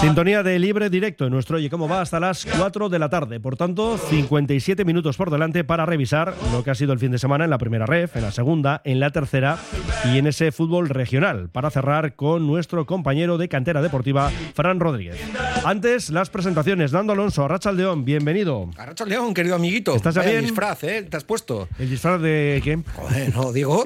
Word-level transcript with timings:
Sintonía 0.00 0.42
de 0.42 0.58
libre 0.58 0.88
directo 0.88 1.26
en 1.26 1.32
nuestro 1.32 1.58
Oye 1.58 1.68
Cómo 1.68 1.86
Va 1.86 2.00
hasta 2.00 2.18
las 2.18 2.46
4 2.46 2.88
de 2.88 2.98
la 2.98 3.10
tarde. 3.10 3.38
Por 3.38 3.58
tanto, 3.58 3.98
57 3.98 4.86
minutos 4.86 5.18
por 5.18 5.30
delante 5.30 5.62
para 5.62 5.84
revisar 5.84 6.34
lo 6.52 6.64
que 6.64 6.70
ha 6.70 6.74
sido 6.74 6.94
el 6.94 6.98
fin 6.98 7.10
de 7.10 7.18
semana 7.18 7.44
en 7.44 7.50
la 7.50 7.58
primera 7.58 7.84
ref, 7.84 8.16
en 8.16 8.22
la 8.22 8.32
segunda, 8.32 8.80
en 8.84 8.98
la 8.98 9.10
tercera 9.10 9.58
y 10.06 10.16
en 10.16 10.26
ese 10.26 10.52
fútbol 10.52 10.88
regional. 10.88 11.50
Para 11.50 11.70
cerrar 11.70 12.16
con 12.16 12.46
nuestro 12.46 12.86
compañero 12.86 13.36
de 13.36 13.50
cantera 13.50 13.82
deportiva, 13.82 14.30
Fran 14.54 14.80
Rodríguez. 14.80 15.20
Antes, 15.64 16.08
las 16.08 16.30
presentaciones. 16.30 16.92
Dando 16.92 17.12
Alonso, 17.12 17.44
Arrachaldeón, 17.44 18.06
bienvenido. 18.06 18.70
Arracha 18.78 19.04
León, 19.04 19.34
querido 19.34 19.56
amiguito. 19.56 19.94
¿Estás 19.94 20.14
ya 20.14 20.22
bien? 20.22 20.40
disfraz, 20.40 20.82
¿eh? 20.84 21.06
¿Te 21.10 21.18
has 21.18 21.24
puesto? 21.24 21.68
¿El 21.78 21.90
disfraz 21.90 22.22
de 22.22 22.62
qué? 22.64 22.78
Joder, 22.94 23.34
no, 23.36 23.52
digo. 23.52 23.84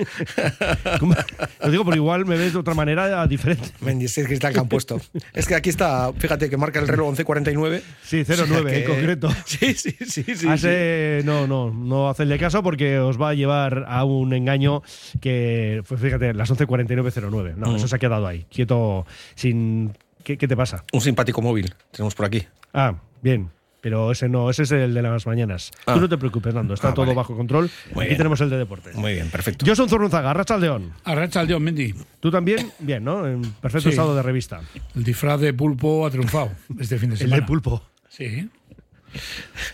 Lo 1.60 1.70
digo, 1.70 1.84
pero 1.84 1.96
igual 1.96 2.24
me 2.24 2.36
ves 2.36 2.52
de 2.52 2.60
otra 2.60 2.74
manera 2.74 3.27
diferente. 3.27 3.69
Mendy, 3.80 4.05
ese 4.05 4.24
cristal 4.24 4.52
que 4.52 4.60
han 4.60 4.69
puesto. 4.69 5.00
Es 5.33 5.48
que 5.48 5.56
aquí 5.56 5.70
está, 5.70 6.03
fíjate 6.12 6.50
que 6.50 6.56
marca 6.56 6.78
el 6.80 6.88
reloj 6.88 7.14
11.49. 7.16 7.82
Sí, 8.02 8.24
09 8.26 8.42
O 8.42 8.46
sea 8.46 8.58
en 8.58 8.64
que- 8.66 8.84
concreto. 8.84 9.28
Sí, 9.46 9.74
sí, 9.74 9.96
sí. 10.06 10.22
sí, 10.24 10.36
sí. 10.36 10.48
Hace- 10.48 11.22
no, 11.24 11.46
no, 11.46 11.70
no 11.70 12.08
hacedle 12.10 12.38
caso 12.38 12.62
porque 12.62 12.98
os 12.98 13.20
va 13.20 13.30
a 13.30 13.34
llevar 13.34 13.84
a 13.88 14.05
un 14.05 14.33
engaño 14.34 14.83
que, 15.20 15.83
pues 15.88 16.00
fíjate, 16.00 16.34
las 16.34 16.50
11.49.09. 16.50 17.55
No, 17.56 17.77
eso 17.77 17.88
se 17.88 17.96
ha 17.96 17.98
quedado 17.98 18.27
ahí, 18.27 18.46
quieto, 18.50 19.06
sin... 19.34 19.92
¿Qué, 20.22 20.38
qué 20.38 20.48
te 20.48 20.56
pasa? 20.56 20.83
Un 20.92 21.00
simpático 21.02 21.42
móvil 21.42 21.74
tenemos 21.91 22.14
por 22.14 22.24
aquí. 22.27 22.42
Ah, 22.72 22.94
bien. 23.20 23.50
Pero 23.84 24.10
ese 24.12 24.30
no, 24.30 24.48
ese 24.48 24.62
es 24.62 24.72
el 24.72 24.94
de 24.94 25.02
las 25.02 25.27
mañanas. 25.27 25.70
Ah. 25.84 25.92
Tú 25.92 26.00
no 26.00 26.08
te 26.08 26.16
preocupes, 26.16 26.54
Nando, 26.54 26.72
está 26.72 26.88
Ah, 26.88 26.94
todo 26.94 27.04
vale. 27.04 27.14
bajo 27.16 27.36
control. 27.36 27.70
Muy 27.92 28.04
Aquí 28.04 28.08
bien. 28.12 28.16
tenemos 28.16 28.40
el 28.40 28.48
de 28.48 28.56
deportes. 28.56 28.96
Muy 28.96 29.12
bien, 29.12 29.28
perfecto. 29.28 29.66
Yo 29.66 29.77
soy 29.77 29.90
Zurrunzaga, 29.90 30.32
Rachaldeón. 30.32 30.94
Arracha 31.04 31.40
al 31.40 31.46
Dios 31.48 31.60
Mendy. 31.60 31.94
Tú 32.18 32.30
también, 32.30 32.72
bien, 32.78 33.05
¿no? 33.05 33.27
En 33.27 33.42
perfecto 33.42 33.82
Sí. 33.82 33.88
estado 33.90 34.16
de 34.16 34.22
revista. 34.22 34.62
El 34.96 35.05
disfraz 35.05 35.38
de 35.38 35.52
pulpo 35.52 36.06
ha 36.06 36.10
triunfado 36.10 36.50
este 36.80 36.96
fin 36.98 37.10
de 37.10 37.14
El 37.16 37.18
semana. 37.20 37.42
de 37.42 37.46
pulpo. 37.46 37.82
Sí. 38.08 38.48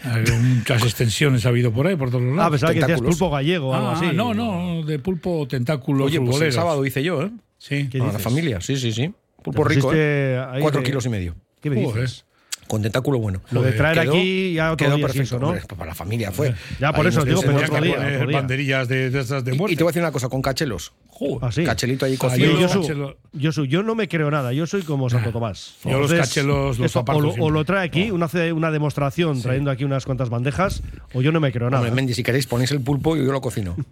Hay 0.03 0.25
muchas 0.43 0.83
extensiones 0.83 1.47
ha 1.47 1.51
habido 1.51 1.73
por 1.73 1.87
ahí, 1.87 1.95
por 1.95 2.11
todos 2.11 2.23
los 2.25 2.33
Ah, 2.33 2.37
lados. 2.37 2.51
pensaba 2.53 2.75
que 2.75 2.81
decías 2.81 3.01
pulpo 3.01 3.31
gallego 3.31 3.69
o 3.69 3.75
algo 3.75 3.89
Ah, 3.91 3.93
así. 3.97 4.07
no, 4.13 4.35
no, 4.35 4.83
de 4.85 4.99
pulpo 4.99 5.47
tentáculo 5.49 6.07
Oye, 6.07 6.21
pues 6.21 6.41
el 6.41 6.53
sábado 6.53 6.85
hice 6.85 7.05
yo, 7.05 7.23
¿eh? 7.23 7.31
Sí. 7.59 7.89
¿Qué 7.89 7.99
la 7.99 8.19
familia, 8.19 8.61
sí, 8.61 8.77
sí, 8.77 8.91
sí. 8.93 9.13
Pulpo 9.43 9.63
rico, 9.65 9.93
¿eh? 9.95 10.37
Cuatro 10.61 10.81
de- 10.81 10.87
kilos 10.87 11.07
y 11.07 11.09
medio. 11.11 11.37
¿Qué 11.61 11.71
me 11.71 11.77
dices? 11.77 12.25
Con 12.71 12.83
tentáculo 12.83 13.19
bueno. 13.19 13.43
Lo 13.51 13.63
de 13.63 13.73
traer 13.73 13.99
Quedó- 13.99 14.13
aquí 14.13 14.53
ya 14.55 14.71
otro 14.73 14.87
quedó 14.87 14.95
día 14.97 15.07
perfecto. 15.07 15.25
eso, 15.25 15.39
¿no? 15.41 15.47
hombre, 15.49 15.65
pues 15.67 15.77
para 15.77 15.89
la 15.91 15.95
familia 15.97 16.31
fue. 16.31 16.55
Ya, 16.79 16.93
por 16.93 17.05
Ahí 17.05 17.11
eso 17.11 17.25
digo, 17.25 17.41
pero 17.41 17.59
tendríamos 17.59 17.99
otro 17.99 18.27
día, 18.29 18.39
banderillas 18.39 18.87
de, 18.87 19.11
de 19.11 19.21
esas 19.21 19.45
de 19.45 19.57
Y, 19.57 19.59
muerte. 19.59 19.75
y 19.75 19.77
te 19.77 19.83
voy 19.83 19.89
a 19.89 19.93
decir 19.93 20.03
una 20.03 20.13
cosa, 20.13 20.29
con 20.29 20.41
cachelos. 20.41 20.93
Joder. 21.09 21.39
Ah, 21.43 21.51
sí. 21.51 21.65
Cachelito 21.65 22.07
ahí 22.07 22.17
cocido. 22.17 22.53
Cachelos- 22.69 23.17
Josu, 23.43 23.65
yo 23.65 23.83
no 23.83 23.97
me 23.97 24.07
creo 24.07 24.31
nada, 24.31 24.53
yo 24.53 24.69
soy 24.69 24.83
como 24.83 25.11
Santo 25.11 25.33
Tomás. 25.33 25.75
Yo 25.85 25.99
los 25.99 26.13
cachelos 26.13 26.79
los 26.79 26.95
aparto 26.97 27.19
o, 27.19 27.37
lo, 27.37 27.45
o 27.45 27.51
lo 27.51 27.65
trae 27.65 27.85
aquí, 27.85 28.13
una, 28.13 28.27
hace 28.27 28.53
una 28.53 28.71
demostración 28.71 29.43
trayendo 29.43 29.73
aquí 29.73 29.83
unas 29.83 30.05
cuantas 30.07 30.31
bandejas, 30.31 30.83
o 31.13 31.23
yo 31.23 31.33
no 31.33 31.41
me 31.41 31.51
creo 31.51 31.71
nada. 31.71 31.83
Hombre, 31.83 31.95
Mendy, 31.97 32.15
si 32.15 32.23
queréis 32.23 32.47
ponéis 32.47 32.71
el 32.71 32.81
pulpo 32.81 33.17
y 33.17 33.25
yo 33.27 33.33
lo 33.33 33.41
cocino. 33.41 33.77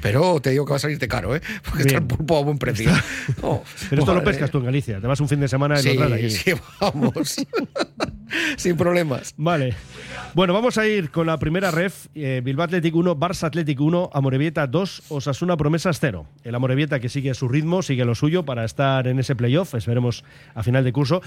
Pero 0.00 0.40
te 0.40 0.48
digo 0.50 0.64
que 0.64 0.70
va 0.70 0.76
a 0.76 0.80
salirte 0.80 1.06
caro, 1.06 1.36
¿eh? 1.36 1.42
Porque 1.68 1.82
está 1.82 1.98
el 1.98 2.04
pulpo 2.04 2.38
a 2.38 2.42
buen 2.42 2.56
precio. 2.56 2.90
Oh, 3.42 3.62
Pero 3.90 4.00
esto 4.02 4.14
lo 4.14 4.20
madre. 4.20 4.30
pescas 4.32 4.50
tú 4.50 4.58
en 4.58 4.64
Galicia, 4.64 5.00
te 5.00 5.06
vas 5.06 5.20
un 5.20 5.28
fin 5.28 5.38
de 5.40 5.48
semana 5.48 5.78
y 5.78 5.82
Sí, 5.82 5.94
lo 5.94 6.06
traes 6.06 6.12
aquí. 6.12 6.30
sí, 6.30 6.52
vamos. 6.80 7.36
Sin 8.56 8.76
problemas. 8.76 9.34
Vale. 9.36 9.74
Bueno, 10.34 10.54
vamos 10.54 10.78
a 10.78 10.86
ir 10.86 11.10
con 11.10 11.26
la 11.26 11.38
primera 11.38 11.70
ref. 11.70 12.06
Eh, 12.14 12.40
Bilbao 12.42 12.64
Athletic 12.64 12.94
1, 12.94 13.16
Barça 13.16 13.44
Athletic 13.48 13.78
1, 13.80 14.10
Amorebieta 14.12 14.66
2, 14.66 15.02
Osasuna 15.10 15.56
Promesas 15.56 15.98
0. 16.00 16.26
El 16.44 16.54
Amorebieta 16.54 17.00
que 17.00 17.08
sigue 17.08 17.34
su 17.34 17.48
ritmo, 17.48 17.82
sigue 17.82 18.04
lo 18.04 18.14
suyo 18.14 18.44
para 18.44 18.64
estar 18.64 19.06
en 19.06 19.18
ese 19.18 19.36
playoff, 19.36 19.74
esperemos 19.74 20.24
a 20.54 20.62
final 20.62 20.84
de 20.84 20.92
curso. 20.92 21.20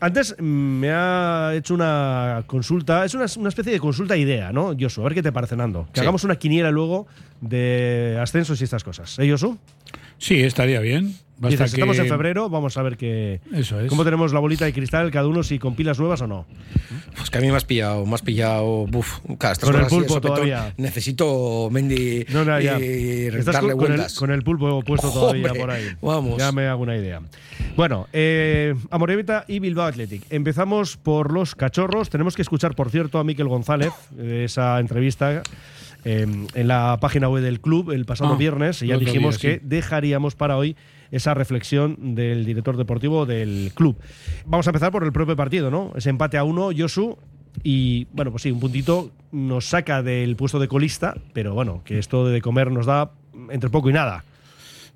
Antes 0.00 0.36
mm, 0.38 0.44
me 0.44 0.90
ha 0.92 1.52
hecho 1.54 1.74
una 1.74 2.44
consulta, 2.46 3.04
es 3.04 3.14
una, 3.14 3.26
una 3.36 3.48
especie 3.48 3.72
de 3.72 3.80
consulta 3.80 4.16
idea, 4.16 4.52
¿no, 4.52 4.72
Josu? 4.78 5.00
A 5.00 5.04
ver 5.04 5.14
qué 5.14 5.22
te 5.22 5.32
parece, 5.32 5.56
Nando. 5.56 5.86
Que 5.92 5.94
Sí. 5.94 6.00
hagamos 6.02 6.22
una 6.24 6.36
quiniela 6.36 6.70
luego 6.70 7.06
de 7.40 8.18
ascensos 8.22 8.60
y 8.60 8.64
estas 8.64 8.84
cosas. 8.84 9.18
¿Eh, 9.18 9.28
Josu? 9.28 9.58
Sí, 10.22 10.40
estaría 10.40 10.78
bien. 10.80 11.16
Basta 11.38 11.64
Dices, 11.64 11.74
estamos 11.74 11.96
que- 11.96 12.02
en 12.02 12.08
febrero, 12.08 12.48
vamos 12.48 12.76
a 12.76 12.82
ver 12.82 12.96
qué... 12.96 13.40
Eso 13.52 13.80
es. 13.80 13.88
¿Cómo 13.88 14.04
tenemos 14.04 14.32
la 14.32 14.38
bolita 14.38 14.64
de 14.64 14.72
cristal 14.72 15.10
cada 15.10 15.26
uno, 15.26 15.42
si 15.42 15.58
con 15.58 15.74
pilas 15.74 15.98
nuevas 15.98 16.20
o 16.20 16.28
no? 16.28 16.46
Pues 17.16 17.30
que 17.30 17.38
a 17.38 17.40
mí 17.40 17.50
me 17.50 17.56
has 17.56 17.64
pillado, 17.64 18.06
me 18.06 18.14
has 18.14 18.22
pillado. 18.22 18.86
Buf, 18.86 19.18
claro, 19.38 19.52
estas 19.54 19.58
Con 19.58 19.74
el 19.74 19.80
cosas 19.80 19.86
así 19.86 19.96
de 19.96 20.00
pulpo 20.02 20.14
sopetón, 20.14 20.34
todavía. 20.36 20.72
Necesito 20.76 21.68
Mendy 21.72 22.26
No, 22.32 22.44
no, 22.44 22.60
ya. 22.60 22.78
y 22.78 23.26
Estás 23.26 23.46
darle 23.56 23.70
con, 23.72 23.78
con 23.80 23.86
el, 23.90 23.96
vueltas. 23.96 24.14
con 24.14 24.30
el 24.30 24.42
pulpo 24.44 24.82
puesto 24.84 25.08
Hombre, 25.12 25.42
todavía 25.42 25.60
por 25.60 25.70
ahí. 25.72 25.88
vamos. 26.00 26.38
Ya 26.38 26.52
me 26.52 26.68
hago 26.68 26.80
una 26.84 26.96
idea. 26.96 27.20
Bueno, 27.74 28.06
eh, 28.12 28.76
Amorebieta 28.90 29.44
y 29.48 29.58
Bilbao 29.58 29.86
Athletic. 29.86 30.22
Empezamos 30.30 30.96
por 30.96 31.32
los 31.32 31.56
cachorros. 31.56 32.08
Tenemos 32.08 32.36
que 32.36 32.42
escuchar, 32.42 32.76
por 32.76 32.88
cierto, 32.90 33.18
a 33.18 33.24
Miquel 33.24 33.48
González, 33.48 33.90
de 34.12 34.44
esa 34.44 34.78
entrevista. 34.78 35.42
Eh, 36.04 36.26
en 36.54 36.68
la 36.68 36.98
página 37.00 37.28
web 37.28 37.42
del 37.42 37.60
club 37.60 37.90
el 37.90 38.04
pasado 38.04 38.34
Ah, 38.34 38.36
viernes 38.36 38.82
y 38.82 38.88
ya 38.88 38.96
dijimos 38.98 39.40
día, 39.40 39.58
que 39.58 39.60
dejaríamos 39.64 40.34
para 40.34 40.56
hoy 40.56 40.76
esa 41.10 41.34
reflexión 41.34 42.14
del 42.14 42.44
director 42.44 42.76
deportivo 42.76 43.26
del 43.26 43.72
club. 43.74 43.96
Vamos 44.46 44.66
a 44.66 44.70
empezar 44.70 44.90
por 44.90 45.04
el 45.04 45.12
propio 45.12 45.36
partido, 45.36 45.70
¿no? 45.70 45.92
Ese 45.94 46.10
empate 46.10 46.38
a 46.38 46.44
uno, 46.44 46.70
Josu, 46.76 47.18
y 47.62 48.06
bueno, 48.12 48.30
pues 48.30 48.42
sí, 48.42 48.50
un 48.50 48.60
puntito 48.60 49.10
nos 49.30 49.66
saca 49.66 50.02
del 50.02 50.36
puesto 50.36 50.58
de 50.58 50.68
colista, 50.68 51.14
pero 51.32 51.54
bueno, 51.54 51.82
que 51.84 51.98
esto 51.98 52.26
de 52.26 52.40
comer 52.40 52.70
nos 52.70 52.86
da 52.86 53.12
entre 53.50 53.70
poco 53.70 53.90
y 53.90 53.92
nada. 53.92 54.24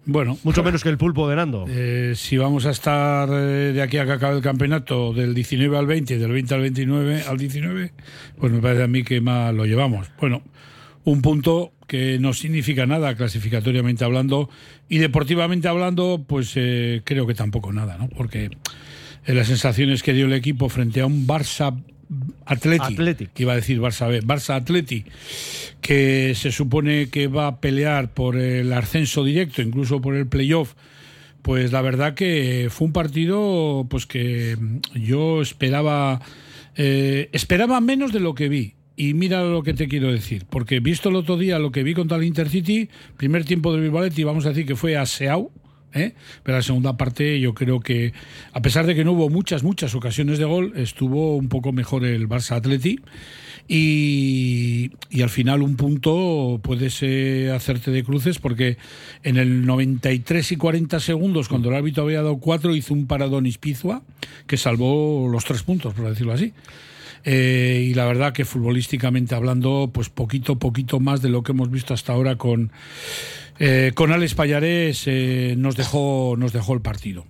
Bueno, 0.09 0.39
Mucho 0.45 0.63
menos 0.63 0.85
que 0.85 0.89
el 0.89 0.99
pulpo 0.99 1.29
de 1.29 1.35
Nando. 1.35 1.65
Eh, 1.69 2.13
si 2.15 2.37
vamos 2.39 2.65
a 2.65 2.71
estar 2.71 3.29
eh, 3.29 3.73
de 3.73 3.83
aquí 3.83 3.99
a 3.99 4.07
que 4.07 4.13
acabe 4.13 4.37
el 4.37 4.43
campeonato 4.43 5.13
del 5.13 5.35
19 5.35 5.77
al 5.77 5.87
20, 5.87 6.19
del 6.19 6.31
20 6.31 6.55
al 6.55 6.61
29 6.61 7.23
al 7.29 7.37
19, 7.37 7.93
pues 8.39 8.53
me 8.53 8.61
parece 8.61 8.85
a 8.85 8.87
mí 8.87 9.03
que 9.03 9.21
más 9.21 9.53
lo 9.53 9.67
llevamos. 9.67 10.09
Bueno, 10.21 10.43
un 11.07 11.23
punto 11.23 11.73
que 11.87 12.19
no 12.19 12.33
significa 12.33 12.85
nada 12.85 13.15
clasificatoriamente 13.15 14.05
hablando 14.05 14.51
y 14.89 14.99
deportivamente 14.99 15.69
hablando, 15.69 16.25
pues 16.27 16.53
eh, 16.57 17.03
creo 17.05 17.29
que 17.29 17.35
tampoco 17.35 17.73
nada, 17.73 17.97
¿no? 17.97 18.09
Porque 18.09 18.51
eh, 19.25 19.33
las 19.33 19.47
sensaciones 19.47 20.03
que 20.03 20.13
dio 20.13 20.27
el 20.27 20.33
equipo 20.33 20.69
frente 20.69 21.01
a 21.01 21.07
un 21.07 21.25
Barça 21.25 21.81
Atleti, 22.45 23.29
que 23.33 23.43
iba 23.45 23.53
a 23.53 23.57
decir 23.57 23.81
Barça 23.81 24.09
B, 24.09 24.21
Barça 24.23 24.57
Atleti, 24.57 25.05
que 25.81 26.35
se 26.35 26.51
supone 26.51 27.09
que 27.09 27.29
va 27.29 27.47
a 27.47 27.61
pelear 27.61 28.13
por 28.13 28.37
el 28.37 28.73
ascenso 28.73 29.23
directo, 29.23 29.63
incluso 29.63 30.01
por 30.01 30.17
el 30.17 30.27
playoff, 30.27 30.75
pues 31.43 31.71
la 31.71 31.83
verdad 31.83 32.15
que 32.15 32.67
fue 32.69 32.89
un 32.89 32.93
partido 32.93 33.87
pues 33.89 34.07
que 34.07 34.59
yo 34.93 35.41
esperaba 35.41 36.21
eh, 36.75 37.29
esperaba 37.33 37.81
menos 37.81 38.13
de 38.13 38.19
lo 38.19 38.35
que 38.35 38.49
vi. 38.49 38.76
Y 38.97 39.13
mira 39.13 39.45
lo 39.45 39.63
que 39.63 39.75
te 39.75 39.89
quiero 39.89 40.11
decir, 40.11 40.47
porque 40.49 40.81
visto 40.81 41.11
el 41.11 41.17
otro 41.17 41.37
día 41.37 41.59
lo 41.59 41.71
que 41.71 41.83
vi 41.83 41.93
contra 41.93 42.17
el 42.17 42.25
Intercity, 42.25 42.89
primer 43.19 43.45
tiempo 43.45 43.73
del 43.73 43.83
Bilbao 43.83 44.01
Athletic, 44.01 44.25
vamos 44.25 44.47
a 44.47 44.51
decir 44.51 44.65
que 44.65 44.75
fue 44.75 44.97
aseado, 44.97 45.51
¿eh? 45.93 46.15
pero 46.43 46.57
la 46.57 46.63
segunda 46.63 46.97
parte 46.97 47.39
yo 47.39 47.53
creo 47.53 47.81
que, 47.81 48.15
a 48.53 48.63
pesar 48.63 48.87
de 48.87 48.95
que 48.95 49.05
no 49.05 49.13
hubo 49.13 49.29
muchas, 49.29 49.63
muchas 49.63 49.95
ocasiones 49.95 50.39
de 50.39 50.47
gol, 50.47 50.73
estuvo 50.77 51.37
un 51.37 51.49
poco 51.51 51.73
mejor 51.73 52.07
el 52.07 52.27
Barça 52.27 52.57
Atleti. 52.57 52.99
Y, 53.69 54.93
y 55.11 55.23
al 55.23 55.29
final 55.29 55.61
un 55.61 55.75
punto 55.75 56.61
puedes 56.63 57.03
eh, 57.03 57.51
hacerte 57.53 57.91
de 57.91 58.05
cruces 58.05 58.39
porque 58.39 58.77
en 59.25 59.39
el 59.39 59.67
93 59.67 60.53
y 60.53 60.57
40 60.57 61.01
segundos, 61.01 61.49
cuando 61.49 61.71
el 61.71 61.75
árbitro 61.75 62.05
había 62.05 62.23
dado 62.23 62.39
cuatro, 62.39 62.77
hizo 62.77 62.95
un 62.95 63.09
paradón 63.09 63.45
Ispizua 63.45 64.03
que 64.47 64.57
salvó 64.57 65.29
los 65.29 65.45
tres 65.45 65.65
puntos, 65.65 65.95
por 65.95 66.09
decirlo 66.09 66.33
así. 66.33 66.53
Eh, 67.29 67.89
y 67.91 67.95
la 67.95 68.07
verdad 68.07 68.33
que 68.33 68.45
futbolísticamente 68.45 69.35
hablando, 69.35 69.91
pues 69.93 70.09
poquito, 70.09 70.61
poquito 70.61 71.01
más 71.01 71.23
de 71.23 71.29
lo 71.29 71.43
que 71.43 71.51
hemos 71.51 71.71
visto 71.73 71.93
hasta 71.93 72.13
ahora 72.13 72.37
con, 72.37 72.71
eh, 73.59 73.91
con 73.95 74.13
Alex 74.13 74.35
Payares 74.35 75.03
eh, 75.07 75.55
nos, 75.59 75.77
dejó, 75.77 76.37
nos 76.39 76.53
dejó 76.53 76.75
el 76.75 76.83
partido. 76.83 77.27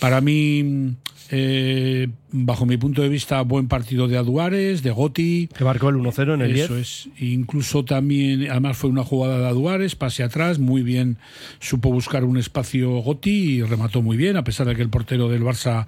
Para 0.00 0.22
mí, 0.22 0.94
eh, 1.30 2.08
bajo 2.30 2.66
mi 2.66 2.76
punto 2.76 3.02
de 3.02 3.10
vista, 3.10 3.42
buen 3.42 3.68
partido 3.68 4.08
de 4.08 4.16
Aduares, 4.16 4.82
de 4.82 4.90
Goti. 4.90 5.48
Que 5.56 5.64
marcó 5.64 5.88
el 5.88 5.96
1-0 5.96 6.34
en 6.34 6.42
el 6.42 6.54
10. 6.54 6.64
Eso 6.64 6.78
es. 6.78 7.08
Incluso 7.18 7.84
también, 7.84 8.50
además 8.50 8.76
fue 8.76 8.90
una 8.90 9.04
jugada 9.04 9.38
de 9.38 9.46
Aduares, 9.48 9.96
pase 9.96 10.22
atrás, 10.22 10.58
muy 10.58 10.82
bien, 10.82 11.18
supo 11.60 11.90
buscar 11.90 12.24
un 12.24 12.38
espacio 12.38 12.90
Goti 13.00 13.56
y 13.56 13.62
remató 13.62 14.02
muy 14.02 14.16
bien, 14.16 14.36
a 14.36 14.44
pesar 14.44 14.66
de 14.66 14.76
que 14.76 14.82
el 14.82 14.90
portero 14.90 15.28
del 15.28 15.42
Barça 15.42 15.86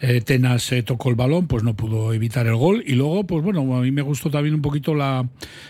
eh, 0.00 0.20
Tenas 0.20 0.70
eh, 0.72 0.82
tocó 0.82 1.10
el 1.10 1.14
balón, 1.14 1.46
pues 1.46 1.62
no 1.62 1.74
pudo 1.74 2.12
evitar 2.12 2.46
el 2.46 2.56
gol. 2.56 2.82
Y 2.86 2.94
luego, 2.94 3.24
pues 3.24 3.42
bueno, 3.42 3.76
a 3.76 3.80
mí 3.80 3.90
me 3.90 4.02
gustó 4.02 4.30
también 4.30 4.54
un 4.54 4.62
poquito 4.62 4.94
la 4.94 5.28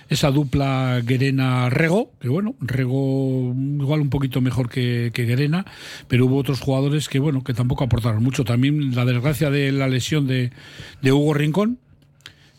esa 0.09 0.31
dupla 0.31 1.01
Guerena-Rego, 1.05 2.13
que 2.21 2.29
bueno, 2.29 2.55
Rego 2.61 3.55
igual 3.55 4.01
un 4.01 4.11
poquito 4.11 4.41
mejor 4.41 4.69
que, 4.69 5.11
que 5.13 5.25
Guerena, 5.25 5.67
pero 6.09 6.27
hubo 6.27 6.37
otros 6.37 6.61
jugadores 6.61 7.09
que 7.09 7.19
bueno, 7.19 7.43
que 7.45 7.55
tampoco 7.55 7.85
aportaron 7.85 8.23
mucho. 8.23 8.45
También 8.45 8.95
la 8.95 9.05
desgracia 9.05 9.51
de 9.51 9.73
la 9.73 9.89
lesión 9.89 10.27
de, 10.27 10.51
de 11.03 11.13
Hugo 11.13 11.35
Rincón, 11.35 11.79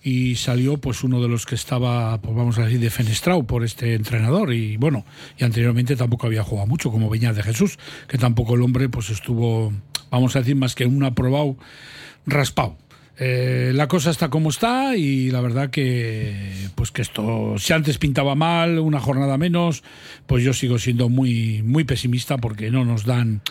y 0.07 0.35
salió 0.35 0.77
pues 0.77 1.03
uno 1.03 1.21
de 1.21 1.27
los 1.27 1.45
que 1.45 1.55
estaba, 1.55 2.21
pues 2.21 2.33
vamos 2.33 2.57
a 2.57 2.63
decir, 2.63 2.79
defenestrado 2.79 3.43
por 3.43 3.65
este 3.65 3.93
entrenador 3.93 4.53
y 4.53 4.77
bueno, 4.77 5.05
y 5.37 5.43
anteriormente 5.43 5.97
tampoco 5.97 6.27
había 6.27 6.43
jugado 6.43 6.65
mucho 6.65 6.91
como 6.91 7.09
Viñas 7.09 7.35
de 7.35 7.43
Jesús, 7.43 7.77
que 8.07 8.17
tampoco 8.17 8.55
el 8.55 8.61
hombre 8.61 8.87
pues 8.87 9.09
estuvo, 9.09 9.73
vamos 10.09 10.35
a 10.35 10.39
decir, 10.39 10.55
más 10.55 10.75
que 10.75 10.85
un 10.85 11.03
aprobado 11.03 11.57
raspado. 12.25 12.77
Eh, 13.19 13.71
la 13.73 13.87
cosa 13.87 14.11
está 14.11 14.29
como 14.29 14.49
está 14.49 14.95
y 14.95 15.31
la 15.31 15.41
verdad 15.41 15.71
que 15.71 16.69
pues 16.75 16.91
que 16.91 17.01
esto 17.01 17.55
si 17.57 17.73
antes 17.73 17.97
pintaba 17.97 18.35
mal 18.35 18.77
una 18.77 18.99
jornada 18.99 19.39
menos 19.39 19.83
pues 20.27 20.43
yo 20.43 20.53
sigo 20.53 20.77
siendo 20.77 21.09
muy 21.09 21.63
muy 21.63 21.83
pesimista 21.83 22.37
porque 22.37 22.69
no 22.69 22.85
nos 22.85 23.05
dan 23.05 23.41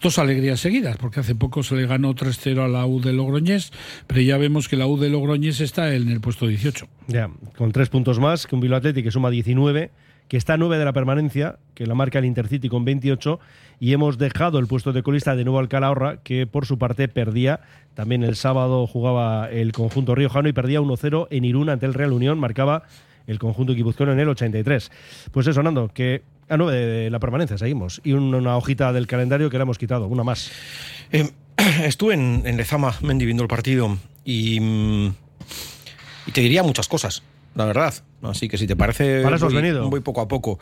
dos 0.00 0.20
alegrías 0.20 0.60
seguidas 0.60 0.96
porque 0.96 1.18
hace 1.18 1.34
poco 1.34 1.64
se 1.64 1.74
le 1.74 1.88
ganó 1.88 2.14
3-0 2.14 2.66
a 2.66 2.68
la 2.68 2.86
U 2.86 3.00
de 3.00 3.12
Logroñés 3.12 3.72
pero 4.06 4.20
ya 4.20 4.36
vemos 4.36 4.68
que 4.68 4.76
la 4.76 4.86
U 4.86 4.96
de 4.96 5.10
Logroñés 5.10 5.60
está 5.60 5.92
en 5.92 6.08
el 6.08 6.20
puesto 6.20 6.46
18 6.46 6.86
Ya, 7.08 7.28
con 7.56 7.72
tres 7.72 7.88
puntos 7.88 8.20
más 8.20 8.46
que 8.46 8.54
un 8.54 8.60
Bilbao 8.60 8.78
Athletic 8.78 9.06
que 9.06 9.10
suma 9.10 9.30
19, 9.30 9.90
que 10.28 10.36
está 10.36 10.54
a 10.54 10.56
9 10.56 10.78
de 10.78 10.84
la 10.84 10.92
permanencia, 10.92 11.58
que 11.74 11.86
la 11.86 11.94
marca 11.94 12.18
el 12.18 12.24
Intercity 12.24 12.68
con 12.68 12.84
28, 12.84 13.38
y 13.78 13.92
hemos 13.92 14.18
dejado 14.18 14.58
el 14.58 14.66
puesto 14.66 14.92
de 14.92 15.02
colista 15.02 15.36
de 15.36 15.44
nuevo 15.44 15.58
al 15.58 15.68
Calahorra, 15.68 16.18
que 16.22 16.46
por 16.46 16.66
su 16.66 16.78
parte 16.78 17.08
perdía. 17.08 17.60
También 17.94 18.24
el 18.24 18.36
sábado 18.36 18.86
jugaba 18.86 19.48
el 19.50 19.72
conjunto 19.72 20.14
riojano 20.14 20.48
y 20.48 20.52
perdía 20.52 20.80
1-0 20.80 21.28
en 21.30 21.44
Irún 21.44 21.68
ante 21.68 21.86
el 21.86 21.94
Real 21.94 22.12
Unión, 22.12 22.38
marcaba 22.38 22.82
el 23.26 23.38
conjunto 23.38 23.74
guipuzcoano 23.74 24.12
en 24.12 24.20
el 24.20 24.28
83. 24.28 24.90
Pues 25.32 25.46
eso, 25.46 25.62
Nando, 25.62 25.88
que 25.92 26.22
a 26.48 26.56
9 26.56 26.76
de 26.76 27.10
la 27.10 27.18
permanencia 27.18 27.58
seguimos. 27.58 28.00
Y 28.04 28.12
un- 28.12 28.34
una 28.34 28.56
hojita 28.56 28.92
del 28.92 29.06
calendario 29.06 29.50
que 29.50 29.58
le 29.58 29.62
hemos 29.62 29.78
quitado, 29.78 30.06
una 30.06 30.22
más. 30.24 30.50
Eh, 31.12 31.28
estuve 31.84 32.14
en, 32.14 32.42
en 32.46 32.56
Lezama, 32.56 32.94
Mendy, 33.02 33.24
viendo 33.26 33.42
el 33.42 33.48
partido 33.48 33.98
y, 34.24 34.60
mm, 34.60 35.06
y 36.26 36.30
te 36.32 36.40
diría 36.40 36.62
muchas 36.62 36.88
cosas, 36.88 37.22
la 37.56 37.64
verdad. 37.64 37.92
Así 38.22 38.48
que 38.48 38.58
si 38.58 38.66
te 38.66 38.76
parece, 38.76 39.22
Para 39.22 39.36
eso 39.36 39.46
voy, 39.46 39.54
venido. 39.56 39.88
voy 39.90 40.00
poco 40.00 40.20
a 40.20 40.28
poco. 40.28 40.58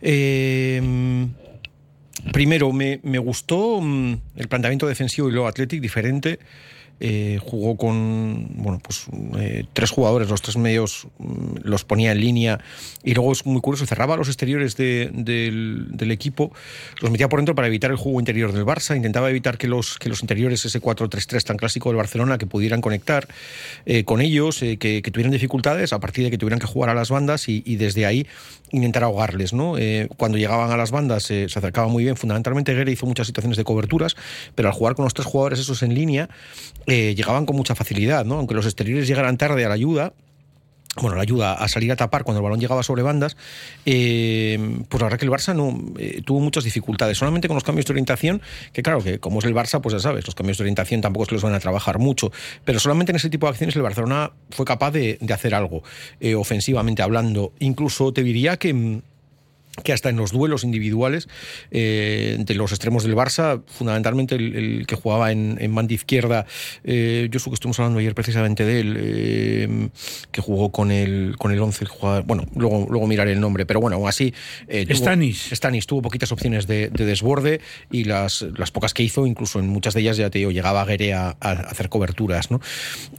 Eh, 0.00 0.80
primero, 2.32 2.72
me, 2.72 3.00
me 3.02 3.18
gustó 3.18 3.80
mm, 3.80 4.14
el 4.36 4.48
planteamiento 4.48 4.86
defensivo 4.86 5.28
y 5.28 5.32
luego 5.32 5.48
Athletic 5.48 5.80
diferente. 5.80 6.38
Eh, 7.04 7.40
jugó 7.44 7.76
con 7.76 8.46
bueno 8.54 8.78
pues 8.80 9.06
eh, 9.36 9.64
tres 9.72 9.90
jugadores, 9.90 10.28
los 10.30 10.40
tres 10.40 10.56
medios 10.56 11.08
mm, 11.18 11.56
los 11.64 11.82
ponía 11.82 12.12
en 12.12 12.20
línea. 12.20 12.60
Y 13.02 13.14
luego 13.14 13.32
es 13.32 13.44
muy 13.44 13.60
curioso, 13.60 13.86
cerraba 13.86 14.16
los 14.16 14.28
exteriores 14.28 14.76
de- 14.76 15.10
del, 15.12 16.10
equipo, 16.12 16.52
los 17.00 17.10
metía 17.10 17.28
por 17.28 17.40
dentro 17.40 17.56
para 17.56 17.66
evitar 17.66 17.90
el 17.90 17.96
juego 17.96 18.20
interior 18.20 18.52
del 18.52 18.64
Barça, 18.64 18.94
intentaba 18.96 19.30
evitar 19.30 19.58
que 19.58 19.66
los, 19.66 19.98
que 19.98 20.08
los 20.08 20.20
interiores, 20.20 20.64
ese 20.64 20.80
4-3-3 20.80 21.42
tan 21.42 21.56
clásico 21.56 21.88
del 21.88 21.96
Barcelona, 21.96 22.38
que 22.38 22.46
pudieran 22.46 22.80
conectar 22.80 23.26
eh, 23.84 24.04
con 24.04 24.20
ellos, 24.20 24.60
que, 24.60 25.02
tuvieran 25.12 25.32
dificultades 25.32 25.92
a 25.92 25.98
partir 25.98 26.22
de 26.22 26.30
que 26.30 26.38
tuvieran 26.38 26.60
que 26.60 26.66
jugar 26.66 26.90
a 26.90 26.94
las 26.94 27.10
bandas 27.10 27.48
y 27.48 27.76
desde 27.76 28.06
ahí 28.06 28.28
intentar 28.72 29.04
ahogarles. 29.04 29.52
¿no? 29.52 29.78
Eh, 29.78 30.08
cuando 30.16 30.38
llegaban 30.38 30.70
a 30.70 30.76
las 30.76 30.90
bandas 30.90 31.30
eh, 31.30 31.48
se 31.48 31.58
acercaba 31.58 31.88
muy 31.88 32.04
bien, 32.04 32.16
fundamentalmente 32.16 32.74
Guerra 32.74 32.90
hizo 32.90 33.06
muchas 33.06 33.26
situaciones 33.26 33.56
de 33.56 33.64
coberturas, 33.64 34.16
pero 34.54 34.68
al 34.68 34.74
jugar 34.74 34.94
con 34.94 35.04
los 35.04 35.14
tres 35.14 35.26
jugadores 35.26 35.60
esos 35.60 35.82
en 35.82 35.94
línea, 35.94 36.28
eh, 36.86 37.14
llegaban 37.14 37.46
con 37.46 37.56
mucha 37.56 37.74
facilidad, 37.74 38.24
¿no? 38.24 38.36
aunque 38.36 38.54
los 38.54 38.66
exteriores 38.66 39.06
llegaran 39.06 39.36
tarde 39.36 39.64
a 39.64 39.68
la 39.68 39.74
ayuda, 39.74 40.14
bueno, 40.96 41.16
la 41.16 41.22
ayuda 41.22 41.54
a 41.54 41.68
salir 41.68 41.90
a 41.90 41.96
tapar 41.96 42.22
cuando 42.22 42.40
el 42.40 42.44
balón 42.44 42.60
llegaba 42.60 42.82
sobre 42.82 43.02
bandas, 43.02 43.36
eh, 43.86 44.58
pues 44.88 45.00
la 45.00 45.06
verdad 45.06 45.18
que 45.18 45.24
el 45.24 45.30
Barça 45.30 45.54
no 45.54 45.80
eh, 45.98 46.20
tuvo 46.22 46.40
muchas 46.40 46.64
dificultades, 46.64 47.16
solamente 47.16 47.48
con 47.48 47.54
los 47.54 47.64
cambios 47.64 47.86
de 47.86 47.92
orientación, 47.94 48.42
que 48.72 48.82
claro, 48.82 49.02
que 49.02 49.18
como 49.18 49.38
es 49.38 49.46
el 49.46 49.54
Barça, 49.54 49.80
pues 49.80 49.94
ya 49.94 50.00
sabes, 50.00 50.26
los 50.26 50.34
cambios 50.34 50.58
de 50.58 50.64
orientación 50.64 51.00
tampoco 51.00 51.26
se 51.26 51.32
los 51.32 51.42
van 51.42 51.54
a 51.54 51.60
trabajar 51.60 51.98
mucho, 51.98 52.30
pero 52.64 52.78
solamente 52.78 53.12
en 53.12 53.16
ese 53.16 53.30
tipo 53.30 53.46
de 53.46 53.50
acciones 53.50 53.74
el 53.74 53.82
Barcelona 53.82 54.32
fue 54.50 54.66
capaz 54.66 54.90
de, 54.90 55.18
hacer 55.32 55.54
algo, 55.54 55.82
eh, 56.20 56.34
ofensivamente 56.34 57.00
hablando. 57.02 57.52
Incluso 57.58 58.12
te 58.12 58.22
diría 58.22 58.58
que... 58.58 59.02
que 59.84 59.92
hasta 59.94 60.10
en 60.10 60.16
los 60.16 60.32
duelos 60.32 60.64
individuales 60.64 61.28
eh, 61.70 62.36
de 62.38 62.54
los 62.54 62.72
extremos 62.72 63.04
del 63.04 63.14
Barça, 63.16 63.62
fundamentalmente 63.66 64.34
el, 64.34 64.54
el 64.54 64.86
que 64.86 64.96
jugaba 64.96 65.32
en, 65.32 65.56
en 65.60 65.74
banda 65.74 65.94
izquierda, 65.94 66.44
eh, 66.84 67.28
yo 67.30 67.38
sé 67.40 67.48
que 67.48 67.54
estuvimos 67.54 67.78
hablando 67.80 67.98
ayer 67.98 68.14
precisamente 68.14 68.64
de 68.66 68.80
él, 68.80 68.96
eh, 68.98 69.88
que 70.30 70.40
jugó 70.42 70.70
con 70.72 70.90
el 70.90 71.36
con 71.38 71.52
el 71.52 71.60
11, 71.60 71.84
el 71.84 71.88
jugador, 71.88 72.24
bueno, 72.24 72.44
luego, 72.54 72.86
luego 72.90 73.06
miraré 73.06 73.32
el 73.32 73.40
nombre, 73.40 73.64
pero 73.64 73.80
bueno, 73.80 73.96
aún 73.96 74.08
así... 74.08 74.34
eh, 74.68 74.84
tuvo- 74.86 74.96
Stanis. 74.96 75.48
Stanis 75.52 75.86
tuvo 75.86 76.02
poquitas 76.02 76.32
opciones 76.32 76.66
de, 76.66 76.88
de 76.90 77.04
desborde 77.06 77.60
y 77.90 78.04
las, 78.04 78.42
las 78.58 78.70
pocas 78.70 78.92
que 78.92 79.02
hizo, 79.02 79.26
incluso 79.26 79.58
en 79.58 79.68
muchas 79.68 79.94
de 79.94 80.00
ellas, 80.02 80.18
ya 80.18 80.28
te 80.28 80.38
digo, 80.38 80.50
llegaba 80.50 80.84
Guerre 80.84 81.14
a, 81.14 81.36
a 81.40 81.50
hacer 81.50 81.88
coberturas. 81.88 82.50
¿no? 82.50 82.60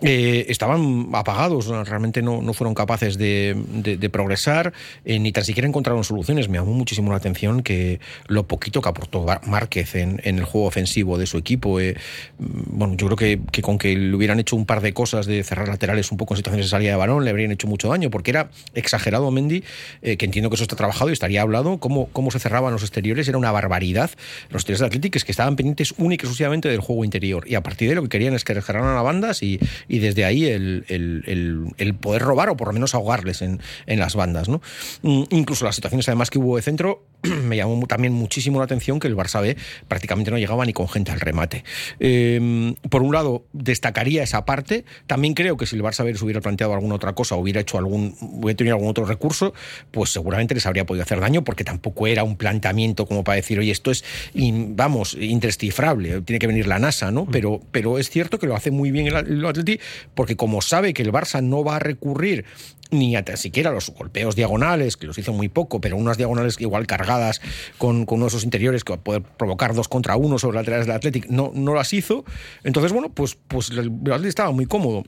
Eh, 0.02 0.46
estaban 0.50 1.10
apagados, 1.14 1.68
realmente 1.68 2.22
no, 2.22 2.42
no 2.42 2.54
fueron 2.54 2.76
capaces 2.76 3.18
de, 3.18 3.56
de- 3.74 3.98
de 3.98 4.10
progresar, 4.12 4.72
eh, 5.06 5.18
ni 5.20 5.32
tan 5.32 5.44
siquiera 5.44 5.68
encontraron 5.68 6.04
soluciones. 6.04 6.43
Me 6.50 6.58
llamó 6.58 6.74
muchísimo 6.74 7.12
la 7.12 7.18
atención 7.18 7.64
que 7.64 8.00
lo 8.28 8.48
poquito 8.48 8.82
que 8.82 8.90
aportó 8.90 9.26
Márquez 9.46 9.96
en, 9.96 10.22
el 10.24 10.44
juego 10.44 10.68
ofensivo 10.68 11.18
de 11.18 11.26
su 11.26 11.38
equipo. 11.38 11.80
eh, 11.80 11.96
mm, 12.40 12.78
bueno, 12.78 12.96
yo 12.96 13.08
creo 13.08 13.18
que, 13.52 13.62
con 13.62 13.78
que 13.78 13.96
le 13.96 14.14
hubieran 14.16 14.40
hecho 14.40 14.56
un 14.56 14.66
par 14.66 14.82
de 14.82 14.94
cosas 14.94 15.26
de 15.26 15.44
cerrar 15.44 15.68
laterales 15.68 16.12
un 16.12 16.18
poco 16.18 16.34
en 16.34 16.38
situaciones 16.38 16.68
de 16.68 16.70
salida 16.70 16.92
de 16.92 16.98
balón, 16.98 17.24
le 17.24 17.30
habrían 17.30 17.52
hecho 17.52 17.68
mucho 17.68 17.90
daño, 17.90 18.10
porque 18.10 18.32
era 18.32 18.50
exagerado 18.74 19.30
Mendy, 19.32 19.64
eh, 20.02 20.18
que 20.18 20.26
entiendo 20.26 20.50
que 20.50 20.56
eso 20.56 20.64
está 20.64 20.76
trabajado 20.76 21.10
y 21.10 21.14
estaría 21.14 21.42
hablado, 21.42 21.78
cómo, 21.78 22.08
cómo 22.12 22.32
se 22.32 22.40
cerraban 22.40 22.74
los 22.74 22.84
exteriores, 22.84 23.28
era 23.28 23.38
una 23.38 23.52
barbaridad. 23.52 24.12
Los 24.50 24.62
exteriores 24.62 24.80
de 24.82 24.86
Athletic 24.88 25.16
es 25.16 25.26
que 25.26 25.32
estaban 25.32 25.56
pendientes 25.56 25.94
única 25.98 26.24
y 26.24 26.26
exclusivamente 26.26 26.70
del 26.70 26.80
juego 26.80 27.04
interior, 27.06 27.46
y 27.48 27.56
a 27.56 27.62
partir 27.62 27.90
de 27.90 27.96
lo 27.96 28.04
que 28.04 28.10
querían 28.10 28.34
es 28.34 28.44
que 28.44 28.54
cerraran 28.62 28.98
a 28.98 29.02
bandas 29.02 29.44
y, 29.44 29.60
desde 29.88 30.26
ahí 30.26 30.46
el, 30.46 31.96
poder 32.00 32.22
robar 32.22 32.50
o 32.50 32.58
por 32.58 32.68
lo 32.68 32.74
menos 32.74 32.96
ahogarles 32.96 33.42
en, 33.42 33.60
las 33.88 34.16
bandas. 34.16 34.50
Mm, 34.50 35.24
Incluso 35.30 35.66
las 35.66 35.76
situaciones 35.76 36.08
además 36.08 36.30
que 36.34 36.40
hubo 36.40 36.56
de 36.56 36.64
centro, 36.64 37.04
me 37.44 37.56
llamó 37.56 37.86
también 37.86 38.12
muchísimo 38.12 38.58
la 38.58 38.66
atención 38.66 39.00
que 39.00 39.08
el 39.08 39.16
Barça 39.16 39.40
B 39.40 39.56
prácticamente 39.88 40.32
no 40.32 40.40
llegaba 40.40 40.66
ni 40.66 40.74
con 40.74 40.90
gente 40.90 41.12
al 41.12 41.20
remate. 41.20 41.64
Eh, 42.00 42.74
por 42.90 43.04
un 43.04 43.14
lado, 43.14 43.46
destacaría 43.54 44.24
esa 44.24 44.44
parte. 44.46 44.84
También 45.06 45.36
creo 45.36 45.56
que 45.56 45.68
si 45.68 45.76
el 45.76 45.84
Barça 45.84 46.04
B 46.04 46.16
se 46.16 46.26
hubiera 46.26 46.42
planteado 46.42 46.74
alguna 46.74 46.96
otra 46.96 47.14
cosa, 47.14 47.36
hubiera 47.36 47.62
hecho 47.62 47.78
algún, 47.78 48.16
hubiera 48.20 48.58
tenido 48.58 48.76
algún 48.76 48.90
otro 48.90 49.06
recurso, 49.06 49.54
pues 49.92 50.10
seguramente 50.10 50.56
les 50.56 50.66
habría 50.66 50.88
podido 50.88 51.04
hacer 51.04 51.20
daño, 51.20 51.44
porque 51.44 51.64
tampoco 51.64 52.08
era 52.08 52.24
un 52.24 52.36
planteamiento 52.36 53.06
como 53.06 53.24
para 53.24 53.36
decir, 53.36 53.60
oye, 53.60 53.72
esto 53.72 53.92
es, 53.92 54.04
vamos, 54.34 55.14
indescifrable, 55.14 56.22
tiene 56.22 56.40
que 56.40 56.48
venir 56.48 56.66
la 56.66 56.80
NASA, 56.80 57.12
¿no? 57.12 57.28
Pero, 57.28 57.62
pero 57.72 58.00
es 58.00 58.10
cierto 58.10 58.40
que 58.40 58.48
lo 58.48 58.56
hace 58.56 58.72
muy 58.72 58.90
bien 58.90 59.06
el, 59.06 59.16
el 59.16 59.46
Atleti, 59.46 59.80
porque 60.16 60.36
como 60.36 60.64
sabe 60.64 60.96
que 60.96 61.04
el 61.04 61.12
Barça 61.12 61.44
no 61.44 61.64
va 61.64 61.76
a 61.76 61.80
recurrir 61.80 62.46
ni 62.94 63.16
siquiera 63.36 63.72
los 63.72 63.90
golpeos 63.90 64.36
diagonales, 64.36 64.98
que 64.98 65.08
los 65.08 65.18
hizo 65.18 65.34
muy 65.34 65.50
poco, 65.50 65.82
pero 65.82 65.98
unas 65.98 66.18
diagonales 66.18 66.60
igual 66.60 66.88
cargadas 66.88 67.42
con, 67.78 68.06
con 68.06 68.18
uno 68.18 68.26
de 68.26 68.30
esos 68.30 68.44
interiores 68.44 68.84
que 68.84 68.94
va 68.94 68.98
a 68.98 69.04
poder 69.04 69.22
provocar 69.22 69.74
dos 69.74 69.88
contra 69.88 70.16
uno 70.16 70.40
sobre 70.40 70.56
laterales 70.56 70.86
del 70.86 70.96
Athletic, 70.96 71.28
no, 71.28 71.52
no 71.54 71.74
las 71.74 71.94
hizo. 71.94 72.24
Entonces, 72.64 72.92
bueno, 72.92 73.10
pues, 73.10 73.38
pues 73.48 73.70
el 73.70 73.92
Athletic 74.06 74.30
estaba 74.30 74.52
muy 74.52 74.66
cómodo. 74.66 75.04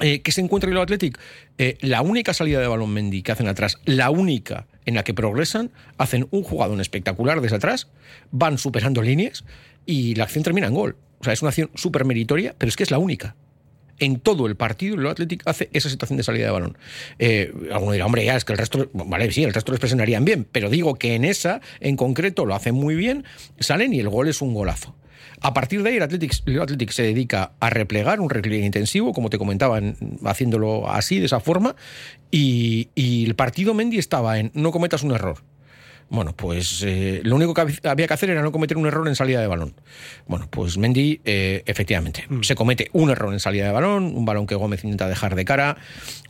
Eh, 0.00 0.22
¿Qué 0.22 0.32
se 0.32 0.40
encuentra 0.40 0.70
en 0.70 0.76
el 0.76 0.82
Athletic? 0.82 1.18
Eh, 1.58 1.76
la 1.82 2.00
única 2.00 2.32
salida 2.32 2.60
de 2.60 2.66
balón 2.66 2.92
Mendy 2.92 3.22
que 3.22 3.32
hacen 3.32 3.46
atrás, 3.46 3.78
la 3.84 4.10
única 4.10 4.66
en 4.86 4.94
la 4.94 5.04
que 5.04 5.14
progresan, 5.14 5.70
hacen 5.98 6.26
un 6.30 6.42
jugador 6.42 6.80
espectacular 6.80 7.40
desde 7.40 7.56
atrás, 7.56 7.88
van 8.30 8.58
superando 8.58 9.02
líneas 9.02 9.44
y 9.84 10.14
la 10.14 10.24
acción 10.24 10.44
termina 10.44 10.66
en 10.66 10.74
gol. 10.74 10.96
O 11.20 11.24
sea, 11.24 11.32
es 11.32 11.42
una 11.42 11.50
acción 11.50 11.70
súper 11.74 12.04
meritoria, 12.04 12.54
pero 12.56 12.68
es 12.68 12.76
que 12.76 12.82
es 12.82 12.90
la 12.90 12.98
única 12.98 13.36
en 13.98 14.18
todo 14.20 14.46
el 14.46 14.56
partido 14.56 14.94
el 14.96 15.06
Athletic 15.06 15.42
hace 15.46 15.68
esa 15.72 15.88
situación 15.88 16.16
de 16.16 16.22
salida 16.22 16.46
de 16.46 16.52
balón. 16.52 16.78
Eh, 17.18 17.52
alguno 17.72 17.92
dirá, 17.92 18.06
hombre, 18.06 18.24
ya 18.24 18.36
es 18.36 18.44
que 18.44 18.52
el 18.52 18.58
resto, 18.58 18.90
vale, 18.92 19.30
sí, 19.32 19.44
el 19.44 19.54
resto 19.54 19.72
les 19.72 19.80
presionarían 19.80 20.24
bien, 20.24 20.46
pero 20.50 20.70
digo 20.70 20.94
que 20.94 21.14
en 21.14 21.24
esa, 21.24 21.60
en 21.80 21.96
concreto, 21.96 22.46
lo 22.46 22.54
hacen 22.54 22.74
muy 22.74 22.94
bien, 22.94 23.24
salen 23.58 23.92
y 23.92 24.00
el 24.00 24.08
gol 24.08 24.28
es 24.28 24.42
un 24.42 24.54
golazo. 24.54 24.94
A 25.40 25.54
partir 25.54 25.82
de 25.82 25.90
ahí, 25.90 25.96
el 25.96 26.02
Athletic, 26.02 26.90
se 26.92 27.02
dedica 27.02 27.52
a 27.58 27.68
replegar 27.68 28.20
un 28.20 28.30
repliegue 28.30 28.64
intensivo, 28.64 29.12
como 29.12 29.28
te 29.28 29.38
comentaba, 29.38 29.78
en- 29.78 29.96
haciéndolo 30.24 30.88
así, 30.88 31.18
de 31.18 31.26
esa 31.26 31.40
forma, 31.40 31.74
y, 32.30 32.90
y 32.94 33.24
el 33.24 33.34
partido 33.34 33.74
Mendy 33.74 33.98
estaba 33.98 34.38
en 34.38 34.52
no 34.54 34.70
cometas 34.70 35.02
un 35.02 35.12
error. 35.12 35.38
Bueno, 36.14 36.34
pues 36.36 36.82
eh, 36.86 37.22
lo 37.24 37.36
único 37.36 37.54
que 37.54 37.62
hab- 37.62 37.88
había 37.90 38.06
que 38.06 38.12
hacer 38.12 38.28
era 38.28 38.42
no 38.42 38.52
cometer 38.52 38.76
un 38.76 38.86
error 38.86 39.08
en 39.08 39.14
salida 39.16 39.40
de 39.40 39.46
balón. 39.46 39.72
Bueno, 40.26 40.46
pues 40.50 40.76
Mendy, 40.76 41.22
eh, 41.24 41.62
efectivamente, 41.64 42.26
se 42.42 42.54
comete 42.54 42.90
un 42.92 43.08
error 43.08 43.32
en 43.32 43.40
salida 43.40 43.64
de 43.64 43.72
balón, 43.72 44.04
un 44.14 44.26
balón 44.26 44.46
que 44.46 44.54
Gómez 44.54 44.84
intenta 44.84 45.08
dejar 45.08 45.34
de 45.34 45.46
cara, 45.46 45.78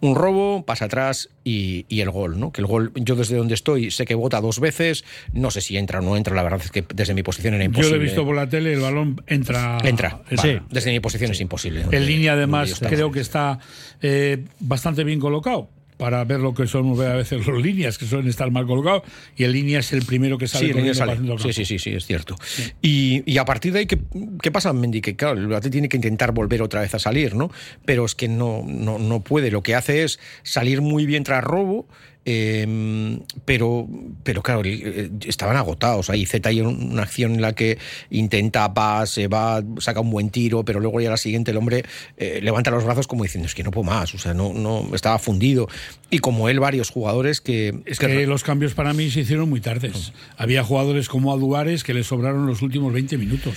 un 0.01 0.15
robo, 0.15 0.65
pasa 0.65 0.85
atrás 0.85 1.31
y, 1.43 1.85
y 1.89 2.01
el 2.01 2.11
gol, 2.11 2.39
¿no? 2.39 2.53
Que 2.53 2.61
el 2.61 2.69
gol, 2.69 2.93
yo 2.95 3.17
desde 3.17 3.35
donde 3.37 3.55
estoy 3.55 3.91
sé 3.91 4.05
que 4.05 4.15
vota 4.15 4.41
dos 4.41 4.61
veces, 4.61 5.05
no 5.33 5.51
sé 5.51 5.61
si 5.61 5.77
entra 5.77 5.99
o 5.99 6.03
no 6.03 6.17
entra, 6.17 6.37
la 6.37 6.45
verdad 6.45 6.61
es 6.65 6.71
que 6.71 6.85
desde 6.95 7.13
mi 7.13 7.25
posición 7.25 7.55
era 7.55 7.65
Yo 7.65 7.67
imposible. 7.71 7.97
lo 7.97 8.03
he 8.03 8.07
visto 8.07 8.25
por 8.25 8.37
la 8.37 8.49
tele, 8.49 8.75
el 8.75 8.81
balón 8.81 9.21
entra. 9.27 9.79
Entra, 9.83 10.21
Sí. 10.41 10.59
desde 10.71 10.93
mi 10.93 11.01
posición 11.01 11.33
es 11.33 11.41
imposible. 11.41 11.85
En 11.91 12.07
línea, 12.07 12.35
además, 12.35 12.79
yo 12.81 12.89
creo 12.89 13.11
que 13.11 13.19
está 13.19 13.59
eh, 14.01 14.45
bastante 14.61 15.03
bien 15.03 15.19
colocado. 15.19 15.69
Para 16.03 16.25
ver 16.25 16.41
lo 16.41 16.53
que 16.53 16.65
ver 16.65 17.13
a 17.13 17.15
veces 17.15 17.47
los 17.47 17.63
líneas, 17.63 17.97
que 17.97 18.07
suelen 18.07 18.27
estar 18.27 18.51
mal 18.51 18.67
colocados, 18.67 19.03
y 19.37 19.45
en 19.45 19.53
línea 19.53 19.79
es 19.79 19.93
el 19.93 20.05
primero 20.05 20.37
que 20.37 20.49
sale. 20.49 20.73
Sí, 20.73 20.95
sale. 20.95 21.17
Sí, 21.17 21.29
campo. 21.29 21.39
sí, 21.39 21.65
sí, 21.65 21.79
sí, 21.79 21.91
es 21.91 22.05
cierto. 22.05 22.35
Y, 22.83 23.23
y 23.25 23.39
a 23.39 23.45
partir 23.45 23.73
de 23.73 23.79
ahí, 23.79 23.87
¿qué, 23.87 24.01
qué 24.43 24.51
pasa, 24.51 24.73
Mendy? 24.73 25.01
Que 25.01 25.15
claro, 25.15 25.39
el 25.39 25.55
Atleti 25.55 25.71
tiene 25.71 25.89
que 25.89 25.97
intentar 25.97 26.33
volver 26.33 26.61
otra 26.61 26.81
vez 26.81 26.93
a 26.97 26.99
salir, 26.99 27.37
¿no? 27.37 27.53
Pero 27.85 28.05
es 28.05 28.17
que 28.17 28.27
no, 28.27 28.65
no, 28.67 28.99
no 28.99 29.21
puede. 29.21 29.53
Lo 29.53 29.63
que 29.63 29.77
hace 29.77 30.03
es 30.03 30.19
salir 30.43 30.81
muy 30.81 31.07
bien 31.07 31.23
tras 31.23 31.45
robo. 31.45 31.87
Eh, 32.25 33.19
pero, 33.45 33.89
pero 34.23 34.43
claro, 34.43 34.63
eh, 34.65 35.11
estaban 35.27 35.57
agotados. 35.57 36.11
Ahí 36.11 36.27
Z 36.27 36.49
hay 36.49 36.61
un- 36.61 36.93
una 36.93 37.03
acción 37.03 37.35
en 37.35 37.43
la 37.43 37.55
que 37.55 37.79
intenta, 38.11 38.69
va, 38.69 39.07
se 39.07 39.29
va, 39.29 39.63
saca 39.79 40.01
un 40.01 40.11
buen 40.11 40.31
tiro, 40.31 40.65
pero 40.65 40.81
luego 40.81 41.01
ya 41.01 41.11
la 41.11 41.17
siguiente 41.17 41.51
el 41.51 41.57
hombre 41.57 41.85
eh, 42.17 42.41
levanta 42.43 42.71
los 42.71 42.85
brazos 42.85 43.07
como 43.07 43.25
diciendo, 43.25 43.47
es 43.47 43.55
que 43.55 43.63
no 43.63 43.71
puedo 43.71 43.85
más, 43.85 44.15
o 44.15 44.19
sea, 44.19 44.35
no, 44.35 44.53
no 44.53 44.89
estaba 44.95 45.19
fundido. 45.19 45.69
Y 46.11 46.19
como 46.19 46.49
él, 46.49 46.61
varios 46.61 46.91
jugadores 46.91 47.41
que... 47.41 47.81
Es 47.87 47.99
que 47.99 48.27
los 48.27 48.45
cambios 48.45 48.75
para 48.75 48.93
mí 48.93 49.11
se 49.11 49.21
hicieron 49.21 49.49
muy 49.49 49.61
tardes. 49.61 50.13
Había 50.37 50.63
jugadores 50.63 51.09
como 51.09 51.33
Aduares 51.33 51.85
que 51.85 51.95
le 51.95 52.05
sobraron 52.05 52.47
los 52.47 52.63
últimos 52.63 52.93
20 52.93 53.17
minutos. 53.19 53.57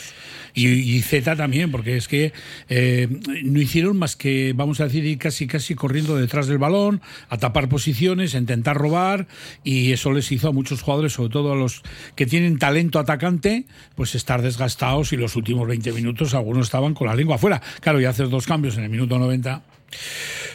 Y, 0.55 1.01
Z 1.01 1.35
también, 1.35 1.69
porque 1.69 1.97
es 1.97 2.07
que 2.07 2.31
eh, 2.69 3.07
no 3.43 3.59
hicieron 3.59 3.97
más 3.97 4.15
que, 4.15 4.53
vamos 4.55 4.79
a 4.79 4.85
decir, 4.85 5.05
ir 5.05 5.17
casi 5.17 5.47
casi 5.47 5.75
corriendo 5.75 6.15
detrás 6.15 6.47
del 6.47 6.57
balón, 6.57 7.01
a 7.29 7.37
tapar 7.37 7.67
posiciones, 7.67 8.35
a 8.35 8.37
intentar 8.37 8.77
robar, 8.77 9.27
y 9.63 9.91
eso 9.91 10.13
les 10.13 10.31
hizo 10.31 10.47
a 10.47 10.51
muchos 10.53 10.81
jugadores, 10.81 11.13
sobre 11.13 11.29
todo 11.29 11.51
a 11.51 11.55
los 11.55 11.83
que 12.15 12.25
tienen 12.25 12.57
talento 12.57 12.99
atacante, 12.99 13.65
pues 13.95 14.15
estar 14.15 14.41
desgastados 14.41 15.11
y 15.13 15.17
los 15.17 15.35
últimos 15.35 15.67
20 15.67 15.91
minutos 15.91 16.33
algunos 16.33 16.67
estaban 16.67 16.93
con 16.93 17.07
la 17.07 17.15
lengua 17.15 17.35
afuera. 17.35 17.61
Claro, 17.81 17.99
y 17.99 18.05
haces 18.05 18.29
dos 18.29 18.45
cambios 18.45 18.77
en 18.77 18.85
el 18.85 18.89
minuto 18.89 19.19
90. 19.19 19.61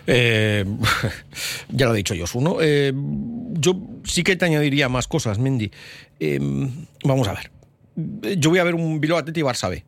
Eh, 0.06 0.64
ya 1.68 1.86
lo 1.86 1.92
ha 1.92 1.94
dicho 1.94 2.14
Josu, 2.18 2.40
¿no? 2.40 2.58
Eh, 2.60 2.92
yo 3.52 3.80
sí 4.04 4.22
que 4.22 4.36
te 4.36 4.46
añadiría 4.46 4.88
más 4.88 5.06
cosas, 5.06 5.38
Mendy. 5.38 5.70
Eh, 6.18 6.38
vamos 7.04 7.28
a 7.28 7.34
ver. 7.34 7.50
Yo 8.38 8.50
voy 8.50 8.58
a 8.58 8.64
ver 8.64 8.74
un 8.74 9.00
Bilbao 9.00 9.18
Atleti 9.18 9.42
Barça 9.42 9.68
B. 9.68 9.84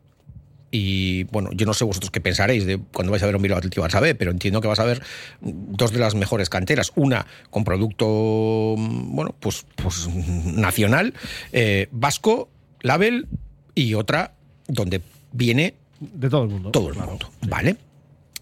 Y 0.75 1.25
bueno, 1.25 1.51
yo 1.53 1.67
no 1.67 1.75
sé 1.75 1.85
vosotros 1.85 2.09
qué 2.09 2.19
pensaréis 2.19 2.65
de 2.65 2.79
cuando 2.79 3.11
vais 3.11 3.21
a 3.21 3.27
ver 3.27 3.35
un 3.35 3.43
Bilbao 3.43 3.59
Atleti 3.59 3.79
Barça 3.79 4.01
B, 4.01 4.15
pero 4.15 4.31
entiendo 4.31 4.59
que 4.59 4.67
vas 4.67 4.79
a 4.79 4.85
ver 4.85 5.03
dos 5.39 5.91
de 5.91 5.99
las 5.99 6.15
mejores 6.15 6.49
canteras. 6.49 6.91
Una 6.95 7.27
con 7.51 7.63
producto, 7.63 8.75
bueno, 8.75 9.35
pues, 9.39 9.67
pues 9.75 10.07
nacional, 10.45 11.13
eh, 11.51 11.89
vasco, 11.91 12.49
label, 12.81 13.27
y 13.75 13.93
otra 13.93 14.33
donde 14.67 15.03
viene 15.31 15.75
De 15.99 16.27
todo 16.27 16.45
el 16.45 16.49
mundo. 16.49 16.71
todo 16.71 16.89
el 16.89 16.95
mundo. 16.95 17.29
¿Vale? 17.47 17.77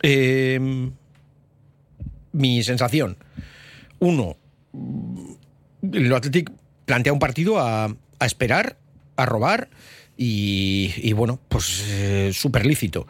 Eh, 0.01 0.89
mi 2.31 2.63
sensación. 2.63 3.17
Uno, 3.99 4.37
el 5.91 6.13
Athletic 6.13 6.49
plantea 6.85 7.11
un 7.11 7.19
partido 7.19 7.59
a, 7.59 7.85
a 7.87 8.25
esperar, 8.25 8.77
a 9.17 9.25
robar 9.25 9.67
y, 10.23 11.13
bueno, 11.13 11.39
pues 11.49 11.83
eh, 11.87 12.31
súper 12.33 12.65
lícito. 12.65 13.07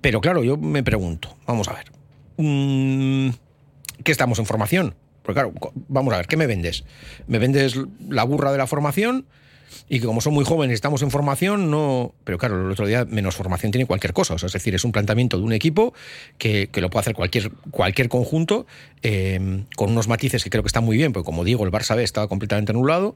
Pero 0.00 0.20
claro, 0.20 0.42
yo 0.42 0.56
me 0.56 0.82
pregunto, 0.82 1.36
vamos 1.46 1.68
a 1.68 1.74
ver, 1.74 1.92
mm, 2.38 3.30
¿qué 4.02 4.12
estamos 4.12 4.38
en 4.38 4.46
formación? 4.46 4.94
Porque 5.22 5.40
claro, 5.40 5.52
vamos 5.88 6.14
a 6.14 6.18
ver, 6.18 6.26
¿qué 6.26 6.36
me 6.36 6.46
vendes? 6.46 6.84
¿Me 7.26 7.38
vendes 7.38 7.78
la 8.08 8.24
burra 8.24 8.52
de 8.52 8.58
la 8.58 8.66
formación? 8.66 9.26
Y 9.88 10.00
que 10.00 10.06
como 10.06 10.20
son 10.20 10.34
muy 10.34 10.44
jóvenes, 10.44 10.74
estamos 10.74 11.02
en 11.02 11.10
formación, 11.10 11.70
no. 11.70 12.14
Pero 12.24 12.38
claro, 12.38 12.64
el 12.64 12.70
otro 12.72 12.86
día 12.86 13.04
menos 13.04 13.36
formación 13.36 13.70
tiene 13.70 13.86
cualquier 13.86 14.12
cosa. 14.12 14.34
O 14.34 14.38
sea, 14.38 14.46
es 14.46 14.52
decir, 14.52 14.74
es 14.74 14.84
un 14.84 14.92
planteamiento 14.92 15.36
de 15.36 15.44
un 15.44 15.52
equipo 15.52 15.92
que, 16.38 16.68
que 16.72 16.80
lo 16.80 16.90
puede 16.90 17.02
hacer 17.02 17.14
cualquier, 17.14 17.52
cualquier 17.70 18.08
conjunto, 18.08 18.66
eh, 19.02 19.64
con 19.76 19.90
unos 19.90 20.08
matices 20.08 20.42
que 20.42 20.50
creo 20.50 20.62
que 20.62 20.68
están 20.68 20.84
muy 20.84 20.96
bien, 20.96 21.12
porque 21.12 21.26
como 21.26 21.44
digo, 21.44 21.64
el 21.64 21.70
Barça 21.70 21.94
B 21.94 22.02
estaba 22.02 22.28
completamente 22.28 22.72
anulado, 22.72 23.14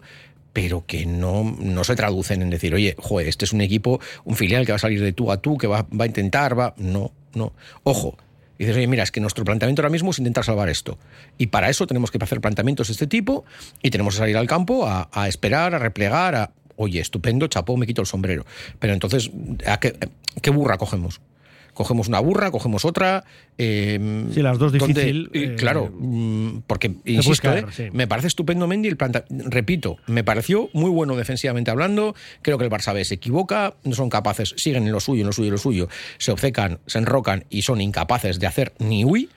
pero 0.53 0.85
que 0.87 1.07
no, 1.07 1.57
no 1.59 1.85
se 1.85 1.97
traducen 1.97 2.43
en 2.43 2.51
decir, 2.51 2.75
oye, 2.75 2.97
joder, 2.99 3.29
este 3.29 3.45
es 3.45 3.53
un 3.53 3.61
equipo, 3.61 4.01
un 4.25 4.37
filial 4.37 4.67
que 4.67 4.73
va 4.73 4.77
a 4.77 4.81
salir 4.81 5.01
de 5.01 5.13
tú 5.13 5.31
a 5.31 5.39
tú, 5.39 5.57
que 5.57 5.67
va, 5.67 5.87
va 5.99 6.05
a 6.05 6.07
intentar, 6.07 6.59
va. 6.59 6.75
No, 6.77 7.13
no. 7.35 7.53
Ojo, 7.83 8.17
y 8.61 8.65
dices, 8.65 8.77
oye, 8.77 8.87
mira, 8.87 9.03
es 9.03 9.11
que 9.11 9.21
nuestro 9.21 9.43
planteamiento 9.43 9.81
ahora 9.81 9.89
mismo 9.89 10.11
es 10.11 10.19
intentar 10.19 10.45
salvar 10.45 10.69
esto. 10.69 10.99
Y 11.39 11.47
para 11.47 11.71
eso 11.71 11.87
tenemos 11.87 12.11
que 12.11 12.19
hacer 12.21 12.43
planteamientos 12.43 12.89
de 12.89 12.93
este 12.93 13.07
tipo 13.07 13.47
y 13.83 13.89
tenemos 13.89 14.15
que 14.15 14.19
salir 14.19 14.37
al 14.37 14.47
campo 14.47 14.87
a, 14.87 15.29
esperar, 15.29 15.75
a 15.75 15.79
replegar, 15.79 16.35
a, 16.35 16.53
oye, 16.77 17.01
estupendo, 17.01 17.47
chapó, 17.47 17.79
me 17.79 17.87
quito 17.87 18.03
el 18.03 18.07
sombrero. 18.07 18.45
Pero 18.79 18.93
entonces, 18.93 19.31
¿a 19.67 19.81
qué, 19.81 19.97
qué 20.43 20.51
burra 20.51 20.77
cogemos? 20.77 21.23
Cogemos 21.81 22.09
una 22.09 22.21
burra, 22.21 22.51
cogemos 22.51 22.85
otra. 22.85 23.25
eh, 23.57 23.99
Sí, 24.35 24.43
las 24.43 24.59
dos 24.59 24.71
¿dónde- 24.71 24.87
difícil, 25.03 25.31
eh, 25.33 25.57
claro, 25.57 25.91
mm, 25.99 26.59
porque, 26.67 26.93
insisto, 27.07 27.49
caer, 27.49 27.65
eh, 27.71 27.73
sí. 27.75 27.85
me 27.95 28.07
parece 28.07 28.29
estupendo 28.29 28.67
Mendy 28.67 28.87
el 28.91 28.99
planta 28.99 29.25
repito, 29.31 29.97
me 30.07 30.23
pareció 30.23 30.69
muy 30.75 30.91
bueno 30.91 31.17
defensivamente 31.17 31.71
hablando, 31.71 32.15
creo 32.43 32.59
que 32.59 32.65
el 32.65 32.71
Barça 32.71 32.93
B 32.93 33.03
se 33.07 33.15
equivoca, 33.15 33.77
no 33.83 33.95
son 33.95 34.11
capaces, 34.11 34.53
siguen 34.59 34.85
en 34.87 34.93
lo 34.93 35.01
suyo, 35.01 35.23
en 35.23 35.29
lo 35.29 35.33
suyo, 35.33 35.49
en 35.49 35.53
lo 35.53 35.59
suyo, 35.59 35.89
se 36.19 36.33
obcecan, 36.33 36.81
se 36.87 36.99
enrocan 36.99 37.47
y 37.49 37.63
son 37.63 37.81
incapaces 37.81 38.39
de 38.41 38.47
hacer 38.47 38.75
ni 38.79 39.07
uy. 39.07 39.31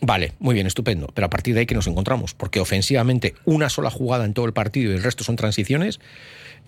Vale, 0.00 0.32
muy 0.38 0.54
bien, 0.54 0.66
estupendo. 0.66 1.08
Pero 1.14 1.26
a 1.26 1.30
partir 1.30 1.52
de 1.52 1.60
ahí 1.60 1.66
que 1.66 1.74
nos 1.74 1.86
encontramos, 1.86 2.32
porque 2.32 2.60
ofensivamente 2.60 3.34
una 3.44 3.68
sola 3.68 3.90
jugada 3.90 4.24
en 4.24 4.32
todo 4.32 4.46
el 4.46 4.54
partido 4.54 4.90
y 4.90 4.94
el 4.96 5.02
resto 5.02 5.22
son 5.22 5.36
transiciones. 5.36 6.00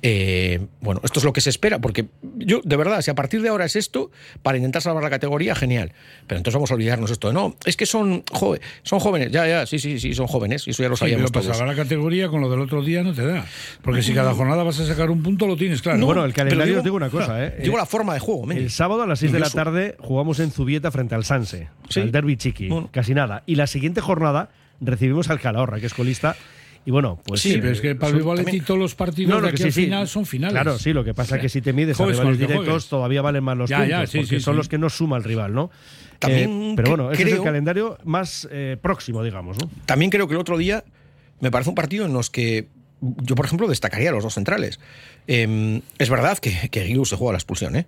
Eh, 0.02 0.60
bueno, 0.80 1.00
esto 1.04 1.18
es 1.20 1.24
lo 1.24 1.32
que 1.32 1.40
se 1.40 1.50
espera, 1.50 1.78
porque 1.80 2.06
yo, 2.36 2.60
de 2.62 2.76
verdad, 2.76 3.00
si 3.02 3.10
a 3.10 3.14
partir 3.14 3.42
de 3.42 3.48
ahora 3.48 3.64
es 3.64 3.76
esto, 3.76 4.10
para 4.42 4.56
intentar 4.56 4.82
salvar 4.82 5.02
la 5.02 5.10
categoría, 5.10 5.54
genial. 5.54 5.92
Pero 6.26 6.38
entonces 6.38 6.54
vamos 6.54 6.70
a 6.70 6.74
olvidarnos 6.74 7.10
esto 7.10 7.28
de 7.28 7.34
no, 7.34 7.56
es 7.64 7.76
que 7.76 7.86
son, 7.86 8.22
jóvenes, 8.32 9.30
ya, 9.32 9.46
ya, 9.48 9.66
sí, 9.66 9.78
sí, 9.78 9.98
sí, 9.98 10.14
son 10.14 10.26
jóvenes, 10.26 10.66
y 10.66 10.70
eso 10.70 10.82
ya 10.82 10.88
lo 10.88 10.96
Sí, 10.96 11.00
pero 11.04 11.10
sabíamos 11.12 11.30
para 11.32 11.42
todos. 11.44 11.56
salvar 11.56 11.76
la 11.76 11.82
categoría 11.82 12.28
con 12.28 12.40
lo 12.40 12.50
del 12.50 12.60
otro 12.60 12.82
día 12.82 13.02
no 13.02 13.14
te 13.14 13.26
da. 13.26 13.46
Porque 13.82 14.02
si 14.02 14.12
cada 14.14 14.34
jornada 14.34 14.62
vas 14.62 14.78
a 14.80 14.86
sacar 14.86 15.10
un 15.10 15.22
punto, 15.22 15.46
lo 15.46 15.56
tienes 15.56 15.82
claro. 15.82 16.04
bueno, 16.04 16.24
el 16.24 16.32
calendario 16.34 16.66
digo- 16.66 16.78
os 16.78 16.84
digo 16.84 16.96
una 16.96 17.10
cosa, 17.10 17.44
¿eh? 17.44 17.56
Digo 17.62 17.76
la 17.76 17.86
forma 17.86 18.14
de 18.14 18.20
juego, 18.20 18.44
Mendy. 18.46 18.64
El 18.64 18.70
sábado 18.70 19.02
a 19.02 19.06
las 19.06 19.18
6 19.20 19.32
de 19.32 19.40
la 19.40 19.50
tarde 19.50 19.96
jugamos 19.98 20.38
en 20.40 20.50
Zubieta 20.50 20.90
frente 20.90 21.14
al 21.14 21.24
Sanse, 21.24 21.68
o 21.88 21.92
sea, 21.92 22.02
Sí. 22.02 22.06
el 22.06 22.12
derby 22.12 22.36
chiqui, 22.36 22.68
Bueno. 22.68 22.90
casi 22.92 23.14
nada. 23.14 23.42
Y 23.46 23.54
la 23.56 23.66
siguiente 23.66 24.00
jornada 24.00 24.50
recibimos 24.80 25.30
al 25.30 25.40
Calahorra, 25.40 25.80
que 25.80 25.86
es 25.86 25.94
colista. 25.94 26.36
Y 26.86 26.92
bueno, 26.92 27.20
pues 27.24 27.40
sí, 27.42 27.52
eh, 27.54 27.58
pero 27.60 27.72
es 27.72 27.80
que 27.80 27.94
para 27.96 28.16
el 28.16 28.22
Athletic 28.28 28.64
todos 28.64 28.78
los 28.78 28.94
partidos 28.94 29.28
No, 29.34 29.40
no, 29.40 29.48
de 29.48 29.52
que 29.54 29.54
aquí 29.54 29.62
sí, 29.64 29.66
al 29.66 29.72
sí. 29.72 29.84
final 29.84 30.08
son 30.08 30.24
finales. 30.24 30.52
Claro, 30.54 30.78
sí, 30.78 30.92
lo 30.92 31.04
que 31.04 31.14
pasa 31.14 31.34
es 31.36 31.42
que 31.42 31.48
si 31.48 31.60
te 31.60 31.72
mides 31.72 32.00
a 32.00 32.06
rivales 32.06 32.38
directos 32.38 32.88
todavía 32.88 33.22
valen 33.22 33.42
más 33.42 33.56
los 33.58 33.68
Ya, 33.68 33.78
puntos, 33.78 33.90
ya, 33.90 34.06
sí, 34.06 34.18
porque 34.18 34.36
sí, 34.38 34.40
son 34.40 34.54
sí. 34.54 34.58
los 34.58 34.68
que 34.68 34.78
no 34.78 34.88
suma 34.88 35.16
el 35.16 35.24
rival, 35.24 35.52
¿no? 35.52 35.70
También 36.20 36.48
Eh, 36.48 36.72
pero 36.76 36.90
bueno, 36.90 37.10
ese 37.10 37.24
es 37.24 37.32
el 37.32 37.42
calendario 37.42 37.98
más 38.04 38.48
eh, 38.52 38.76
próximo, 38.80 39.24
digamos, 39.24 39.58
¿no? 39.58 39.68
También 39.84 40.10
creo 40.12 40.28
que 40.28 40.34
el 40.34 40.40
otro 40.40 40.56
día 40.56 40.84
me 41.40 41.50
parece 41.50 41.68
un 41.70 41.74
partido 41.74 42.06
en 42.06 42.12
los 42.12 42.30
que 42.30 42.68
yo, 43.00 43.34
por 43.34 43.44
ejemplo, 43.46 43.66
destacaría 43.68 44.08
a 44.10 44.12
los 44.12 44.22
dos 44.22 44.34
centrales. 44.34 44.78
Eh, 45.26 45.82
es 45.98 46.08
verdad 46.08 46.38
que, 46.38 46.68
que 46.70 46.84
Guilu 46.84 47.04
se 47.04 47.16
juega 47.16 47.32
la 47.32 47.38
expulsión, 47.38 47.74
¿eh? 47.76 47.86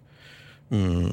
Mm, 0.70 1.06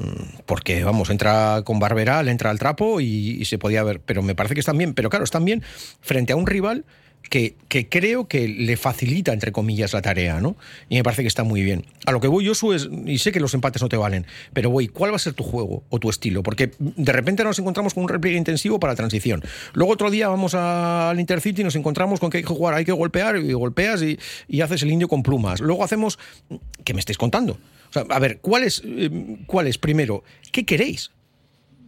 porque, 0.44 0.84
vamos, 0.84 1.08
entra 1.08 1.62
con 1.64 1.78
Barberá, 1.78 2.22
le 2.22 2.30
entra 2.30 2.50
al 2.50 2.58
trapo 2.58 3.00
y, 3.00 3.06
y 3.40 3.44
se 3.46 3.58
podía 3.58 3.82
ver. 3.84 4.00
Pero 4.00 4.22
me 4.22 4.34
parece 4.34 4.54
que 4.54 4.60
están 4.60 4.76
bien. 4.76 4.92
Pero 4.92 5.08
claro, 5.08 5.24
están 5.24 5.44
bien 5.44 5.62
frente 6.00 6.32
a 6.32 6.36
un 6.36 6.46
rival 6.46 6.84
que, 7.28 7.54
creo 7.90 8.28
que 8.28 8.48
le 8.48 8.76
facilita, 8.76 9.32
entre 9.32 9.52
comillas, 9.52 9.92
la 9.92 10.02
tarea, 10.02 10.40
¿no? 10.40 10.56
Y 10.88 10.96
me 10.96 11.02
parece 11.02 11.22
que 11.22 11.28
está 11.28 11.44
muy 11.44 11.62
bien. 11.62 11.84
A 12.06 12.12
lo 12.12 12.20
que 12.20 12.28
voy, 12.28 12.46
Josu, 12.46 12.72
es, 12.72 12.88
y 13.06 13.18
sé 13.18 13.32
que 13.32 13.40
los 13.40 13.52
empates 13.54 13.82
no 13.82 13.88
te 13.88 13.96
valen, 13.96 14.26
pero 14.52 14.70
voy, 14.70 14.88
¿cuál 14.88 15.10
va 15.12 15.16
a 15.16 15.18
ser 15.18 15.32
tu 15.34 15.42
juego 15.42 15.82
o 15.90 15.98
tu 15.98 16.08
estilo? 16.08 16.42
Porque 16.42 16.70
de 16.78 17.12
repente 17.12 17.42
nos 17.44 17.58
encontramos 17.58 17.94
con 17.94 18.04
un 18.04 18.08
repliegue 18.08 18.38
intensivo 18.38 18.78
para 18.80 18.94
transición. 18.94 19.42
Luego 19.74 19.92
otro 19.92 20.10
día 20.10 20.28
vamos 20.28 20.54
al 20.54 21.18
Intercity 21.18 21.62
y 21.62 21.64
nos 21.64 21.76
encontramos 21.76 22.20
con 22.20 22.30
que 22.30 22.38
hay 22.38 22.42
que 22.44 22.48
jugar, 22.48 22.74
hay 22.74 22.84
que 22.84 22.92
golpear, 22.92 23.36
y 23.36 23.52
golpeas 23.52 24.02
y, 24.02 24.18
haces 24.60 24.82
el 24.82 24.90
indio 24.90 25.08
con 25.08 25.22
plumas. 25.22 25.60
Luego 25.60 25.84
hacemos... 25.84 26.18
¿Qué 26.84 26.94
me 26.94 27.00
estáis 27.00 27.18
contando? 27.18 27.58
O 27.90 27.92
sea, 27.92 28.04
a 28.08 28.18
ver, 28.18 28.38
¿cuál 28.40 28.62
es, 28.64 28.82
eh, 28.84 29.38
cuál 29.46 29.66
es 29.66 29.78
primero? 29.78 30.22
¿Qué 30.52 30.64
queréis? 30.64 31.10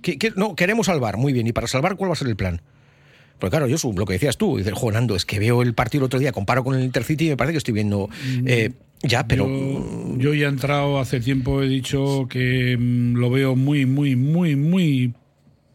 ¿Qué- 0.02 0.18
qué- 0.18 0.32
no, 0.36 0.54
queremos 0.56 0.86
salvar, 0.86 1.16
muy 1.16 1.32
bien. 1.32 1.46
¿Y 1.46 1.52
para 1.52 1.66
salvar 1.66 1.96
cuál 1.96 2.10
va 2.10 2.14
a 2.14 2.16
ser 2.16 2.28
el 2.28 2.36
plan? 2.36 2.60
Porque 3.38 3.50
claro, 3.50 3.66
yo 3.66 3.76
lo 3.94 4.04
que 4.04 4.14
decías 4.14 4.36
tú, 4.36 4.56
dices, 4.56 4.72
"Jo, 4.74 4.90
Nando, 4.90 5.16
es 5.16 5.24
que 5.24 5.38
veo 5.38 5.62
el 5.62 5.74
partido 5.74 6.02
el 6.02 6.06
otro 6.06 6.18
día, 6.18 6.32
comparo 6.32 6.64
con 6.64 6.76
el 6.76 6.84
Intercity 6.84 7.26
y 7.26 7.28
me 7.30 7.36
parece 7.36 7.52
que 7.52 7.58
estoy 7.58 7.74
viendo... 7.74 8.08
eh, 8.46 8.72
ya, 9.02 9.28
pero... 9.28 9.46
Yo, 9.46 10.16
yo 10.18 10.34
ya 10.34 10.46
he 10.46 10.48
entrado 10.48 10.98
hace 10.98 11.20
tiempo, 11.20 11.62
he 11.62 11.68
dicho 11.68 12.26
que 12.28 12.76
mm, 12.76 13.14
lo 13.14 13.30
veo 13.30 13.54
muy, 13.54 13.86
muy, 13.86 14.16
muy, 14.16 14.56
muy 14.56 15.14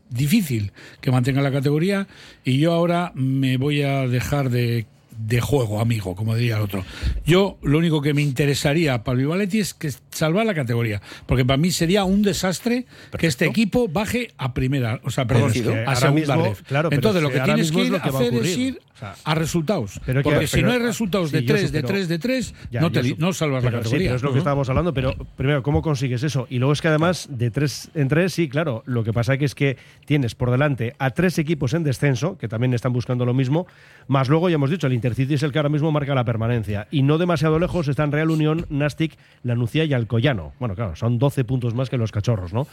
difícil 0.10 0.74
que 1.02 1.10
mantenga 1.10 1.42
la 1.42 1.52
categoría 1.52 2.08
y 2.44 2.58
yo 2.58 2.74
ahora 2.74 3.12
me 3.16 3.58
voy 3.58 3.82
a 3.82 4.08
dejar 4.08 4.50
de 4.50 4.86
de 5.18 5.42
juego, 5.42 5.80
amigo, 5.80 6.16
como 6.16 6.36
diría 6.36 6.58
el 6.58 6.64
otro. 6.64 6.84
Yo 7.26 7.58
lo 7.62 7.78
único 7.78 8.02
que 8.02 8.14
me 8.14 8.22
interesaría 8.22 9.04
para 9.04 9.18
Vivaletti 9.18 9.60
es 9.60 9.74
que 9.74 9.92
salvar 10.14 10.46
la 10.46 10.54
categoría, 10.54 11.02
porque 11.26 11.44
para 11.46 11.58
mí 11.58 11.72
sería 11.72 12.04
un 12.04 12.22
desastre 12.22 12.86
que 13.18 13.28
este 13.28 13.46
equipo 13.46 13.88
baje 13.88 14.32
a 14.38 14.54
primera, 14.54 15.00
o 15.04 15.10
sea, 15.10 15.26
perdón, 15.26 15.52
a 15.88 16.12
mismo, 16.12 16.54
claro, 16.68 16.90
Entonces 16.92 17.18
es 17.18 17.24
lo 17.24 17.30
que 17.32 17.40
tienes 17.42 17.72
que 17.72 17.82
ir 17.84 17.96
a 17.96 17.98
hacer 17.98 18.34
es 18.36 18.58
ir 18.58 18.80
O 18.94 18.98
sea, 18.98 19.16
a 19.24 19.36
resultados. 19.36 20.00
pero 20.06 20.20
que- 20.22 20.30
porque 20.30 20.48
si 20.48 20.58
pero- 20.58 20.68
no 20.68 20.74
hay 20.74 20.80
resultados 20.80 21.32
de 21.32 21.40
sí, 21.40 21.46
3, 21.46 21.62
Josu, 21.62 21.74
de 21.74 21.84
3, 21.84 22.08
de 22.08 22.20
3, 22.20 22.54
Ya, 22.72 22.82
no, 22.82 22.92
te, 22.92 23.16
no 23.18 23.34
salvas 23.34 23.64
la 23.64 23.72
sí, 23.72 23.76
categoría. 23.78 24.08
pero 24.10 24.16
es 24.18 24.24
lo 24.24 24.32
que 24.34 24.38
estábamos 24.38 24.70
hablando, 24.70 24.94
pero 24.94 25.16
primero, 25.36 25.64
¿cómo 25.64 25.82
consigues 25.82 26.22
eso? 26.24 26.46
Y 26.50 26.60
luego 26.60 26.74
es 26.74 26.82
que 26.82 26.88
además 26.90 27.28
de 27.32 27.50
tres 27.52 27.90
en 27.96 28.08
tres, 28.08 28.34
sí, 28.34 28.48
claro, 28.50 28.84
lo 28.86 29.04
que 29.04 29.12
pasa 29.12 29.38
que 29.38 29.46
es 29.46 29.56
que 29.56 29.78
tienes 30.06 30.36
por 30.36 30.52
delante 30.52 30.96
a 31.00 31.10
tres 31.10 31.38
equipos 31.40 31.74
en 31.74 31.84
descenso, 31.84 32.38
que 32.38 32.48
también 32.48 32.74
están 32.74 32.94
buscando 32.94 33.26
lo 33.26 33.34
mismo, 33.34 33.66
más 34.08 34.30
luego 34.30 34.50
ya 34.50 34.56
hemos 34.56 34.70
dicho, 34.70 34.88
el 34.88 34.94
Intercity 34.94 35.34
es 35.34 35.44
el 35.44 35.52
que 35.52 35.60
ahora 35.60 35.70
mismo 35.70 35.92
marca 35.92 36.14
la 36.14 36.24
permanencia. 36.24 36.88
Y 36.92 37.02
no 37.02 37.18
demasiado 37.18 37.58
lejos 37.60 37.88
están 37.88 38.12
Real 38.12 38.30
Unión, 38.30 38.66
Nastic, 38.70 39.18
La 39.44 39.56
Nucía 39.56 39.86
y 39.86 39.94
Alcoyano. 40.04 40.54
Bueno, 40.60 40.76
claro, 40.76 40.96
son 40.96 41.18
12 41.18 41.44
puntos 41.46 41.74
más 41.74 41.90
que 41.90 41.98
los 41.98 42.12
cachorros, 42.12 42.54
¿no? 42.54 42.68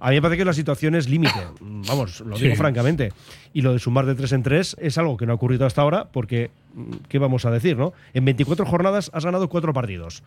A 0.00 0.10
mí 0.10 0.16
me 0.16 0.22
parece 0.22 0.38
que 0.38 0.44
la 0.44 0.52
situación 0.52 0.94
es 0.96 1.08
límite, 1.08 1.40
vamos, 1.60 2.20
lo 2.20 2.36
digo 2.36 2.50
Sí. 2.54 2.56
francamente. 2.56 3.12
Y 3.52 3.62
lo 3.62 3.72
de 3.72 3.78
sumar 3.78 4.06
de 4.06 4.14
tres 4.14 4.32
en 4.32 4.42
tres 4.42 4.76
es 4.80 4.98
algo 4.98 5.16
que 5.16 5.24
no 5.24 5.32
ha 5.32 5.36
ocurrido 5.36 5.64
hasta 5.66 5.82
ahora, 5.82 6.08
porque, 6.12 6.50
mm, 6.74 6.90
¿qué 7.08 7.18
vamos 7.18 7.44
a 7.46 7.50
decir, 7.50 7.76
no? 7.76 7.92
En 8.12 8.24
24 8.24 8.66
jornadas 8.66 9.10
has 9.14 9.24
ganado 9.24 9.48
cuatro 9.48 9.72
partidos. 9.72 10.22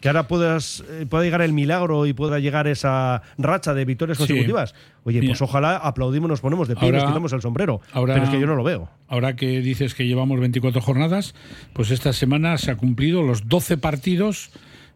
Que 0.00 0.08
ahora 0.08 0.26
puedas, 0.26 0.82
eh, 0.90 1.06
pueda 1.08 1.22
llegar 1.22 1.42
el 1.42 1.52
milagro 1.52 2.06
y 2.06 2.12
pueda 2.12 2.40
llegar 2.40 2.66
esa 2.66 3.22
racha 3.38 3.72
de 3.72 3.84
victorias 3.84 4.18
Sí. 4.18 4.22
consecutivas. 4.24 4.74
Oye, 5.04 5.20
Mira. 5.20 5.30
pues 5.30 5.42
ojalá 5.42 5.76
aplaudimos, 5.76 6.28
nos 6.28 6.40
ponemos 6.40 6.66
de 6.66 6.74
pie 6.74 6.88
y 6.88 6.92
nos 6.92 7.04
quitamos 7.04 7.32
el 7.32 7.40
sombrero. 7.40 7.80
ahora- 7.92 8.14
Pero 8.14 8.24
es 8.24 8.30
que 8.32 8.40
yo 8.40 8.46
no 8.48 8.56
lo 8.56 8.64
veo. 8.64 8.88
Ahora 9.06 9.36
que 9.36 9.60
dices 9.60 9.94
que 9.94 10.04
llevamos 10.06 10.40
24 10.40 10.80
jornadas, 10.80 11.34
pues 11.72 11.92
esta 11.92 12.12
semana 12.12 12.58
se 12.58 12.72
ha 12.72 12.76
cumplido 12.76 13.22
los 13.22 13.46
12 13.48 13.76
partidos 13.76 14.50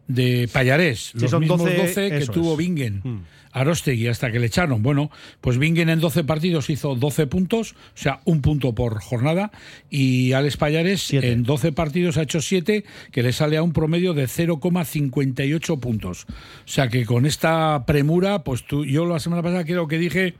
de 0.07 0.49
Payarés, 0.51 1.11
los 1.15 1.29
son 1.29 1.41
mismos 1.41 1.59
12, 1.59 1.75
12, 1.75 2.09
que 2.19 2.25
tuvo 2.27 2.53
es. 2.53 2.57
Bingen. 2.57 3.01
Mm. 3.03 3.21
Arostegui 3.51 4.07
hasta 4.07 4.31
que 4.31 4.39
le 4.39 4.47
echaron. 4.47 4.83
Bueno, 4.83 5.09
pues 5.41 5.57
Bingen 5.57 5.89
en 5.89 5.99
12 5.99 6.23
partidos 6.23 6.69
hizo 6.69 6.95
12 6.95 7.27
puntos, 7.27 7.73
o 7.73 7.75
sea, 7.95 8.21
un 8.25 8.41
punto 8.41 8.73
por 8.75 9.01
jornada, 9.01 9.51
y 9.89 10.33
Alex 10.33 10.57
Payares 10.57 11.01
Siete. 11.01 11.31
en 11.31 11.43
12 11.43 11.71
partidos 11.71 12.17
ha 12.17 12.23
hecho 12.23 12.41
7, 12.41 12.83
que 13.11 13.23
le 13.23 13.33
sale 13.33 13.57
a 13.57 13.63
un 13.63 13.73
promedio 13.73 14.13
de 14.13 14.25
0,58 14.25 15.79
puntos. 15.79 16.25
O 16.25 16.67
sea 16.67 16.87
que 16.87 17.05
con 17.05 17.25
esta 17.25 17.85
premura, 17.85 18.43
pues 18.43 18.65
tú, 18.65 18.85
yo 18.85 19.05
la 19.05 19.19
semana 19.19 19.41
pasada 19.41 19.65
creo 19.65 19.87
que 19.87 19.97
dije 19.97 20.35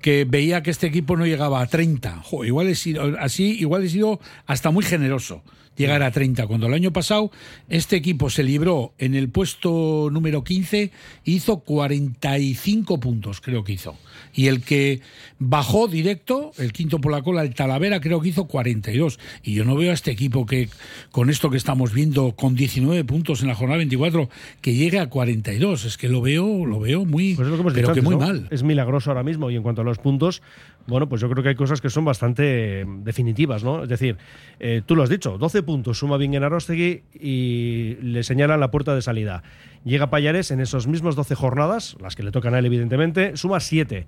que 0.00 0.24
veía 0.24 0.62
que 0.62 0.70
este 0.70 0.86
equipo 0.86 1.16
no 1.16 1.26
llegaba 1.26 1.60
a 1.60 1.66
30. 1.66 2.22
Jo, 2.22 2.44
igual 2.44 2.68
he 2.68 2.74
sido, 2.74 3.16
así, 3.18 3.58
igual 3.58 3.84
he 3.84 3.88
sido 3.88 4.20
hasta 4.46 4.70
muy 4.70 4.84
generoso 4.84 5.42
llegar 5.76 6.02
a 6.02 6.10
30. 6.10 6.46
Cuando 6.46 6.66
el 6.66 6.74
año 6.74 6.92
pasado 6.92 7.30
este 7.68 7.96
equipo 7.96 8.30
se 8.30 8.42
libró 8.42 8.92
en 8.98 9.14
el 9.14 9.28
puesto 9.30 10.08
número 10.12 10.44
15 10.44 10.90
y 11.24 11.32
hizo 11.34 11.60
45 11.60 13.00
puntos, 13.00 13.40
creo 13.40 13.64
que 13.64 13.72
hizo. 13.72 13.96
Y 14.34 14.46
el 14.46 14.62
que 14.62 15.00
bajó 15.38 15.88
directo, 15.88 16.52
el 16.58 16.72
quinto 16.72 17.00
por 17.00 17.12
la 17.12 17.22
cola, 17.22 17.42
el 17.42 17.54
Talavera, 17.54 18.00
creo 18.00 18.20
que 18.20 18.28
hizo 18.28 18.46
42. 18.46 19.18
Y 19.42 19.54
yo 19.54 19.64
no 19.64 19.74
veo 19.76 19.90
a 19.90 19.94
este 19.94 20.10
equipo 20.10 20.46
que, 20.46 20.68
con 21.10 21.30
esto 21.30 21.50
que 21.50 21.56
estamos 21.56 21.92
viendo, 21.92 22.32
con 22.32 22.54
19 22.54 23.04
puntos 23.04 23.42
en 23.42 23.48
la 23.48 23.54
jornada 23.54 23.78
24, 23.78 24.28
que 24.60 24.74
llegue 24.74 24.98
a 24.98 25.08
42. 25.08 25.84
Es 25.84 25.96
que 25.96 26.08
lo 26.08 26.20
veo, 26.20 26.66
lo 26.66 26.80
veo 26.80 27.04
muy, 27.04 27.34
Pues 27.34 27.48
es 27.48 27.52
lo 27.52 27.64
que 27.64 27.70
pero 27.72 27.88
dicho 27.88 27.94
que 27.94 28.02
muy 28.02 28.16
¿no? 28.16 28.26
mal. 28.26 28.48
Es 28.50 28.62
milagroso 28.62 29.10
ahora 29.10 29.22
mismo. 29.22 29.50
Y 29.50 29.56
en 29.56 29.62
cuanto 29.62 29.82
a 29.82 29.84
los 29.84 29.98
puntos, 29.98 30.42
bueno, 30.86 31.08
pues 31.08 31.20
yo 31.20 31.28
creo 31.30 31.42
que 31.42 31.50
hay 31.50 31.54
cosas 31.54 31.80
que 31.80 31.90
son 31.90 32.04
bastante 32.04 32.80
eh, 32.80 32.84
definitivas, 33.04 33.62
¿no? 33.64 33.82
Es 33.84 33.88
decir, 33.88 34.16
eh, 34.58 34.82
tú 34.84 34.96
lo 34.96 35.02
has 35.02 35.08
dicho, 35.08 35.38
12 35.38 35.62
puntos 35.62 35.98
suma 35.98 36.16
bien 36.16 36.34
en 36.34 36.42
Arostegui 36.44 37.02
y 37.14 37.96
le 38.02 38.22
señalan 38.22 38.60
la 38.60 38.70
puerta 38.70 38.94
de 38.94 39.02
salida. 39.02 39.42
Llega 39.84 40.10
Payares 40.10 40.50
en 40.50 40.60
esos 40.60 40.86
mismos 40.86 41.16
12 41.16 41.34
jornadas, 41.34 41.96
las 42.02 42.14
que 42.14 42.22
le 42.22 42.32
tocan 42.32 42.54
a 42.54 42.58
él, 42.58 42.66
evidentemente, 42.66 43.36
suma 43.38 43.60
7. 43.60 44.06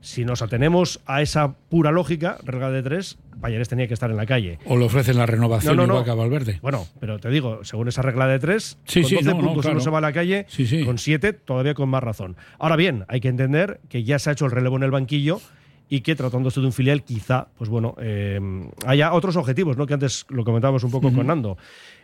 Si 0.00 0.24
nos 0.24 0.42
atenemos 0.42 1.00
a 1.06 1.22
esa 1.22 1.54
pura 1.68 1.90
lógica, 1.90 2.38
regla 2.44 2.70
de 2.70 2.82
3, 2.84 3.18
Payares 3.40 3.68
tenía 3.68 3.88
que 3.88 3.94
estar 3.94 4.10
en 4.12 4.16
la 4.16 4.26
calle. 4.26 4.60
O 4.66 4.76
le 4.76 4.84
ofrecen 4.84 5.16
la 5.16 5.26
renovación 5.26 5.76
No, 5.76 5.82
no, 5.86 5.94
igual 5.94 5.98
no. 6.00 6.04
que 6.04 6.10
a 6.10 6.14
Valverde. 6.14 6.58
Bueno, 6.62 6.86
pero 7.00 7.18
te 7.18 7.30
digo, 7.30 7.64
según 7.64 7.88
esa 7.88 8.02
regla 8.02 8.28
de 8.28 8.38
tres, 8.38 8.78
Sí, 8.84 9.00
con 9.02 9.08
sí, 9.10 9.14
12 9.16 9.26
no, 9.28 9.34
no, 9.34 9.40
puntos 9.40 9.62
claro. 9.62 9.76
uno 9.76 9.80
se 9.84 9.90
va 9.90 9.98
a 9.98 10.02
la 10.02 10.12
calle, 10.12 10.46
Sí, 10.48 10.66
sí. 10.66 10.84
con 10.84 10.98
7 10.98 11.32
todavía 11.32 11.74
con 11.74 11.88
más 11.88 12.02
razón. 12.02 12.36
Ahora 12.60 12.76
bien, 12.76 13.04
hay 13.08 13.20
que 13.20 13.28
entender 13.28 13.80
que 13.88 14.04
ya 14.04 14.20
se 14.20 14.30
ha 14.30 14.34
hecho 14.34 14.44
el 14.44 14.52
relevo 14.52 14.76
en 14.76 14.84
el 14.84 14.90
banquillo 14.92 15.40
y 15.88 16.00
que 16.00 16.14
tratándose 16.14 16.60
de 16.60 16.66
un 16.66 16.72
filial 16.72 17.02
quizá, 17.02 17.48
pues 17.56 17.70
bueno, 17.70 17.94
eh, 18.00 18.40
haya 18.86 19.12
otros 19.12 19.36
objetivos, 19.36 19.76
¿no? 19.76 19.86
Que 19.86 19.94
antes 19.94 20.26
lo 20.28 20.44
comentábamos 20.44 20.84
un 20.84 20.90
poco 20.90 21.12
con 21.12 21.26
Nando. 21.26 21.56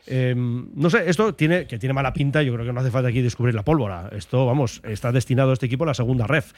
Eh, 0.07 0.35
no 0.37 0.91
sé, 0.91 1.09
esto 1.09 1.35
tiene 1.35 1.67
que 1.67 1.79
tiene 1.79 1.93
mala 1.93 2.13
pinta, 2.13 2.43
yo 2.43 2.53
creo 2.55 2.67
que 2.67 2.73
no 2.73 2.81
hace 2.81 2.91
falta 2.91 3.09
aquí 3.09 3.21
descubrir 3.21 3.55
la 3.55 3.63
pólvora. 3.63 4.11
Esto, 4.13 4.47
vamos, 4.47 4.81
está 4.85 5.13
destinado 5.13 5.53
este 5.53 5.67
equipo 5.67 5.85
a 5.85 5.89
la 5.89 5.95
segunda 5.95 6.27
ref. 6.27 6.53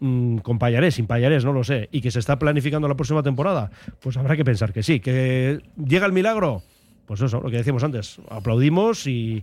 Mm, 0.00 0.38
con 0.38 0.58
Payarés, 0.58 0.94
sin 0.94 1.06
Payarés, 1.06 1.44
no 1.44 1.52
lo 1.52 1.64
sé. 1.64 1.88
Y 1.92 2.00
que 2.00 2.10
se 2.10 2.18
está 2.18 2.38
planificando 2.38 2.88
la 2.88 2.94
próxima 2.94 3.22
temporada, 3.22 3.70
pues 4.00 4.16
habrá 4.16 4.36
que 4.36 4.44
pensar 4.44 4.72
que 4.72 4.82
sí. 4.82 5.00
Que 5.00 5.60
llega 5.76 6.06
el 6.06 6.12
milagro, 6.12 6.62
pues 7.06 7.20
eso, 7.20 7.40
lo 7.40 7.50
que 7.50 7.56
decíamos 7.56 7.84
antes. 7.84 8.20
Aplaudimos 8.28 9.06
y, 9.06 9.42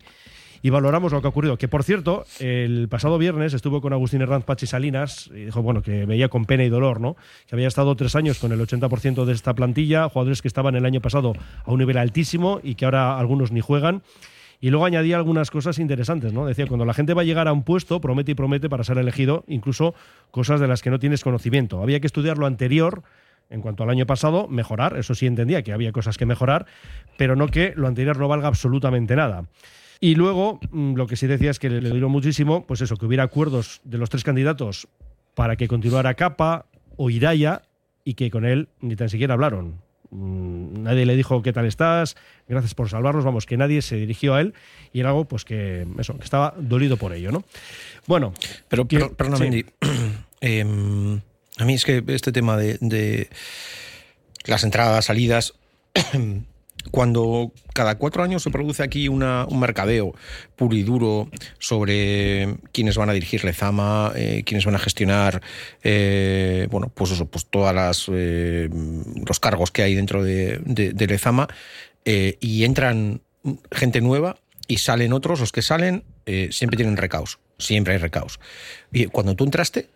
y 0.67 0.69
valoramos 0.69 1.13
lo 1.13 1.21
que 1.21 1.27
ha 1.27 1.29
ocurrido. 1.29 1.57
Que 1.57 1.69
por 1.69 1.85
cierto, 1.85 2.25
el 2.41 2.89
pasado 2.89 3.17
viernes 3.17 3.53
estuvo 3.53 3.79
con 3.79 3.93
Agustín 3.93 4.21
Herranz 4.21 4.43
Pachi 4.43 4.67
Salinas 4.67 5.29
y 5.33 5.45
dijo, 5.45 5.61
bueno, 5.61 5.81
que 5.81 6.05
veía 6.05 6.27
con 6.27 6.43
pena 6.43 6.65
y 6.65 6.69
dolor, 6.69 6.99
¿no? 6.99 7.15
Que 7.47 7.55
había 7.55 7.69
estado 7.69 7.95
tres 7.95 8.17
años 8.17 8.37
con 8.37 8.51
el 8.51 8.59
80% 8.59 9.23
de 9.23 9.31
esta 9.31 9.55
plantilla, 9.55 10.09
jugadores 10.09 10.41
que 10.41 10.49
estaban 10.49 10.75
el 10.75 10.85
año 10.85 10.99
pasado 10.99 11.31
a 11.63 11.71
un 11.71 11.79
nivel 11.79 11.97
altísimo 11.97 12.59
y 12.61 12.75
que 12.75 12.83
ahora 12.83 13.17
algunos 13.17 13.53
ni 13.53 13.61
juegan. 13.61 14.01
Y 14.59 14.69
luego 14.69 14.85
añadía 14.85 15.15
algunas 15.15 15.51
cosas 15.51 15.79
interesantes, 15.79 16.33
¿no? 16.33 16.45
Decía, 16.45 16.67
cuando 16.67 16.83
la 16.83 16.93
gente 16.93 17.13
va 17.13 17.21
a 17.21 17.25
llegar 17.25 17.47
a 17.47 17.53
un 17.53 17.63
puesto, 17.63 18.01
promete 18.01 18.33
y 18.33 18.35
promete 18.35 18.67
para 18.67 18.83
ser 18.83 18.97
elegido, 18.97 19.45
incluso 19.47 19.95
cosas 20.31 20.59
de 20.59 20.67
las 20.67 20.81
que 20.81 20.89
no 20.89 20.99
tienes 20.99 21.23
conocimiento. 21.23 21.81
Había 21.81 22.01
que 22.01 22.07
estudiar 22.07 22.37
lo 22.37 22.45
anterior 22.45 23.03
en 23.49 23.61
cuanto 23.61 23.83
al 23.83 23.89
año 23.89 24.05
pasado, 24.05 24.49
mejorar, 24.49 24.97
eso 24.97 25.15
sí 25.15 25.27
entendía 25.27 25.61
que 25.61 25.71
había 25.71 25.93
cosas 25.93 26.17
que 26.17 26.25
mejorar, 26.25 26.65
pero 27.17 27.37
no 27.37 27.47
que 27.47 27.71
lo 27.77 27.87
anterior 27.87 28.17
no 28.17 28.27
valga 28.27 28.49
absolutamente 28.49 29.15
nada. 29.15 29.45
Y 29.99 30.15
luego, 30.15 30.59
mm, 30.71 30.95
lo 30.95 31.07
que 31.07 31.15
sí 31.15 31.27
decía 31.27 31.51
es 31.51 31.59
que 31.59 31.69
le, 31.69 31.89
dolió 31.89 32.09
muchísimo, 32.09 32.65
pues 32.65 32.81
eso, 32.81 32.97
que 32.97 33.05
hubiera 33.05 33.23
acuerdos 33.23 33.81
de 33.83 33.97
los 33.97 34.09
tres 34.09 34.23
candidatos 34.23 34.87
para 35.35 35.55
que 35.55 35.67
continuara 35.67 36.13
Capa 36.13 36.65
o 36.95 37.09
Iraya 37.09 37.63
y 38.03 38.13
que 38.13 38.29
con 38.31 38.45
él 38.45 38.69
ni 38.79 38.95
tan 38.95 39.09
siquiera 39.09 39.33
hablaron. 39.33 39.81
Mm, 40.09 40.83
Nadie 40.83 41.05
le 41.05 41.15
dijo 41.15 41.41
qué 41.41 41.51
tal 41.51 41.65
estás, 41.65 42.15
gracias 42.47 42.73
por 42.73 42.89
salvarnos, 42.89 43.25
vamos, 43.25 43.45
que 43.45 43.57
nadie 43.57 43.81
se 43.81 43.97
dirigió 43.97 44.35
a 44.35 44.41
él 44.41 44.53
y 44.93 45.01
era 45.01 45.09
algo 45.09 45.25
pues 45.25 45.43
que 45.43 45.85
eso, 45.99 46.17
que 46.17 46.23
estaba 46.23 46.53
dolido 46.57 46.95
por 46.97 47.11
ello, 47.13 47.31
¿no? 47.31 47.43
Bueno, 48.05 48.33
Pero, 48.69 48.87
que- 48.87 48.99
sí. 48.99 49.43
Mendy. 49.43 49.65
Em, 50.39 51.19
a 51.57 51.65
mí 51.65 51.73
es 51.73 51.83
que 51.83 52.03
este 52.09 52.31
tema 52.31 52.57
de, 52.57 52.77
de 52.79 53.27
las 54.45 54.63
entradas, 54.63 55.05
salidas, 55.05 55.55
cuando 56.91 57.51
cada 57.73 57.95
cuatro 57.97 58.23
años 58.23 58.43
se 58.43 58.49
produce 58.51 58.83
aquí 58.83 59.07
una- 59.07 59.45
un 59.45 59.59
mercadeo 59.59 60.13
puro 60.55 60.75
y 60.75 60.83
duro 60.83 61.29
sobre 61.59 62.55
quiénes 62.71 62.97
van 62.97 63.09
a 63.09 63.13
dirigir 63.13 63.43
Lezama, 63.43 64.11
eh, 64.15 64.43
quiénes 64.45 64.65
van 64.65 64.75
a 64.75 64.79
gestionar, 64.79 65.41
eh, 65.83 66.67
bueno, 66.71 66.91
pues 66.93 67.11
pues 67.29 67.45
todas 67.45 67.73
las 67.73 68.05
eh, 68.11 68.69
los 69.27 69.39
cargos 69.39 69.71
que 69.71 69.83
hay 69.83 69.95
dentro 69.95 70.23
de, 70.23 70.59
de- 70.65 71.07
Lezama 71.07 71.47
eh, 72.05 72.37
y 72.39 72.63
entran 72.63 73.21
gente 73.71 74.01
nueva 74.01 74.37
y 74.67 74.77
salen 74.79 75.13
otros, 75.13 75.39
los 75.39 75.51
que 75.51 75.61
salen 75.61 76.03
eh, 76.25 76.49
siempre 76.51 76.75
tienen 76.77 76.97
recaos, 76.97 77.39
siempre 77.57 77.93
hay 77.93 77.99
recaos. 77.99 78.39
Y 78.91 79.05
cuando 79.05 79.35
tú 79.35 79.45
entraste, 79.45 79.87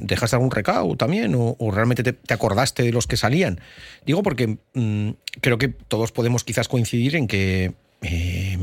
¿dejaste 0.00 0.36
algún 0.36 0.50
recao 0.50 0.96
también? 0.96 1.34
¿O, 1.36 1.56
realmente 1.70 2.02
te, 2.02 2.12
te 2.12 2.34
acordaste 2.34 2.82
de 2.82 2.92
los 2.92 3.06
que 3.06 3.16
salían? 3.16 3.60
Digo 4.04 4.22
porque 4.22 4.58
mm, 4.74 5.10
creo 5.40 5.58
que 5.58 5.68
todos 5.68 6.12
podemos 6.12 6.44
quizás 6.44 6.68
coincidir 6.68 7.16
en 7.16 7.26
que, 7.26 7.74
eh, 8.02 8.58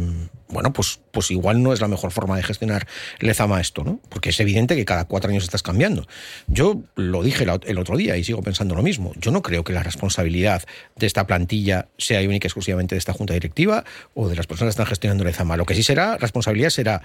bueno, 0.55 0.71
pues, 0.71 1.01
pues 1.11 1.31
igual 1.31 1.61
no 1.61 1.73
es 1.73 1.81
la 1.81 1.89
mejor 1.89 2.11
forma 2.11 2.37
de 2.37 2.43
gestionar 2.43 2.87
Lezama 3.19 3.59
esto, 3.59 3.83
¿no? 3.83 3.99
Porque 4.07 4.29
es 4.29 4.39
evidente 4.39 4.77
que 4.77 4.85
cada 4.85 5.03
cuatro 5.03 5.29
años 5.29 5.43
estás 5.43 5.61
cambiando. 5.61 6.07
Yo 6.47 6.81
lo 6.95 7.23
dije 7.23 7.43
el 7.43 7.77
otro 7.77 7.97
día 7.97 8.15
y 8.15 8.23
sigo 8.23 8.41
pensando 8.41 8.73
lo 8.73 8.81
mismo. 8.81 9.11
Yo 9.19 9.31
no 9.31 9.41
creo 9.41 9.65
que 9.65 9.73
la 9.73 9.83
responsabilidad 9.83 10.63
de 10.95 11.07
esta 11.07 11.27
plantilla 11.27 11.89
sea 11.97 12.21
única 12.21 12.45
y 12.45 12.47
exclusivamente 12.47 12.95
de 12.95 12.99
esta 12.99 13.11
junta 13.11 13.33
directiva 13.33 13.83
o 14.13 14.29
de 14.29 14.37
las 14.37 14.47
personas 14.47 14.71
que 14.71 14.75
están 14.75 14.85
gestionando 14.85 15.25
Lezama. 15.25 15.57
Lo 15.57 15.65
que 15.65 15.75
sí 15.75 15.83
será, 15.83 16.15
responsabilidad 16.17 16.69
será 16.69 17.01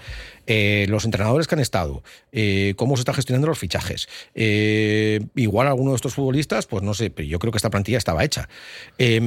eh, 0.47 0.85
los 0.87 1.03
entrenadores 1.03 1.47
que 1.47 1.55
han 1.55 1.61
estado, 1.61 2.03
eh, 2.31 2.73
cómo 2.77 2.95
se 2.95 3.01
están 3.01 3.15
gestionando 3.15 3.47
los 3.47 3.59
fichajes. 3.59 4.07
Eh, 4.33 5.19
igual 5.35 5.67
alguno 5.67 5.91
de 5.91 5.97
estos 5.97 6.13
futbolistas, 6.13 6.67
pues 6.67 6.83
no 6.83 6.93
sé, 6.93 7.09
pero 7.09 7.27
yo 7.27 7.37
creo 7.37 7.51
que 7.51 7.57
esta 7.57 7.69
plantilla 7.69 7.97
estaba 7.97 8.23
hecha. 8.23 8.47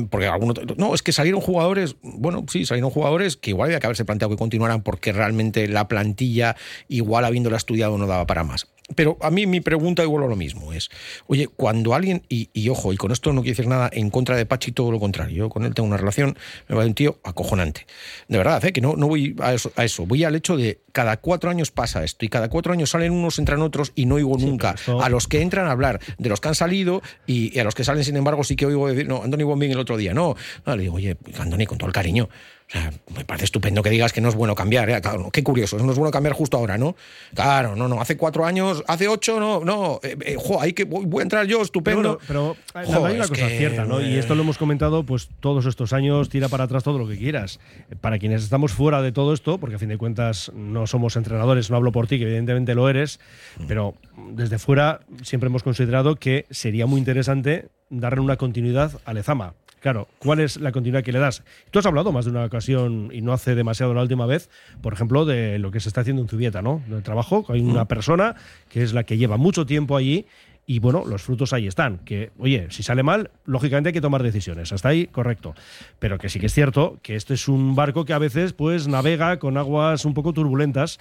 Porque 0.09 0.29
alguno, 0.29 0.55
no, 0.79 0.95
es 0.95 1.03
que 1.03 1.13
salieron 1.13 1.43
jugadores, 1.43 1.97
bueno, 2.03 2.47
sí, 2.51 2.65
salieron 2.65 2.91
jugadores 2.91 3.37
que 3.37 3.51
igual 3.51 3.67
había 3.67 3.81
que 3.81 3.87
haberse 3.87 4.07
planteado 4.07 4.14
que 4.19 4.37
continuaran 4.37 4.83
porque 4.83 5.13
realmente 5.13 5.69
la 5.69 5.89
plantilla, 5.89 6.57
igual 6.89 7.25
habiéndola 7.25 7.57
estudiado, 7.57 7.99
no 7.99 8.07
daba 8.07 8.27
para 8.27 8.45
más. 8.45 8.67
Pero 8.95 9.17
a 9.23 9.31
mí 9.31 9.47
mi 9.47 9.61
pregunta 9.61 10.03
igual 10.03 10.29
lo 10.29 10.37
mismo 10.37 10.73
es, 10.73 10.91
oye, 11.27 11.49
cuando 11.49 11.95
alguien, 11.95 12.23
y, 12.29 12.51
y, 12.53 12.69
ojo, 12.69 12.93
y 12.93 12.97
con 12.97 13.13
esto 13.13 13.33
no 13.33 13.43
quiero 13.43 13.57
decir 13.57 13.67
nada 13.67 13.89
en 13.93 14.11
contra 14.11 14.37
de 14.37 14.45
Pachi, 14.45 14.73
todo 14.73 14.93
lo 14.93 15.01
contrario, 15.01 15.37
yo 15.37 15.49
con 15.49 15.65
él 15.65 15.75
tengo 15.75 15.87
una 15.87 15.97
relación, 15.97 16.37
me 16.69 16.77
va 16.77 16.83
de 16.83 16.89
un 16.89 16.95
tío 16.95 17.19
acojonante. 17.25 17.87
De 18.29 18.37
verdad, 18.37 18.63
¿eh? 18.65 18.73
que 18.73 18.83
no, 18.83 18.95
no 18.97 19.09
voy 19.09 19.35
a 19.41 19.55
eso, 19.55 19.73
a 19.77 19.85
eso, 19.85 20.05
voy 20.05 20.25
al 20.25 20.37
hecho 20.37 20.57
de 20.57 20.81
cada 20.93 21.17
cuatro 21.17 21.51
años 21.51 21.71
pasa 21.71 22.05
esto 22.05 22.25
y 22.25 22.29
cada 22.29 22.49
cuatro 22.49 22.73
años 22.73 22.91
salen 22.91 23.13
unos, 23.13 23.39
entran 23.39 23.63
otros 23.63 23.93
y 23.95 24.07
no 24.07 24.17
oigo 24.17 24.39
Sí, 24.39 24.47
nunca 24.47 24.75
a 25.01 25.09
los 25.09 25.29
que 25.29 25.41
entran 25.41 25.67
a 25.67 25.71
hablar 25.71 26.01
de 26.19 26.29
los 26.29 26.41
que 26.41 26.49
han 26.49 26.55
salido 26.55 27.03
y, 27.27 27.57
y 27.57 27.61
a 27.61 27.65
los 27.65 27.75
que 27.75 27.85
salen, 27.85 28.05
sin 28.05 28.17
embargo, 28.17 28.45
sí 28.45 28.57
que 28.57 28.67
oigo 28.67 28.89
decir, 28.89 29.09
no, 29.09 29.23
Andoni 29.23 29.45
Bombín 29.45 29.71
el 29.71 29.79
otro 29.79 29.97
día, 29.97 30.13
no, 30.13 30.37
no, 30.67 30.77
le 30.77 30.83
digo, 30.83 30.97
oye, 30.97 31.17
Andoni, 31.39 31.67
con 31.67 31.79
todo 31.79 31.87
el 31.87 31.93
cariño. 31.93 32.29
O 32.67 32.71
sea, 32.71 32.91
me 33.15 33.25
parece 33.27 33.45
estupendo 33.45 33.83
que 33.83 33.91
digas 33.91 34.13
que 34.13 34.23
no 34.23 34.31
es 34.31 34.35
bueno 34.35 34.55
cambiar. 34.55 34.89
¿eh? 34.89 35.01
Claro, 35.01 35.31
qué 35.31 35.43
curioso, 35.45 35.77
no 35.79 35.93
es 35.93 35.99
bueno 35.99 36.11
cambiar 36.11 36.35
justo 36.35 36.57
ahora, 36.57 36.79
¿no? 36.79 36.97
Claro, 37.35 37.77
no, 37.77 37.89
no, 37.89 38.01
hace 38.01 38.17
cuatro 38.17 38.47
años, 38.47 38.74
hace 38.87 39.09
ocho, 39.09 39.39
no, 39.39 39.61
no, 39.65 40.01
eh, 40.03 40.17
eh, 40.25 40.37
jo, 40.39 40.61
hay 40.61 40.73
que, 40.73 40.85
voy, 40.85 41.21
a 41.21 41.23
entrar 41.23 41.47
yo, 41.47 41.63
estupendo. 41.63 42.19
Pero, 42.27 42.43
bueno, 42.43 42.57
pero, 42.73 42.87
Jo, 42.87 43.07
hay 43.07 43.17
una 43.17 43.29
cosa 43.29 43.49
que, 43.49 43.59
cierta, 43.59 43.85
¿no? 43.85 44.01
Y 44.01 44.15
eh, 44.15 44.19
esto 44.19 44.35
lo 44.35 44.43
hemos 44.43 44.59
comentado 44.59 45.05
pues 45.05 45.29
todos 45.41 45.67
estos 45.67 45.93
años, 45.93 46.29
tira 46.29 46.49
para 46.49 46.65
atrás 46.65 46.85
todo 46.85 46.99
lo 46.99 47.09
que 47.09 47.17
quieras. 47.17 47.61
Para 48.01 48.19
quienes 48.19 48.43
estamos 48.43 48.73
fuera 48.73 49.03
de 49.03 49.13
todo 49.13 49.33
esto, 49.33 49.59
porque 49.59 49.77
a 49.77 49.79
fin 49.79 49.89
de 49.89 49.99
cuentas 49.99 50.51
no 50.55 50.87
somos 50.87 51.17
entrenadores, 51.17 51.71
no 51.71 51.77
hablo 51.77 51.93
por 51.93 52.07
ti, 52.07 52.19
que 52.19 52.25
evidentemente 52.25 52.75
lo 52.75 52.89
eres, 52.89 53.21
pero 53.69 53.95
desde 54.33 54.59
fuera 54.59 55.01
siempre 55.23 55.49
hemos 55.49 55.63
considerado 55.63 56.17
que 56.17 56.47
sería 56.51 56.87
muy 56.87 56.99
interesante 56.99 57.69
darle 57.91 58.21
una 58.21 58.37
continuidad 58.37 58.93
a 59.05 59.13
Lezama. 59.13 59.55
Claro, 59.85 60.09
¿cuál 60.19 60.41
es 60.41 60.59
la 60.63 60.73
continuidad 60.73 61.05
que 61.05 61.13
le 61.13 61.19
das? 61.19 61.43
Tú 61.71 61.79
has 61.79 61.85
hablado 61.85 62.11
más 62.11 62.25
de 62.25 62.31
una 62.31 62.47
ocasión 62.47 63.11
y 63.13 63.21
no 63.21 63.35
hace 63.35 63.55
demasiado 63.55 63.93
la 63.93 64.01
última 64.01 64.25
vez, 64.25 64.49
por 64.81 64.95
ejemplo, 64.95 65.27
de 65.27 65.59
lo 65.59 65.71
que 65.71 65.79
se 65.79 65.91
está 65.91 66.01
haciendo 66.01 66.23
en 66.23 66.29
Zubieta, 66.29 66.63
¿no? 66.63 66.83
Del 66.89 67.03
trabajo, 67.03 67.45
hay 67.51 67.61
una 67.61 67.85
persona 67.85 68.35
que 68.71 68.83
es 68.83 68.95
la 68.95 69.05
que 69.05 69.19
lleva 69.19 69.37
mucho 69.37 69.67
tiempo 69.67 69.99
allí 69.99 70.25
y 70.65 70.79
bueno, 70.79 71.05
los 71.05 71.21
frutos 71.21 71.53
ahí 71.53 71.67
están. 71.67 71.99
Que, 71.99 72.31
oye, 72.39 72.69
si 72.71 72.83
sale 72.83 73.03
mal, 73.03 73.31
lógicamente 73.45 73.91
hay 73.91 73.93
que 73.93 74.01
tomar 74.01 74.23
decisiones. 74.23 74.73
Hasta 74.73 74.89
ahí, 74.89 75.07
correcto. 75.07 75.55
Pero 75.99 76.17
que 76.17 76.31
sí 76.31 76.41
que 76.41 76.47
es 76.47 76.55
cierto 76.55 76.99
que 77.03 77.15
este 77.15 77.35
es 77.35 77.47
un 77.47 77.75
barco 77.75 78.07
que 78.07 78.15
a 78.15 78.19
veces 78.19 78.55
pues 78.55 78.89
navega 78.89 79.39
con 79.39 79.59
aguas 79.59 80.07
un 80.07 80.15
poco 80.15 80.33
turbulentas. 80.33 80.99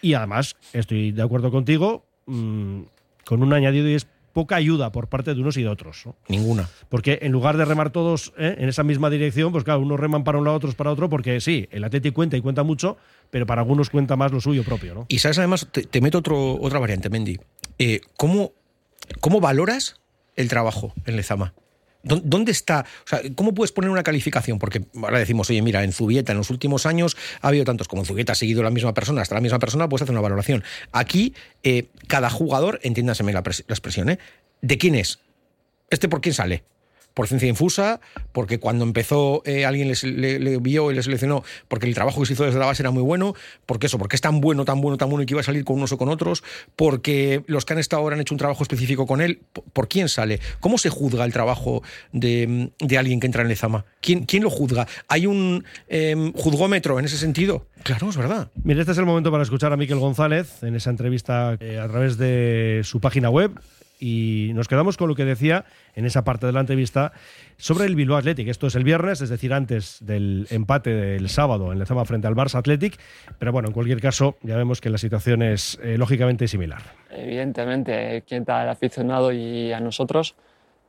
Y 0.00 0.14
además, 0.14 0.56
estoy 0.72 1.12
de 1.12 1.20
acuerdo 1.20 1.50
contigo, 1.50 2.06
mm, 2.24 2.80
con 3.26 3.42
un 3.42 3.52
añadido 3.52 3.90
y 3.90 3.92
es 3.92 4.06
poca 4.32 4.56
ayuda 4.56 4.92
por 4.92 5.08
parte 5.08 5.34
de 5.34 5.40
unos 5.40 5.56
y 5.56 5.62
de 5.62 5.68
otros. 5.68 6.06
¿no? 6.06 6.16
Ninguna. 6.28 6.68
Porque 6.88 7.20
en 7.22 7.32
lugar 7.32 7.56
de 7.56 7.64
remar 7.64 7.90
todos 7.90 8.32
¿eh? 8.38 8.56
en 8.58 8.68
esa 8.68 8.82
misma 8.82 9.10
dirección, 9.10 9.52
pues 9.52 9.64
claro, 9.64 9.80
unos 9.80 9.98
reman 9.98 10.24
para 10.24 10.38
un 10.38 10.44
lado, 10.44 10.56
otros 10.56 10.74
para 10.74 10.90
otro, 10.90 11.08
porque 11.08 11.40
sí, 11.40 11.68
el 11.70 11.84
Atleti 11.84 12.10
cuenta 12.10 12.36
y 12.36 12.40
cuenta 12.40 12.62
mucho, 12.62 12.96
pero 13.30 13.46
para 13.46 13.62
algunos 13.62 13.90
cuenta 13.90 14.16
más 14.16 14.32
lo 14.32 14.40
suyo 14.40 14.64
propio, 14.64 14.94
¿no? 14.94 15.06
Y 15.08 15.18
sabes, 15.18 15.38
además, 15.38 15.68
te, 15.70 15.84
te 15.84 16.00
meto 16.00 16.18
otro, 16.18 16.60
otra 16.60 16.78
variante, 16.78 17.10
Mendy. 17.10 17.38
Eh, 17.78 18.00
¿cómo, 18.16 18.52
¿Cómo 19.20 19.40
valoras 19.40 20.00
el 20.36 20.48
trabajo 20.48 20.92
en 21.04 21.16
Lezama? 21.16 21.54
¿Dó- 22.02 22.20
¿Dónde 22.24 22.52
está? 22.52 22.84
O 23.04 23.08
sea, 23.08 23.20
¿Cómo 23.34 23.54
puedes 23.54 23.72
poner 23.72 23.90
una 23.90 24.02
calificación? 24.02 24.58
Porque 24.58 24.84
ahora 25.02 25.18
decimos, 25.18 25.48
oye, 25.50 25.62
mira, 25.62 25.84
en 25.84 25.92
Zubieta 25.92 26.32
en 26.32 26.38
los 26.38 26.50
últimos 26.50 26.84
años 26.86 27.16
ha 27.40 27.48
habido 27.48 27.64
tantos 27.64 27.88
como 27.88 28.02
en 28.02 28.06
Zubieta 28.06 28.32
ha 28.32 28.36
seguido 28.36 28.62
la 28.62 28.70
misma 28.70 28.92
persona, 28.94 29.22
hasta 29.22 29.34
la 29.34 29.40
misma 29.40 29.58
persona, 29.58 29.88
puedes 29.88 30.02
hacer 30.02 30.12
una 30.12 30.20
valoración. 30.20 30.64
Aquí, 30.92 31.34
eh, 31.62 31.86
cada 32.08 32.28
jugador, 32.30 32.80
entiéndaseme 32.82 33.32
la, 33.32 33.42
la 33.44 33.74
expresión, 33.74 34.08
¿eh? 34.10 34.18
¿de 34.60 34.78
quién 34.78 34.94
es? 34.94 35.20
¿Este 35.90 36.08
por 36.08 36.20
quién 36.20 36.34
sale? 36.34 36.64
Por 37.14 37.26
ciencia 37.26 37.48
infusa, 37.48 38.00
porque 38.32 38.58
cuando 38.58 38.84
empezó 38.84 39.42
eh, 39.44 39.64
alguien 39.66 39.88
le, 39.88 40.58
vio 40.58 40.90
y 40.90 40.94
le 40.94 41.02
seleccionó, 41.02 41.44
porque 41.68 41.86
el 41.86 41.94
trabajo 41.94 42.20
que 42.20 42.26
se 42.26 42.32
hizo 42.34 42.44
desde 42.44 42.58
la 42.58 42.66
base 42.66 42.82
era 42.82 42.90
muy 42.90 43.02
bueno, 43.02 43.34
porque 43.66 43.86
eso, 43.86 43.98
porque 43.98 44.16
es 44.16 44.22
tan 44.22 44.40
bueno, 44.40 44.64
tan 44.64 44.80
bueno, 44.80 44.96
tan 44.96 45.08
bueno 45.08 45.22
y 45.22 45.26
que 45.26 45.34
iba 45.34 45.40
a 45.40 45.44
salir 45.44 45.64
con 45.64 45.76
unos 45.76 45.92
o 45.92 45.98
con 45.98 46.08
otros, 46.08 46.42
porque 46.76 47.42
los 47.46 47.64
que 47.64 47.74
han 47.74 47.78
estado 47.78 48.02
ahora 48.02 48.14
han 48.14 48.20
hecho 48.20 48.34
un 48.34 48.38
trabajo 48.38 48.62
específico 48.62 49.06
con 49.06 49.20
él, 49.20 49.40
¿por, 49.72 49.88
quién 49.88 50.08
sale? 50.08 50.40
¿Cómo 50.60 50.78
se 50.78 50.88
juzga 50.88 51.24
el 51.24 51.32
trabajo 51.32 51.82
de, 52.12 52.70
de 52.78 52.98
alguien 52.98 53.20
que 53.20 53.26
entra 53.26 53.42
en 53.42 53.48
Lezama? 53.48 53.84
¿Quién, 54.00 54.24
quién 54.24 54.42
lo 54.42 54.50
juzga? 54.50 54.86
¿Hay 55.08 55.26
un 55.26 55.64
em, 55.88 56.32
juzgómetro 56.32 56.98
en 56.98 57.04
ese 57.04 57.18
sentido? 57.18 57.66
Claro, 57.82 58.10
es 58.10 58.16
verdad. 58.16 58.50
Mira, 58.64 58.80
este 58.80 58.92
es 58.92 58.98
el 58.98 59.06
momento 59.06 59.30
para 59.30 59.42
escuchar 59.42 59.72
a 59.72 59.76
Miquel 59.76 59.98
González 59.98 60.62
en 60.62 60.74
esa 60.76 60.90
entrevista 60.90 61.56
eh, 61.60 61.78
a 61.78 61.88
través 61.88 62.16
de 62.16 62.80
su 62.84 63.00
página 63.00 63.30
web 63.30 63.52
y 64.02 64.50
nos 64.54 64.66
quedamos 64.66 64.96
con 64.96 65.08
lo 65.08 65.14
que 65.14 65.24
decía 65.24 65.64
en 65.94 66.04
esa 66.06 66.24
parte 66.24 66.46
de 66.46 66.52
la 66.52 66.58
entrevista 66.58 67.12
sobre 67.56 67.86
el 67.86 67.94
Bilbao 67.94 68.18
Athletic. 68.18 68.48
Esto 68.48 68.66
es 68.66 68.74
el 68.74 68.82
viernes, 68.82 69.20
es 69.20 69.28
decir, 69.28 69.54
antes 69.54 69.98
del 70.00 70.48
empate 70.50 70.90
del 70.90 71.28
sábado 71.28 71.72
en 71.72 71.80
el 71.80 71.86
Zama 71.86 72.04
frente 72.04 72.26
al 72.26 72.34
Barça 72.34 72.56
Athletic, 72.56 72.98
pero 73.38 73.52
bueno, 73.52 73.68
en 73.68 73.74
cualquier 73.74 74.00
caso 74.00 74.36
ya 74.42 74.56
vemos 74.56 74.80
que 74.80 74.90
la 74.90 74.98
situación 74.98 75.42
es 75.42 75.78
eh, 75.84 75.96
lógicamente 75.96 76.48
similar. 76.48 76.82
evidentemente, 77.10 78.24
quita 78.26 78.62
al 78.62 78.70
aficionado 78.70 79.30
y 79.30 79.72
a 79.72 79.78
nosotros. 79.78 80.34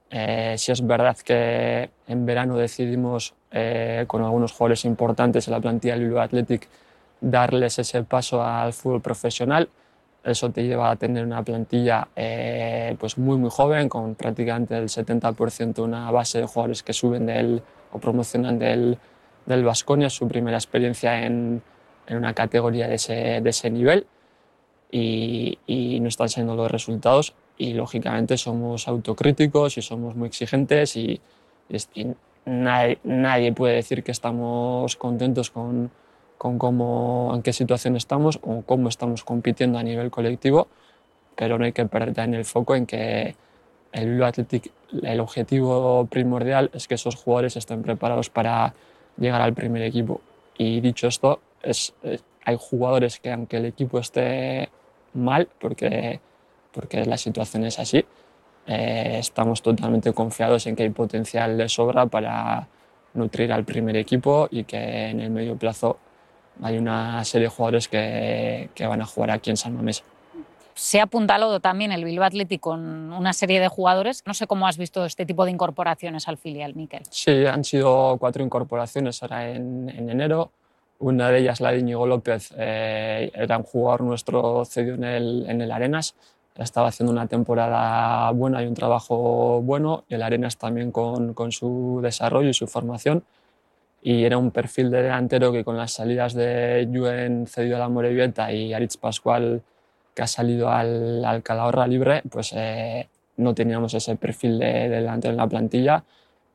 Eh, 0.10 0.56
si 0.58 0.72
es 0.72 0.86
verdad 0.86 1.16
que 1.24 1.92
en 2.08 2.26
verano 2.26 2.58
decidimos 2.58 3.36
eh, 3.52 4.06
con 4.08 4.24
algunos 4.24 4.54
jugadores 4.54 4.86
importantes 4.86 5.48
en 5.48 5.54
la 5.54 5.60
plantilla 5.60 5.94
del 5.94 6.06
Bilbao 6.06 6.24
Athletic 6.24 6.68
darles 7.22 7.78
ese 7.78 8.04
paso 8.04 8.44
al 8.44 8.74
fútbol 8.74 9.02
profesional. 9.02 9.70
Eso 10.24 10.52
te 10.52 10.64
lleva 10.64 10.90
a 10.90 10.96
tener 10.96 11.26
una 11.26 11.44
plantilla 11.44 12.08
eh, 12.16 12.96
pues 13.00 13.18
muy 13.18 13.38
muy 13.38 13.50
joven, 13.50 13.90
con 13.90 14.16
prácticamente 14.16 14.78
el 14.78 14.86
70% 14.86 15.84
una 15.84 16.10
base 16.12 16.40
de 16.40 16.46
jugadores 16.46 16.82
que 16.82 16.94
suben 16.94 17.26
del, 17.26 17.62
o 17.92 18.00
promocionan 18.00 18.58
del, 18.58 18.98
del 19.46 19.64
Baskonia, 19.64 20.10
su 20.10 20.28
primera 20.28 20.58
experiencia 20.58 21.26
en, 21.26 21.62
en 22.08 22.18
una 22.18 22.34
categoría 22.34 22.88
de 22.88 22.96
ese, 22.96 23.42
de 23.42 23.50
ese 23.50 23.70
nivel. 23.70 24.08
Y, 24.92 25.58
y 25.66 26.00
no 26.00 26.08
están 26.08 26.30
siendo 26.30 26.56
los 26.56 26.72
resultados. 26.72 27.34
Y 27.58 27.74
lógicamente 27.74 28.38
somos 28.38 28.88
autocríticos 28.88 29.78
y 29.78 29.82
somos 29.82 30.16
muy 30.16 30.28
exigentes 30.28 30.96
y, 30.96 31.20
y 31.70 31.78
y 31.96 32.08
nadie, 32.46 33.00
nadie 33.04 33.54
puede 33.54 33.76
decir 33.76 34.04
que 34.04 34.12
estamos 34.12 34.96
contentos 34.96 35.50
con, 35.50 35.92
con 36.44 36.60
cómo, 36.60 37.32
en 37.34 37.42
qué 37.42 37.54
situación 37.54 37.96
estamos 37.96 38.38
o 38.44 38.64
cómo 38.64 38.90
estamos 38.90 39.24
compitiendo 39.24 39.80
a 39.80 39.84
nivel 39.84 40.12
colectivo, 40.12 40.68
pero 41.38 41.58
no 41.58 41.64
hay 41.64 41.72
que 41.72 41.86
perder 41.86 42.14
también 42.14 42.40
el 42.42 42.46
foco 42.46 42.76
en 42.76 42.86
que 42.86 43.34
el 43.94 44.10
Bilbao 44.10 44.28
Athletic, 44.28 44.70
el 45.04 45.22
objetivo 45.22 46.06
primordial 46.08 46.70
es 46.74 46.90
que 46.90 46.96
esos 46.96 47.16
jugadores 47.16 47.56
estén 47.56 47.82
preparados 47.82 48.30
para 48.30 48.74
llegar 49.18 49.42
al 49.42 49.54
primer 49.54 49.84
equipo. 49.84 50.20
Y 50.58 50.82
dicho 50.82 51.08
esto, 51.08 51.40
es, 51.62 51.94
es- 52.04 52.26
hay 52.44 52.58
jugadores 52.60 53.22
que 53.22 53.32
aunque 53.32 53.56
el 53.56 53.66
equipo 53.68 54.00
esté 54.00 54.68
mal, 55.14 55.48
porque, 55.62 56.20
porque 56.74 57.06
la 57.06 57.16
situación 57.16 57.64
es 57.64 57.80
así, 57.80 58.04
eh, 58.68 59.16
estamos 59.18 59.62
totalmente 59.62 60.12
confiados 60.12 60.68
en 60.68 60.76
que 60.76 60.84
hay 60.84 60.90
potencial 60.90 61.58
de 61.58 61.70
sobra 61.70 62.06
para 62.08 62.68
nutrir 63.14 63.54
al 63.54 63.64
primer 63.64 63.96
equipo 63.96 64.50
y 64.52 64.66
que 64.66 65.08
en 65.10 65.22
el 65.22 65.30
medio 65.32 65.56
plazo 65.56 66.00
hay 66.62 66.78
una 66.78 67.24
serie 67.24 67.48
de 67.48 67.54
jugadores 67.54 67.88
que, 67.88 68.70
que 68.76 68.86
van 68.86 69.02
a 69.02 69.06
jugar 69.06 69.32
aquí 69.32 69.50
en 69.50 69.58
San 69.58 69.76
Mamés. 69.76 70.04
Se 70.76 71.00
ha 71.00 71.04
apuntalado 71.04 71.60
también 71.60 71.92
el 71.92 72.04
Bilbao 72.04 72.26
Athletic 72.26 72.60
con 72.60 73.14
una 73.14 73.34
serie 73.34 73.60
de 73.60 73.68
jugadores. 73.68 74.24
No 74.26 74.34
sé 74.34 74.48
cómo 74.48 74.68
has 74.68 74.78
visto 74.78 75.06
este 75.06 75.26
tipo 75.26 75.46
de 75.46 75.52
incorporaciones 75.52 76.28
al 76.28 76.38
filial, 76.38 76.74
Miquel. 76.74 77.04
Sí, 77.10 77.46
han 77.46 77.64
sido 77.64 78.18
cuatro 78.20 78.44
incorporaciones 78.44 79.22
ahora 79.22 79.52
en, 79.52 79.90
en 79.90 80.10
enero. 80.10 80.52
Una 80.98 81.30
de 81.30 81.40
ellas, 81.40 81.62
la 81.62 81.72
de 81.72 81.80
Íñigo 81.80 82.08
López, 82.08 82.54
eh, 82.58 83.32
era 83.36 83.58
un 83.58 83.64
jugador 83.64 84.02
nuestro 84.02 84.66
cedido 84.66 84.96
en 84.96 85.04
el, 85.04 85.46
en 85.48 85.62
el 85.62 85.72
Arenas. 85.72 86.16
Estaba 86.56 86.88
haciendo 86.88 87.12
una 87.12 87.28
temporada 87.28 88.32
buena 88.32 88.64
y 88.64 88.66
un 88.66 88.74
trabajo 88.74 89.62
bueno. 89.62 90.06
Y 90.08 90.16
el 90.16 90.24
Arenas 90.24 90.58
también 90.58 90.92
con, 90.92 91.34
con 91.34 91.52
su 91.52 92.00
desarrollo 92.02 92.50
y 92.50 92.54
su 92.54 92.68
formación. 92.68 93.24
Y 94.06 94.26
era 94.26 94.38
un 94.38 94.52
perfil 94.52 94.92
de 94.92 95.02
delantero 95.02 95.54
que 95.54 95.64
con 95.64 95.78
las 95.78 95.94
salidas 95.94 96.34
de 96.34 96.90
Juen 96.94 97.48
cedido 97.48 97.78
a 97.78 97.80
la 97.80 97.90
Morevieta 97.90 98.52
y 98.52 98.74
Aritz 98.74 98.98
Pascual 98.98 99.64
que 100.14 100.22
ha 100.22 100.28
salido 100.28 100.70
al, 100.70 101.24
al 101.24 101.42
Calahorra 101.42 101.88
libre, 101.88 102.22
pues 102.30 102.54
eh, 102.56 103.08
no 103.38 103.56
teníamos 103.56 103.94
ese 103.94 104.16
perfil 104.18 104.60
de, 104.60 104.66
de 104.66 104.90
delantero 104.90 105.32
en 105.32 105.38
la 105.38 105.48
plantilla 105.48 106.04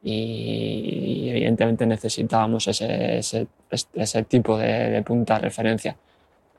y, 0.02 1.24
y 1.24 1.30
evidentemente 1.30 1.87
necesitábamos 1.87 2.68
ese, 2.68 3.18
ese, 3.18 3.46
ese 3.94 4.22
tipo 4.24 4.56
de, 4.58 4.90
de 4.90 5.02
punta 5.02 5.34
de 5.34 5.40
referencia. 5.40 5.96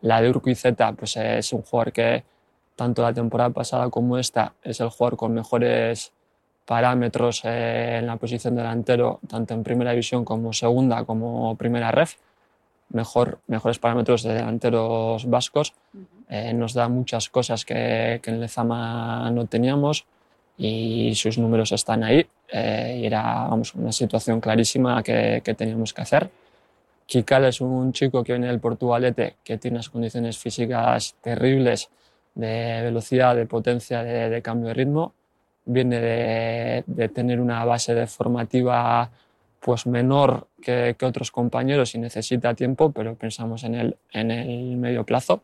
La 0.02 0.21
de 0.21 0.30
Urquizeta 0.30 0.91
pues 0.93 1.15
es 1.17 1.54
un 1.54 1.62
jugador 1.62 1.93
que 1.93 2.23
tanto 2.75 3.02
la 3.02 3.13
temporada 3.13 3.52
pasada 3.52 3.89
como 3.89 4.17
esta 4.17 4.54
es 4.63 4.80
el 4.80 4.89
jugador 4.89 5.17
con 5.17 5.34
mejores 5.34 6.13
parámetros 6.69 7.41
eh, 7.45 7.97
en 7.97 8.05
la 8.05 8.17
posición 8.17 8.55
delantero, 8.55 9.19
tanto 9.27 9.55
en 9.55 9.63
primera 9.63 9.89
división 9.89 10.23
como 10.23 10.53
segunda 10.53 11.03
como 11.03 11.55
primera 11.55 11.89
ref, 11.89 12.17
mejor, 12.89 13.39
mejores 13.47 13.79
parámetros 13.79 14.21
de 14.21 14.36
delanteros 14.36 15.27
vascos. 15.27 15.73
Eh, 16.29 16.53
nos 16.53 16.75
da 16.75 16.88
muchas 16.88 17.27
cosas 17.29 17.65
que, 17.65 18.19
que 18.21 18.29
en 18.29 18.39
Lezama 18.39 19.32
no 19.32 19.47
teníamos 19.47 20.05
y 20.60 21.15
sus 21.15 21.39
números 21.39 21.71
están 21.71 22.03
ahí 22.03 22.27
eh, 22.49 22.99
y 23.01 23.05
era 23.08 23.47
vamos, 23.49 23.73
una 23.73 23.91
situación 23.91 24.39
clarísima 24.39 25.01
que, 25.01 25.41
que 25.43 25.55
teníamos 25.55 25.91
que 25.91 26.03
hacer. 26.03 26.29
Kikal 27.08 27.45
es 27.45 27.62
un 27.62 27.93
chico 27.93 28.23
que 28.23 28.34
viene 28.34 28.45
del 28.45 28.60
Portugalete 28.60 29.38
que 29.43 29.58
tiene 29.58 29.77
unas 29.77 29.89
condiciones 29.89 30.38
físicas 30.38 31.15
terribles, 31.19 31.89
de 32.36 32.82
velocidad, 32.84 33.36
de 33.36 33.47
potencia, 33.47 34.03
de, 34.03 34.29
de 34.29 34.41
cambio 34.43 34.67
de 34.67 34.75
ritmo. 34.75 35.13
Viene 35.71 35.99
de, 35.99 36.84
de 36.88 37.10
tener 37.10 37.39
una 37.39 37.63
base 37.63 37.93
de 37.93 38.08
formativa 38.08 39.10
pues 39.60 39.86
menor 39.86 40.47
que, 40.62 40.95
que 40.97 41.05
otros 41.05 41.32
compañeros 41.32 41.93
y 41.93 41.99
necesita 41.99 42.53
tiempo, 42.53 42.91
pero 42.91 43.15
pensamos 43.15 43.63
en 43.63 43.75
el, 43.75 43.97
en 44.12 44.32
el 44.32 44.77
medio 44.77 45.05
plazo. 45.05 45.43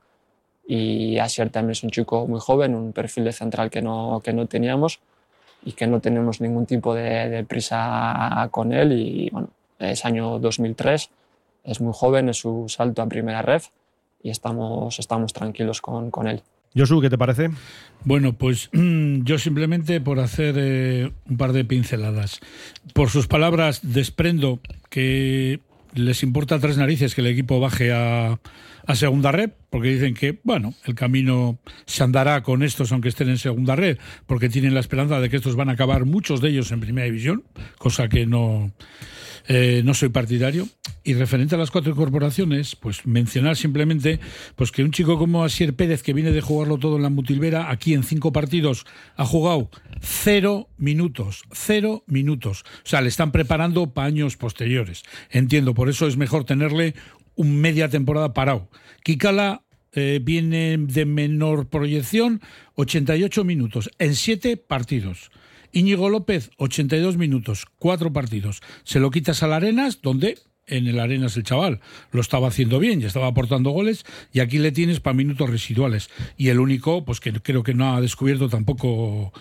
Y 0.67 1.19
Asier 1.19 1.51
también 1.51 1.73
es 1.73 1.83
un 1.83 1.91
chico 1.91 2.25
muy 2.25 2.39
joven, 2.39 2.73
un 2.73 2.91
perfil 2.91 3.25
de 3.25 3.33
central 3.33 3.69
que 3.69 3.81
no, 3.81 4.21
que 4.23 4.33
no 4.33 4.47
teníamos 4.47 4.99
y 5.63 5.73
que 5.73 5.85
no 5.85 5.99
tenemos 5.99 6.41
ningún 6.41 6.65
tipo 6.65 6.95
de, 6.95 7.29
de 7.29 7.43
prisa 7.43 8.47
con 8.49 8.73
él. 8.73 8.93
Y 8.93 9.29
bueno, 9.29 9.49
es 9.77 10.05
año 10.05 10.39
2003, 10.39 11.09
es 11.65 11.81
muy 11.81 11.93
joven, 11.93 12.29
es 12.29 12.38
su 12.38 12.65
salto 12.67 13.01
a 13.01 13.07
primera 13.07 13.41
ref 13.41 13.67
y 14.23 14.31
estamos, 14.31 14.97
estamos 14.97 15.33
tranquilos 15.33 15.81
con, 15.81 16.09
con 16.09 16.27
él. 16.27 16.41
Josu, 16.75 17.01
¿qué 17.01 17.09
te 17.09 17.17
parece? 17.17 17.51
Bueno, 18.03 18.33
pues 18.33 18.69
yo 18.73 19.38
simplemente 19.38 20.01
por 20.01 20.19
hacer 20.19 20.55
eh, 20.57 21.11
un 21.29 21.38
par 21.38 21.53
de 21.53 21.65
pinceladas. 21.65 22.41
Por 22.93 23.09
sus 23.09 23.27
palabras 23.27 23.79
desprendo 23.83 24.59
que 24.89 25.61
les 25.93 26.23
importa 26.23 26.59
tres 26.59 26.77
narices 26.77 27.15
que 27.15 27.21
el 27.21 27.27
equipo 27.27 27.59
baje 27.59 27.93
a, 27.93 28.39
a 28.85 28.95
segunda 28.95 29.31
red, 29.31 29.51
porque 29.69 29.89
dicen 29.89 30.13
que, 30.13 30.39
bueno, 30.43 30.73
el 30.86 30.95
camino 30.95 31.60
se 31.86 32.04
andará 32.04 32.41
con 32.43 32.63
estos 32.63 32.91
aunque 32.91 33.10
estén 33.10 33.30
en 33.30 33.38
segunda 33.38 33.75
red, 33.75 33.97
porque 34.25 34.49
tienen 34.49 34.73
la 34.73 34.80
esperanza 34.80 35.19
de 35.19 35.30
que 35.30 35.38
estos 35.38 35.56
van 35.56 35.69
a 35.69 35.73
acabar 35.73 36.06
muchos 36.06 36.41
de 36.41 36.49
ellos 36.49 36.71
en 36.71 36.80
primera 36.80 37.06
división, 37.06 37.43
cosa 37.78 38.08
que 38.08 38.25
no, 38.25 38.71
eh, 39.47 39.82
no 39.86 39.93
soy 39.93 40.10
partidario. 40.10 40.67
Y 41.04 41.13
referente 41.13 41.54
a 41.54 41.58
las 41.58 41.69
cuatro 41.69 41.91
incorporaciones, 41.91 42.75
pues 42.75 43.06
mencionar 43.06 43.56
simplemente 43.56 44.19
pues 44.56 44.71
que 44.71 44.84
un 44.84 44.91
chico 44.91 45.19
como 45.19 45.43
Asier 45.43 45.75
Pérez, 45.75 46.01
que 46.01 46.13
viene 46.13 46.32
de 46.32 46.41
jugarlo 46.41 46.80
todo 46.80 46.95
en 46.95 47.04
la 47.04 47.10
Mutilvera, 47.10 47.69
aquí 47.69 47.93
en 47.93 48.04
cinco 48.04 48.32
partidos 48.32 48.86
ha 49.15 49.25
jugado 49.25 49.69
cero 50.01 50.67
minutos, 50.78 51.43
cero 51.51 52.04
minutos. 52.08 52.63
O 52.84 52.89
sea, 52.89 53.01
le 53.01 53.10
están 53.10 53.32
preparando 53.32 53.93
para 53.93 54.08
años 54.08 54.36
posteriores. 54.36 55.04
Entiendo, 55.30 55.75
por 55.75 55.89
eso 55.89 56.08
es 56.08 56.17
mejor 56.17 56.43
tenerle 56.45 56.95
un 57.36 57.56
media 57.58 57.89
temporada 57.89 58.34
parado. 58.34 58.69
Kikala 59.06 59.62
eh, 59.91 60.20
viene 60.20 60.78
de 60.80 61.06
menor 61.06 61.70
proyección, 61.70 62.41
88 62.74 63.44
minutos 63.44 63.91
en 64.00 64.15
siete 64.15 64.58
partidos. 64.58 65.30
Íñigo 65.72 66.10
López, 66.10 66.50
82 66.58 67.15
minutos, 67.15 67.68
cuatro 67.78 68.12
partidos. 68.12 68.62
Se 68.84 69.00
lo 69.00 69.12
quitas 69.12 69.44
al 69.44 69.54
Arenas, 69.54 70.02
donde 70.02 70.39
en 70.65 70.88
el 70.88 71.00
Arenas 71.00 71.38
el 71.38 71.44
chaval 71.44 71.82
lo 72.12 72.20
estaba 72.20 72.48
haciendo 72.48 72.80
bien, 72.80 73.00
ya 73.00 73.06
estaba 73.06 73.28
aportando 73.28 73.70
goles 73.70 74.06
y 74.34 74.39
aquí 74.39 74.58
le 74.58 74.72
tienes 74.72 75.02
para 75.02 75.13
minutos 75.13 75.52
residuales. 75.52 76.10
Y 76.36 76.50
el 76.50 76.60
único, 76.60 77.06
pues 77.06 77.20
que 77.20 77.32
creo 77.32 77.62
que 77.62 77.76
no 77.76 77.96
ha 77.96 78.02
descubierto 78.02 78.50
tampoco 78.50 79.34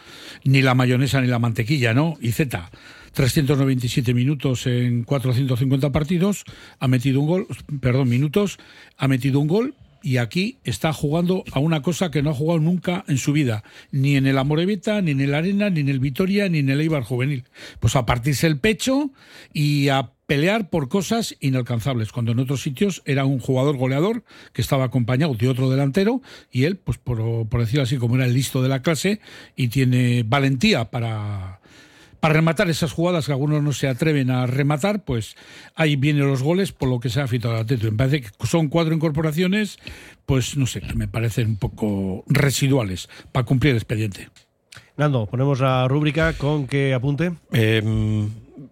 ni 0.44 0.60
la 0.60 0.74
mayonesa 0.74 1.22
ni 1.22 1.26
la 1.26 1.38
mantequilla, 1.38 1.94
¿no? 1.94 2.18
Y 2.20 2.32
Z. 2.32 2.70
397 3.14 4.12
minutos 4.12 4.66
en 4.66 5.04
450 5.04 5.90
partidos, 5.92 6.44
ha 6.78 6.88
metido 6.88 7.20
un 7.20 7.26
gol, 7.26 7.46
perdón, 7.80 8.08
minutos, 8.08 8.58
ha 8.96 9.08
metido 9.08 9.40
un 9.40 9.48
gol, 9.48 9.74
y 10.04 10.18
aquí 10.18 10.58
está 10.64 10.92
jugando 10.92 11.44
a 11.52 11.60
una 11.60 11.80
cosa 11.80 12.10
que 12.10 12.22
no 12.22 12.30
ha 12.30 12.34
jugado 12.34 12.60
nunca 12.60 13.06
en 13.08 13.16
su 13.16 13.32
vida, 13.32 13.64
ni 13.90 14.16
en 14.16 14.26
el 14.26 14.36
Amorevita, 14.36 15.00
ni 15.00 15.12
en 15.12 15.22
el 15.22 15.34
Arena, 15.34 15.70
ni 15.70 15.80
en 15.80 15.88
el 15.88 15.98
Vitoria, 15.98 16.46
ni 16.50 16.58
en 16.58 16.68
el 16.68 16.82
Eibar 16.82 17.04
Juvenil. 17.04 17.44
Pues 17.80 17.96
a 17.96 18.04
partirse 18.04 18.46
el 18.46 18.58
pecho 18.58 19.12
y 19.54 19.88
a 19.88 20.10
pelear 20.26 20.68
por 20.68 20.90
cosas 20.90 21.34
inalcanzables, 21.40 22.12
cuando 22.12 22.32
en 22.32 22.40
otros 22.40 22.60
sitios 22.60 23.02
era 23.06 23.24
un 23.24 23.38
jugador 23.38 23.78
goleador 23.78 24.24
que 24.52 24.60
estaba 24.60 24.84
acompañado 24.84 25.34
de 25.34 25.48
otro 25.48 25.70
delantero 25.70 26.20
y 26.52 26.64
él, 26.64 26.76
pues 26.76 26.98
por, 26.98 27.48
por 27.48 27.60
decirlo 27.60 27.84
así, 27.84 27.96
como 27.96 28.16
era 28.16 28.26
el 28.26 28.34
listo 28.34 28.62
de 28.62 28.68
la 28.68 28.82
clase 28.82 29.20
y 29.56 29.68
tiene 29.68 30.22
valentía 30.22 30.90
para 30.90 31.60
para 32.24 32.32
rematar 32.36 32.70
esas 32.70 32.90
jugadas 32.92 33.26
que 33.26 33.32
algunos 33.32 33.62
no 33.62 33.74
se 33.74 33.86
atreven 33.86 34.30
a 34.30 34.46
rematar, 34.46 35.04
pues 35.04 35.36
ahí 35.74 35.96
vienen 35.96 36.26
los 36.26 36.42
goles 36.42 36.72
por 36.72 36.88
lo 36.88 36.98
que 36.98 37.10
se 37.10 37.20
ha 37.20 37.28
fitado 37.28 37.52
al 37.52 37.60
Atlético. 37.60 37.90
Me 37.92 37.98
parece 37.98 38.22
que 38.22 38.46
son 38.46 38.68
cuatro 38.68 38.94
incorporaciones, 38.94 39.76
pues 40.24 40.56
no 40.56 40.66
sé, 40.66 40.80
que 40.80 40.94
me 40.94 41.06
parecen 41.06 41.48
un 41.48 41.56
poco 41.56 42.24
residuales 42.26 43.10
para 43.30 43.44
cumplir 43.44 43.72
el 43.72 43.76
expediente. 43.76 44.30
Nando, 44.96 45.26
ponemos 45.26 45.60
la 45.60 45.86
rúbrica 45.86 46.32
con 46.32 46.66
que 46.66 46.94
apunte. 46.94 47.32
Eh, 47.52 47.82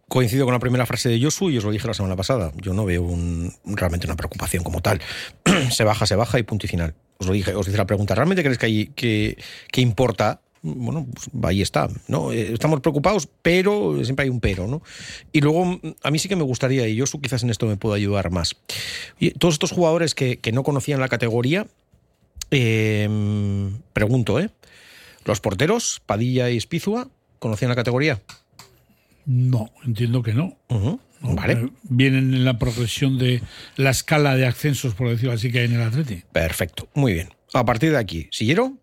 coincido 0.09 0.47
con 0.47 0.55
la 0.55 0.59
primera 0.59 0.87
frase 0.87 1.11
de 1.11 1.23
Josu 1.23 1.51
y 1.51 1.59
os 1.59 1.65
lo 1.65 1.73
dije 1.73 1.87
la 1.87 1.93
semana 1.93 2.17
pasada. 2.17 2.53
Yo 2.57 2.73
no 2.73 2.87
veo 2.87 3.03
un- 3.03 3.53
realmente 3.67 4.07
una 4.07 4.17
preocupación 4.17 4.65
como 4.65 4.81
tal. 4.81 4.99
se 5.71 5.85
baja, 5.85 6.07
se 6.07 6.17
baja 6.17 6.39
y 6.39 6.43
punto 6.43 6.65
y 6.65 6.71
final. 6.71 6.95
Os 7.19 7.27
lo 7.27 7.35
dije, 7.35 7.55
os 7.55 7.69
hice 7.69 7.77
la 7.77 7.85
pregunta. 7.85 8.15
¿Realmente 8.15 8.43
crees 8.43 8.57
que, 8.57 8.65
hay, 8.65 8.87
que, 8.87 9.37
que 9.71 9.83
importa? 9.83 10.41
Bueno, 10.63 11.07
pues 11.13 11.29
ahí 11.45 11.61
está. 11.61 11.89
¿no? 12.09 12.33
Eh, 12.33 12.53
Estamos 12.53 12.81
preocupados, 12.81 13.29
pero 13.43 14.03
siempre 14.05 14.25
hay 14.25 14.31
un 14.31 14.41
pero. 14.41 14.67
¿no? 14.69 14.83
Y 15.33 15.41
luego, 15.41 15.81
a 16.03 16.11
mí 16.11 16.19
sí 16.19 16.29
que 16.29 16.37
me 16.37 16.45
gustaría, 16.45 16.87
y 16.89 16.99
Josu 16.99 17.21
quizás 17.21 17.43
en 17.43 17.51
esto 17.51 17.67
me 17.67 17.77
pueda 17.77 17.97
ayudar 17.97 18.31
más. 18.31 18.57
Y 19.19 19.31
todos 19.33 19.55
estos 19.55 19.73
jugadores 19.73 20.15
que, 20.15 20.39
que 20.39 20.53
no 20.53 20.63
conocían 20.63 21.01
la 21.01 21.09
categoría, 21.09 21.67
eh, 22.51 23.09
pregunto, 23.93 24.39
¿eh? 24.39 24.51
¿Los 25.25 25.41
porteros, 25.41 26.01
Padilla 26.05 26.51
y 26.51 26.57
Espizua, 26.57 27.09
conocían 27.39 27.69
la 27.69 27.77
categoría? 27.77 28.21
No, 29.25 29.71
entiendo 29.85 30.23
que 30.23 30.35
No, 30.35 30.57
Vale. 31.21 31.53
eh, 31.55 31.69
Vienen 31.85 32.35
en 32.35 32.45
la 32.45 32.59
progresión 32.59 33.19
de 33.19 33.41
la 33.77 33.91
escala 33.91 34.35
de 34.37 34.47
ascensos, 34.47 34.95
por 34.95 35.09
decirlo 35.09 35.33
así, 35.33 35.51
que 35.53 35.61
hay 35.61 35.67
en 35.67 35.75
el 35.75 35.83
Atleti. 35.83 36.23
Perfecto, 36.33 36.89
muy 36.95 37.15
bien. 37.15 37.29
A 37.55 37.65
partir 37.65 37.93
de 37.93 37.99
aquí, 37.99 38.29
¿Sillero? 38.33 38.77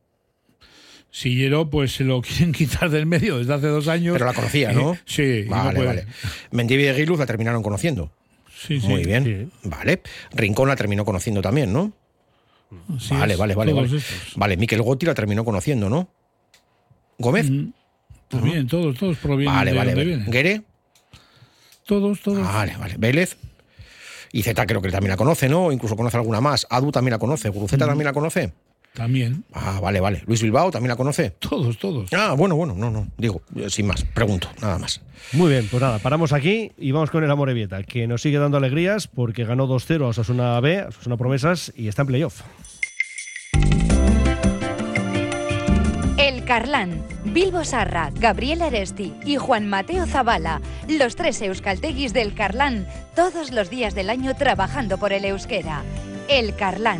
Sillero, 1.12 1.70
pues 1.70 1.94
se 1.94 2.04
lo 2.04 2.22
quieren 2.24 2.52
quitar 2.52 2.90
del 2.90 3.06
medio 3.06 3.38
desde 3.40 3.54
hace 3.54 3.68
dos 3.68 3.88
años. 3.88 4.14
Pero 4.14 4.26
la 4.26 4.34
conocía, 4.34 4.72
¿no? 4.72 4.98
Sí, 5.06 5.46
no 5.48 5.56
Vale, 5.64 5.84
vale. 5.86 6.06
Mendivi 6.52 6.84
y 6.84 6.88
Aguiluz 6.88 7.20
la 7.20 7.26
terminaron 7.26 7.64
conociendo. 7.64 8.12
Sí, 8.56 8.80
sí. 8.80 8.88
Muy 8.88 9.04
bien. 9.04 9.52
Vale. 9.64 10.02
Rincón 10.32 10.68
la 10.68 10.76
terminó 10.76 11.06
conociendo 11.06 11.42
también, 11.42 11.72
¿no? 11.72 11.94
Así 12.96 13.16
vale, 13.16 13.34
es, 13.34 13.40
vale, 13.40 13.56
vale, 13.56 13.74
vale. 13.74 13.88
estos. 13.98 14.34
Vale, 14.36 14.56
Miquel 14.58 14.82
Gotti 14.84 15.06
la 15.06 15.16
terminó 15.16 15.44
conociendo, 15.44 15.90
¿no? 15.90 16.10
Gómez. 17.18 17.50
Mm, 17.50 17.72
También, 18.28 18.68
todos, 18.68 18.96
todos 18.98 19.18
provienen 19.18 19.56
Vale, 19.56 19.72
de 19.72 19.78
vale, 19.78 19.92
donde 19.92 20.04
vale. 20.06 20.16
vienen. 20.16 20.32
Guere. 20.32 20.62
Todos, 21.86 22.22
todos. 22.22 22.44
Vale, 22.44 22.76
vale. 22.78 22.96
Vélez. 23.00 23.38
Y 24.32 24.44
Z 24.44 24.68
creo 24.68 24.82
que 24.82 24.92
también 24.92 25.10
la 25.10 25.18
conoce, 25.18 25.50
¿no? 25.50 25.66
O 25.66 25.72
incluso 25.72 25.96
conoce 25.96 26.18
alguna 26.18 26.40
más. 26.40 26.68
Adu 26.70 26.92
también 26.92 27.14
la 27.14 27.18
conoce. 27.18 27.50
Guruceta 27.50 27.88
también 27.88 28.06
la 28.06 28.14
conoce. 28.14 28.54
También. 29.00 29.46
Ah, 29.54 29.80
vale, 29.82 30.02
vale. 30.02 30.24
Luis 30.28 30.42
Bilbao 30.42 30.72
también 30.72 30.90
la 30.90 30.98
conoce. 30.98 31.30
Todos, 31.40 31.78
todos. 31.78 32.12
Ah, 32.12 32.34
bueno, 32.38 32.58
bueno, 32.58 32.76
no, 32.76 32.92
no. 32.92 33.08
Digo, 33.18 33.42
eh, 33.56 33.70
sin 33.70 33.88
más. 33.88 34.04
Pregunto, 34.04 34.50
nada 34.62 34.78
más. 34.78 35.02
Muy 35.32 35.50
bien, 35.50 35.70
pues 35.72 35.82
nada, 35.82 36.00
paramos 36.00 36.34
aquí 36.34 36.74
y 36.78 36.92
vamos 36.92 37.10
con 37.10 37.24
el 37.24 37.32
Amorebieta, 37.32 37.82
que 37.84 38.08
nos 38.08 38.22
sigue 38.22 38.40
dando 38.40 38.58
alegrías 38.58 39.08
porque 39.08 39.46
ganó 39.46 39.70
2-0 39.70 40.04
a 40.04 40.08
Osasuna 40.08 40.60
B, 40.60 40.82
a 40.82 40.88
Osasuna 40.90 41.16
Promesas, 41.16 41.72
y 41.78 41.88
está 41.88 42.02
en 42.02 42.08
playoff. 42.10 42.42
El 46.18 46.44
Carlán, 46.44 47.02
Bilbo 47.24 47.64
Sarra, 47.64 48.12
Gabriel 48.16 48.62
Aresti 48.62 49.14
y 49.24 49.38
Juan 49.38 49.70
Mateo 49.70 50.08
Zabala, 50.08 50.60
los 50.90 51.16
tres 51.16 51.42
euskalteguis 51.42 52.12
del 52.12 52.34
Carlán, 52.34 52.86
todos 53.16 53.54
los 53.54 53.70
días 53.70 53.96
del 53.96 54.10
año 54.10 54.36
trabajando 54.36 54.98
por 54.98 55.14
el 55.14 55.24
euskera. 55.24 55.84
El 56.28 56.54
Carlán. 56.56 57.00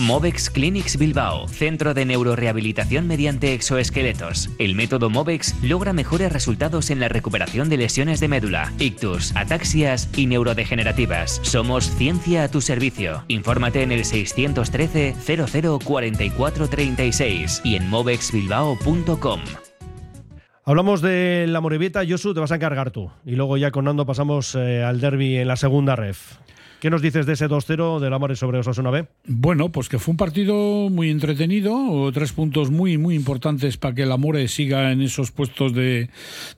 Movex 0.00 0.48
Clinics 0.48 0.96
Bilbao, 0.96 1.46
centro 1.46 1.92
de 1.92 2.06
neurorehabilitación 2.06 3.06
mediante 3.06 3.52
exoesqueletos. 3.52 4.48
El 4.58 4.74
método 4.74 5.10
Movex 5.10 5.54
logra 5.62 5.92
mejores 5.92 6.32
resultados 6.32 6.88
en 6.88 7.00
la 7.00 7.08
recuperación 7.08 7.68
de 7.68 7.76
lesiones 7.76 8.18
de 8.18 8.28
médula, 8.28 8.72
ictus, 8.78 9.36
ataxias 9.36 10.08
y 10.16 10.26
neurodegenerativas. 10.26 11.40
Somos 11.42 11.90
ciencia 11.90 12.44
a 12.44 12.48
tu 12.48 12.62
servicio. 12.62 13.24
Infórmate 13.28 13.82
en 13.82 13.92
el 13.92 14.06
613 14.06 15.16
00 15.20 15.78
44 15.78 16.68
36 16.68 17.60
y 17.62 17.76
en 17.76 17.90
movexbilbao.com. 17.90 19.40
Hablamos 20.64 21.02
de 21.02 21.44
la 21.46 21.60
Morevieta, 21.60 22.00
Josu, 22.08 22.32
te 22.32 22.40
vas 22.40 22.52
a 22.52 22.54
encargar 22.54 22.90
tú. 22.90 23.10
Y 23.26 23.32
luego 23.32 23.58
ya 23.58 23.70
con 23.70 23.84
Nando 23.84 24.06
pasamos 24.06 24.54
eh, 24.54 24.82
al 24.82 25.00
derby 25.00 25.36
en 25.36 25.48
la 25.48 25.56
segunda 25.56 25.94
ref. 25.94 26.38
¿Qué 26.80 26.88
nos 26.88 27.02
dices 27.02 27.26
de 27.26 27.34
ese 27.34 27.46
2-0 27.46 28.00
del 28.00 28.14
Amore 28.14 28.36
sobre 28.36 28.58
Osasuna 28.58 28.88
B? 28.88 29.06
Bueno, 29.26 29.68
pues 29.68 29.90
que 29.90 29.98
fue 29.98 30.12
un 30.12 30.16
partido 30.16 30.88
muy 30.88 31.10
entretenido, 31.10 32.10
tres 32.10 32.32
puntos 32.32 32.70
muy, 32.70 32.96
muy 32.96 33.14
importantes 33.14 33.76
para 33.76 33.94
que 33.94 34.04
el 34.04 34.12
Amore 34.12 34.48
siga 34.48 34.90
en 34.90 35.02
esos 35.02 35.30
puestos 35.30 35.74
de, 35.74 36.08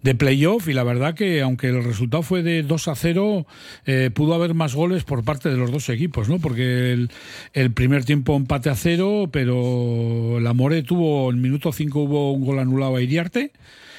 de 0.03 0.15
playoff 0.15 0.69
y 0.69 0.75
la 0.75 0.85
verdad 0.85 1.15
que 1.17 1.43
aunque 1.43 1.71
el 1.71 1.83
resultado 1.83 2.23
fue 2.23 2.45
de 2.45 2.63
2 2.63 2.87
a 2.87 2.95
0, 2.95 3.47
eh, 3.85 4.11
pudo 4.15 4.35
haber 4.35 4.55
más 4.55 4.77
goles 4.77 5.03
por 5.03 5.25
parte 5.25 5.49
de 5.49 5.57
los 5.57 5.73
dos 5.73 5.89
equipos, 5.89 6.29
¿no? 6.29 6.39
Porque 6.39 6.93
el, 6.93 7.11
el 7.53 7.73
primer 7.73 8.05
tiempo 8.05 8.37
empate 8.37 8.71
a 8.71 8.77
cero, 8.77 9.29
pero 9.33 10.39
el 10.39 10.47
Amore 10.47 10.85
tuvo, 10.85 11.33
en 11.33 11.43
minuto 11.43 11.73
5 11.73 11.99
hubo 11.99 12.33
un 12.33 12.45
gol 12.45 12.61
anulado 12.61 12.95
a 12.95 13.03
Iriarte 13.03 13.51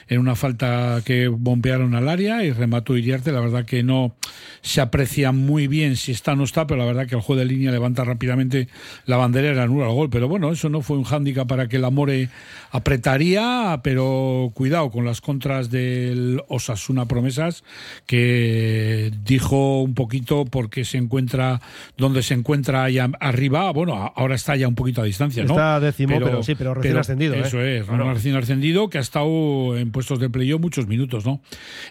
en 0.07 0.19
una 0.19 0.35
falta 0.35 1.01
que 1.05 1.27
bombearon 1.27 1.95
al 1.95 2.09
área 2.09 2.43
y 2.43 2.51
remató 2.51 2.97
Iriarte. 2.97 3.31
La 3.31 3.39
verdad 3.39 3.65
que 3.65 3.83
no 3.83 4.15
se 4.61 4.81
aprecia 4.81 5.31
muy 5.31 5.67
bien 5.67 5.97
si 5.97 6.11
está 6.11 6.33
o 6.33 6.35
no 6.35 6.43
está, 6.43 6.67
pero 6.67 6.79
la 6.79 6.85
verdad 6.85 7.07
que 7.07 7.15
el 7.15 7.21
juego 7.21 7.39
de 7.39 7.45
línea 7.45 7.71
levanta 7.71 8.03
rápidamente 8.03 8.67
la 9.05 9.17
bandera 9.17 9.53
y 9.53 9.59
anula 9.59 9.87
el 9.87 9.93
gol. 9.93 10.09
Pero 10.09 10.27
bueno, 10.27 10.51
eso 10.51 10.69
no 10.69 10.81
fue 10.81 10.97
un 10.97 11.03
hándicap 11.03 11.47
para 11.47 11.67
que 11.67 11.77
el 11.77 11.85
Amore 11.85 12.29
apretaría, 12.71 13.81
pero 13.83 14.51
cuidado 14.53 14.89
con 14.89 15.05
las 15.05 15.21
contras 15.21 15.69
del 15.69 16.41
Osasuna 16.47 17.05
Promesas, 17.05 17.63
que 18.05 19.11
dijo 19.25 19.81
un 19.81 19.93
poquito 19.93 20.45
porque 20.45 20.85
se 20.85 20.97
encuentra 20.97 21.61
donde 21.97 22.23
se 22.23 22.33
encuentra 22.33 22.83
allá 22.83 23.09
arriba. 23.19 23.71
Bueno, 23.71 24.13
ahora 24.15 24.35
está 24.35 24.55
ya 24.55 24.67
un 24.67 24.75
poquito 24.75 25.01
a 25.01 25.05
distancia, 25.05 25.43
¿no? 25.43 25.53
Está 25.53 25.79
décimo, 25.79 26.19
pero, 26.19 26.43
sí, 26.43 26.55
pero 26.55 26.73
recién 26.73 26.97
ascendido. 26.97 27.35
Eso 27.35 27.61
¿eh? 27.61 27.79
es, 27.79 27.87
recién 27.87 28.35
ascendido 28.35 28.89
que 28.89 28.97
ha 28.97 29.01
estado 29.01 29.77
en 29.77 29.91
puestos 29.93 30.19
de 30.19 30.29
playoff 30.29 30.59
muchos 30.59 30.87
minutos, 30.87 31.25
¿no? 31.25 31.39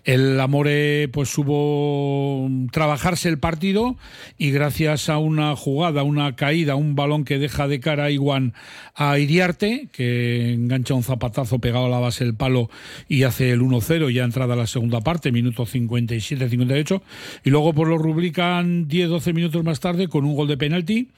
El 0.05 0.39
Amore 0.39 1.09
pues 1.09 1.31
supo 1.31 2.51
trabajarse 2.71 3.31
el 3.31 3.39
partido 3.39 3.97
y 4.37 4.51
gracias 4.51 5.09
a 5.09 5.17
una 5.17 5.57
jugada, 5.57 6.03
una 6.03 6.37
caída, 6.37 6.75
un 6.75 6.95
balón 6.95 7.25
que 7.25 7.39
deja 7.39 7.67
de 7.67 7.81
cara 7.81 8.05
a 8.05 8.11
Iguan 8.11 8.53
a 8.95 9.19
Iriarte, 9.19 9.89
que 9.91 10.53
engancha 10.53 10.93
un 10.93 11.03
zapatazo 11.03 11.59
pegado 11.59 11.87
a 11.87 11.89
la 11.89 11.99
base 11.99 12.25
del 12.25 12.35
palo 12.35 12.69
y 13.09 13.23
hace 13.23 13.51
el 13.51 13.63
1-0 13.63 14.13
ya 14.13 14.25
entrada 14.25 14.55
la 14.55 14.67
segunda 14.67 15.01
parte, 15.01 15.33
minuto 15.33 15.65
57-58, 15.65 17.01
y 17.45 17.51
luego 17.51 17.73
pues 17.73 17.89
lo 17.89 17.97
rubrican 17.97 18.89
10-12 18.89 19.33
minutos 19.33 19.65
más 19.65 19.81
tarde 19.81 20.09
con 20.09 20.27
un 20.27 20.35
gol 20.35 20.49
de 20.49 20.59
penalti 20.59 21.09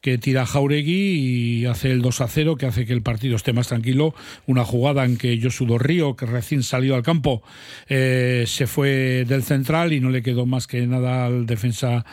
que 0.00 0.18
tira 0.18 0.46
Jauregui 0.46 1.60
y 1.60 1.66
hace 1.66 1.90
el 1.90 2.00
2 2.00 2.20
a 2.22 2.28
0, 2.28 2.56
que 2.56 2.66
hace 2.66 2.86
que 2.86 2.92
el 2.92 3.02
partido 3.02 3.36
esté 3.36 3.52
más 3.52 3.68
tranquilo. 3.68 4.14
Una 4.46 4.64
jugada 4.64 5.04
en 5.04 5.16
que 5.16 5.38
Josudo 5.40 5.78
Río, 5.78 6.16
que 6.16 6.26
recién 6.26 6.62
salió 6.62 6.94
al 6.94 7.02
campo, 7.02 7.42
eh, 7.88 8.44
se 8.46 8.66
fue 8.66 9.24
del 9.26 9.42
central 9.42 9.92
y 9.92 10.00
no 10.00 10.10
le 10.10 10.22
quedó 10.22 10.46
más 10.46 10.66
que 10.66 10.86
nada 10.86 11.26
al 11.26 11.46
defensa 11.46 12.04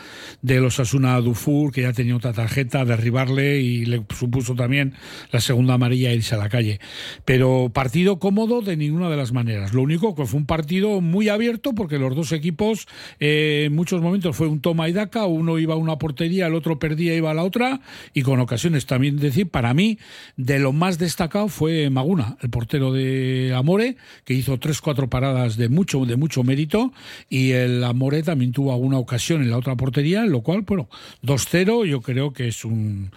de 0.41 0.59
los 0.59 0.79
Asuna 0.79 1.19
Dufour, 1.21 1.71
que 1.71 1.83
ya 1.83 1.93
tenía 1.93 2.15
otra 2.15 2.33
tarjeta, 2.33 2.83
derribarle 2.83 3.61
y 3.61 3.85
le 3.85 4.03
supuso 4.17 4.55
también 4.55 4.93
la 5.31 5.39
segunda 5.39 5.75
amarilla 5.75 6.13
irse 6.13 6.35
a 6.35 6.37
la 6.37 6.49
calle. 6.49 6.79
Pero 7.23 7.71
partido 7.73 8.19
cómodo 8.19 8.61
de 8.61 8.75
ninguna 8.75 9.09
de 9.09 9.17
las 9.17 9.31
maneras. 9.31 9.73
Lo 9.73 9.81
único 9.81 10.15
que 10.15 10.25
fue 10.25 10.39
un 10.39 10.45
partido 10.45 10.99
muy 10.99 11.29
abierto 11.29 11.73
porque 11.73 11.99
los 11.99 12.15
dos 12.15 12.31
equipos 12.33 12.87
eh, 13.19 13.63
en 13.67 13.75
muchos 13.75 14.01
momentos 14.01 14.35
fue 14.35 14.47
un 14.47 14.59
toma 14.59 14.89
y 14.89 14.93
daca, 14.93 15.25
uno 15.25 15.57
iba 15.57 15.75
a 15.75 15.77
una 15.77 15.97
portería, 15.97 16.47
el 16.47 16.55
otro 16.55 16.79
perdía, 16.79 17.15
iba 17.15 17.31
a 17.31 17.33
la 17.33 17.43
otra 17.43 17.76
y 18.13 18.21
con 18.21 18.39
ocasiones 18.39 18.85
también 18.85 19.17
decir, 19.17 19.49
para 19.49 19.73
mí, 19.73 19.97
de 20.35 20.59
lo 20.59 20.73
más 20.73 20.97
destacado 20.97 21.47
fue 21.47 21.89
Maguna, 21.89 22.37
el 22.41 22.49
portero 22.49 22.91
de 22.91 23.53
Amore, 23.55 23.97
que 24.23 24.33
hizo 24.33 24.59
tres, 24.59 24.81
cuatro 24.81 25.09
paradas 25.09 25.57
de 25.57 25.69
mucho, 25.69 26.05
de 26.05 26.15
mucho 26.15 26.43
mérito, 26.43 26.93
y 27.29 27.51
el 27.51 27.83
Amore 27.83 28.23
también 28.23 28.51
tuvo 28.51 28.71
alguna 28.71 28.97
ocasión 28.97 29.41
en 29.41 29.51
la 29.51 29.57
otra 29.57 29.75
portería, 29.75 30.25
lo 30.25 30.41
cual, 30.41 30.61
bueno, 30.61 30.89
2-0 31.23 31.85
yo 31.85 32.01
creo 32.01 32.33
que 32.33 32.47
es 32.47 32.65
un, 32.65 33.11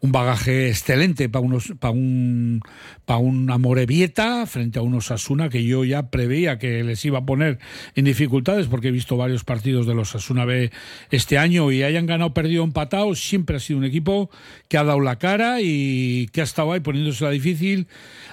un 0.00 0.12
bagaje 0.12 0.68
excelente 0.68 1.28
para 1.28 1.44
unos 1.44 1.72
para 1.78 1.92
un 1.92 2.60
para 3.04 3.18
un 3.18 3.50
Amorebieta 3.50 4.46
frente 4.46 4.78
a 4.78 4.82
unos 4.82 5.10
Asuna 5.10 5.48
que 5.48 5.64
yo 5.64 5.84
ya 5.84 6.10
preveía 6.10 6.58
que 6.58 6.82
les 6.82 7.04
iba 7.04 7.18
a 7.18 7.26
poner 7.26 7.58
en 7.94 8.04
dificultades 8.04 8.66
porque 8.66 8.88
he 8.88 8.92
visto 8.92 9.16
varios 9.16 9.44
partidos 9.44 9.86
de 9.86 9.94
los 9.94 10.14
Asuna 10.14 10.44
B 10.44 10.70
este 11.10 11.38
año 11.38 11.70
y 11.70 11.82
hayan 11.82 12.06
ganado, 12.06 12.34
perdido, 12.34 12.64
empatado, 12.64 13.14
siempre 13.14 13.56
ha 13.56 13.60
sido 13.60 13.78
un 13.78 13.84
equipo 13.84 14.30
que 14.68 14.78
ha 14.78 14.84
dado 14.84 15.00
la 15.00 15.16
cara 15.16 15.60
y 15.60 16.28
que 16.32 16.40
ha 16.40 16.44
estado 16.44 16.72
ahí 16.72 16.80
poniéndosela 16.80 17.30
difícil 17.30 17.88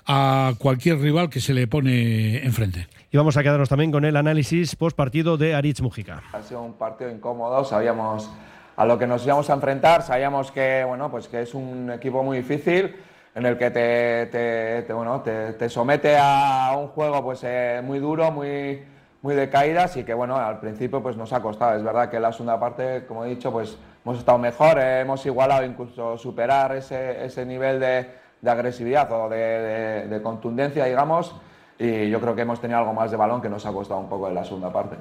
a 0.05 0.53
cualquier 0.57 0.99
rival 0.99 1.29
que 1.29 1.39
se 1.39 1.53
le 1.53 1.67
pone 1.67 2.43
enfrente. 2.43 2.87
Y 3.11 3.17
vamos 3.17 3.37
a 3.37 3.43
quedarnos 3.43 3.69
también 3.69 3.91
con 3.91 4.05
el 4.05 4.17
análisis 4.17 4.75
post 4.75 4.97
partido 4.97 5.37
de 5.37 5.53
Aritz 5.53 5.81
Mujica. 5.81 6.23
Ha 6.33 6.41
sido 6.41 6.63
un 6.63 6.73
partido 6.73 7.11
incómodo, 7.11 7.63
sabíamos 7.63 8.29
a 8.75 8.85
lo 8.85 8.97
que 8.97 9.07
nos 9.07 9.25
íbamos 9.25 9.49
a 9.49 9.53
enfrentar, 9.53 10.01
sabíamos 10.01 10.51
que, 10.51 10.83
bueno, 10.85 11.09
pues 11.11 11.27
que 11.27 11.41
es 11.41 11.53
un 11.53 11.91
equipo 11.91 12.23
muy 12.23 12.37
difícil 12.37 12.95
en 13.35 13.45
el 13.45 13.57
que 13.57 13.71
te, 13.71 14.27
te, 14.27 14.83
te, 14.83 14.93
bueno, 14.93 15.21
te, 15.21 15.53
te 15.53 15.69
somete 15.69 16.17
a 16.19 16.75
un 16.77 16.87
juego 16.89 17.23
pues, 17.23 17.41
eh, 17.43 17.81
muy 17.83 17.99
duro, 17.99 18.31
muy, 18.31 18.83
muy 19.21 19.35
de 19.35 19.49
caídas 19.49 19.97
y 19.97 20.03
que 20.03 20.13
bueno, 20.13 20.35
al 20.35 20.59
principio 20.59 21.01
pues, 21.01 21.17
nos 21.17 21.33
ha 21.33 21.41
costado. 21.41 21.75
Es 21.75 21.83
verdad 21.83 22.09
que 22.09 22.19
la 22.19 22.31
segunda 22.31 22.59
parte, 22.59 23.05
como 23.07 23.25
he 23.25 23.29
dicho, 23.29 23.51
pues 23.51 23.77
hemos 24.05 24.19
estado 24.19 24.37
mejor, 24.37 24.79
eh, 24.79 25.01
hemos 25.01 25.25
igualado, 25.25 25.63
incluso 25.65 26.17
superar 26.17 26.75
ese, 26.75 27.25
ese 27.25 27.45
nivel 27.45 27.79
de, 27.79 28.07
de 28.41 28.51
agresividad 28.51 29.11
o 29.11 29.29
de, 29.29 29.37
de, 29.37 30.07
de 30.07 30.21
contundencia, 30.21 30.85
digamos, 30.85 31.35
y 31.79 32.09
yo 32.09 32.19
creo 32.21 32.35
que 32.35 32.41
hemos 32.43 32.59
tenido 32.59 32.79
algo 32.79 32.93
más 32.93 33.09
de 33.09 33.17
balón 33.17 33.41
que 33.41 33.49
nos 33.49 33.65
ha 33.65 33.71
costado 33.71 33.99
un 33.99 34.09
poco 34.09 34.27
en 34.27 34.35
la 34.35 34.43
segunda 34.43 34.71
parte. 34.71 34.95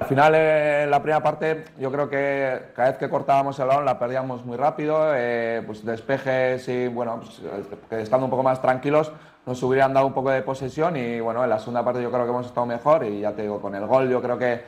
Al 0.00 0.06
final, 0.06 0.32
eh, 0.34 0.86
la 0.88 1.02
primera 1.02 1.22
parte, 1.22 1.64
yo 1.78 1.90
creo 1.90 2.08
que 2.08 2.70
cada 2.74 2.90
vez 2.90 2.98
que 2.98 3.08
cortábamos 3.08 3.58
el 3.58 3.66
balón 3.66 3.84
la 3.84 3.98
perdíamos 3.98 4.44
muy 4.44 4.56
rápido, 4.56 5.12
eh, 5.14 5.62
pues 5.66 5.84
despejes 5.84 6.68
y, 6.68 6.88
bueno, 6.88 7.20
pues, 7.20 8.02
estando 8.02 8.26
un 8.26 8.30
poco 8.30 8.42
más 8.42 8.60
tranquilos, 8.60 9.12
nos 9.46 9.62
hubieran 9.62 9.92
dado 9.92 10.06
un 10.06 10.12
poco 10.12 10.30
de 10.30 10.42
posesión 10.42 10.96
y, 10.96 11.20
bueno, 11.20 11.42
en 11.44 11.50
la 11.50 11.58
segunda 11.58 11.84
parte 11.84 12.02
yo 12.02 12.10
creo 12.10 12.24
que 12.24 12.30
hemos 12.30 12.46
estado 12.46 12.66
mejor 12.66 13.04
y 13.04 13.20
ya 13.20 13.32
te 13.32 13.42
digo, 13.42 13.60
con 13.60 13.74
el 13.74 13.86
gol 13.86 14.08
yo 14.08 14.22
creo 14.22 14.38
que 14.38 14.60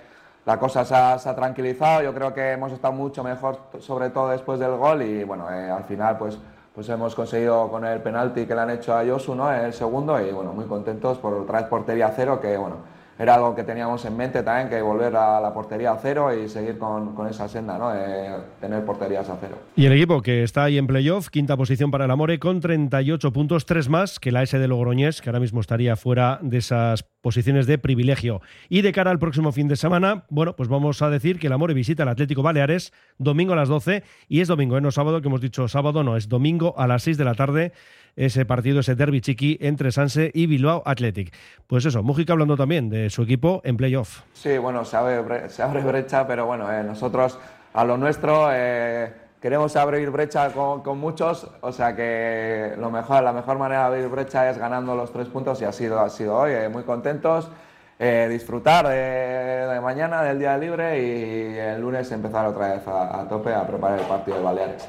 la 0.46 0.58
cosa 0.58 0.84
se 0.84 0.94
ha, 0.94 1.18
se 1.18 1.28
ha 1.28 1.34
tranquilizado, 1.34 2.02
yo 2.02 2.12
creo 2.12 2.34
que 2.34 2.52
hemos 2.52 2.72
estado 2.72 2.92
mucho 2.92 3.24
mejor, 3.24 3.58
sobre 3.80 4.10
todo 4.10 4.30
después 4.30 4.58
del 4.58 4.76
gol 4.76 5.02
y, 5.02 5.24
bueno, 5.24 5.50
eh, 5.50 5.70
al 5.70 5.84
final, 5.84 6.18
pues 6.18 6.38
pues 6.74 6.88
hemos 6.88 7.14
conseguido 7.14 7.70
con 7.70 7.84
el 7.84 8.00
penalti 8.02 8.46
que 8.46 8.54
le 8.54 8.60
han 8.60 8.70
hecho 8.70 8.96
a 8.96 9.04
Josu, 9.06 9.34
¿no? 9.36 9.52
El 9.52 9.72
segundo 9.72 10.20
y 10.20 10.32
bueno, 10.32 10.52
muy 10.52 10.64
contentos 10.64 11.18
por 11.18 11.32
otra 11.32 11.60
vez 11.60 11.68
portería 11.68 12.12
cero, 12.16 12.40
que 12.40 12.56
bueno, 12.56 12.78
era 13.18 13.34
algo 13.34 13.54
que 13.54 13.62
teníamos 13.62 14.04
en 14.04 14.16
mente 14.16 14.42
también, 14.42 14.68
que 14.68 14.82
volver 14.82 15.14
a 15.16 15.40
la 15.40 15.52
portería 15.52 15.92
a 15.92 15.98
cero 15.98 16.34
y 16.34 16.48
seguir 16.48 16.78
con, 16.78 17.14
con 17.14 17.28
esa 17.28 17.48
senda, 17.48 17.78
¿no? 17.78 17.94
Eh, 17.94 18.30
tener 18.60 18.84
porterías 18.84 19.28
a 19.30 19.36
cero. 19.40 19.56
Y 19.76 19.86
el 19.86 19.92
equipo 19.92 20.20
que 20.20 20.42
está 20.42 20.64
ahí 20.64 20.78
en 20.78 20.86
playoff, 20.86 21.28
quinta 21.28 21.56
posición 21.56 21.90
para 21.90 22.06
el 22.06 22.10
Amore, 22.10 22.38
con 22.38 22.60
38 22.60 23.32
puntos, 23.32 23.66
tres 23.66 23.88
más 23.88 24.18
que 24.18 24.32
la 24.32 24.42
S 24.42 24.58
de 24.58 24.68
Logroñés, 24.68 25.20
que 25.20 25.28
ahora 25.28 25.40
mismo 25.40 25.60
estaría 25.60 25.96
fuera 25.96 26.38
de 26.42 26.58
esas 26.58 27.04
posiciones 27.20 27.66
de 27.66 27.78
privilegio. 27.78 28.40
Y 28.68 28.82
de 28.82 28.92
cara 28.92 29.10
al 29.10 29.18
próximo 29.18 29.52
fin 29.52 29.68
de 29.68 29.76
semana, 29.76 30.24
bueno, 30.28 30.56
pues 30.56 30.68
vamos 30.68 31.00
a 31.00 31.08
decir 31.08 31.38
que 31.38 31.46
el 31.46 31.52
Amore 31.52 31.74
visita 31.74 32.02
el 32.02 32.08
Atlético 32.08 32.42
Baleares 32.42 32.92
domingo 33.18 33.52
a 33.52 33.56
las 33.56 33.68
12 33.68 34.02
y 34.28 34.40
es 34.40 34.48
domingo, 34.48 34.76
¿eh? 34.76 34.80
no 34.80 34.90
sábado, 34.90 35.20
que 35.20 35.28
hemos 35.28 35.40
dicho 35.40 35.68
sábado, 35.68 36.02
no, 36.02 36.16
es 36.16 36.28
domingo 36.28 36.74
a 36.76 36.86
las 36.86 37.04
6 37.04 37.16
de 37.16 37.24
la 37.24 37.34
tarde 37.34 37.72
ese 38.16 38.44
partido, 38.44 38.80
ese 38.80 38.94
derby 38.94 39.20
chiqui 39.20 39.58
entre 39.60 39.90
Sanse 39.92 40.30
y 40.34 40.46
Bilbao 40.46 40.82
Athletic. 40.86 41.34
Pues 41.66 41.84
eso, 41.86 42.02
Mújica 42.02 42.32
hablando 42.32 42.56
también 42.56 42.88
de 42.90 43.10
su 43.10 43.22
equipo 43.22 43.60
en 43.64 43.76
playoff. 43.76 44.20
Sí, 44.32 44.58
bueno, 44.58 44.84
se 44.84 44.96
abre, 44.96 45.20
bre- 45.22 45.48
se 45.48 45.62
abre 45.62 45.80
brecha, 45.82 46.26
pero 46.26 46.46
bueno, 46.46 46.70
eh, 46.72 46.82
nosotros 46.84 47.38
a 47.72 47.84
lo 47.84 47.96
nuestro, 47.96 48.48
eh, 48.52 49.12
queremos 49.40 49.74
abrir 49.76 50.10
brecha 50.10 50.50
con, 50.50 50.82
con 50.82 50.98
muchos, 50.98 51.50
o 51.60 51.72
sea 51.72 51.94
que 51.96 52.74
lo 52.78 52.90
mejor, 52.90 53.22
la 53.22 53.32
mejor 53.32 53.58
manera 53.58 53.80
de 53.90 53.96
abrir 53.96 54.08
brecha 54.08 54.48
es 54.48 54.58
ganando 54.58 54.94
los 54.94 55.12
tres 55.12 55.28
puntos 55.28 55.60
y 55.60 55.64
ha 55.64 55.72
sido, 55.72 55.98
ha 56.00 56.08
sido 56.08 56.36
hoy, 56.36 56.52
eh, 56.52 56.68
muy 56.68 56.84
contentos. 56.84 57.50
eh, 57.98 58.26
disfrutar 58.28 58.88
de, 58.88 59.72
de 59.72 59.80
mañana, 59.80 60.22
del 60.22 60.38
día 60.40 60.58
libre 60.58 61.00
y 61.00 61.56
el 61.56 61.80
lunes 61.80 62.10
empezar 62.10 62.44
otra 62.46 62.74
vez 62.74 62.88
a, 62.88 63.20
a 63.20 63.28
tope 63.28 63.54
a 63.54 63.64
preparar 63.66 64.00
el 64.00 64.06
partido 64.06 64.36
de 64.38 64.42
Baleares. 64.42 64.88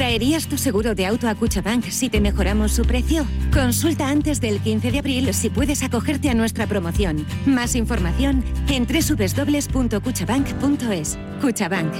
¿Traerías 0.00 0.46
tu 0.46 0.56
seguro 0.56 0.94
de 0.94 1.04
auto 1.04 1.28
a 1.28 1.34
Cuchabank 1.34 1.84
si 1.90 2.08
te 2.08 2.22
mejoramos 2.22 2.72
su 2.72 2.86
precio? 2.86 3.26
Consulta 3.52 4.08
antes 4.08 4.40
del 4.40 4.58
15 4.58 4.92
de 4.92 4.98
abril 4.98 5.34
si 5.34 5.50
puedes 5.50 5.82
acogerte 5.82 6.30
a 6.30 6.34
nuestra 6.34 6.66
promoción. 6.66 7.26
Más 7.44 7.76
información 7.76 8.42
en 8.70 8.86
www.cuchabank.es. 8.86 11.18
Cuchabank. 11.42 11.92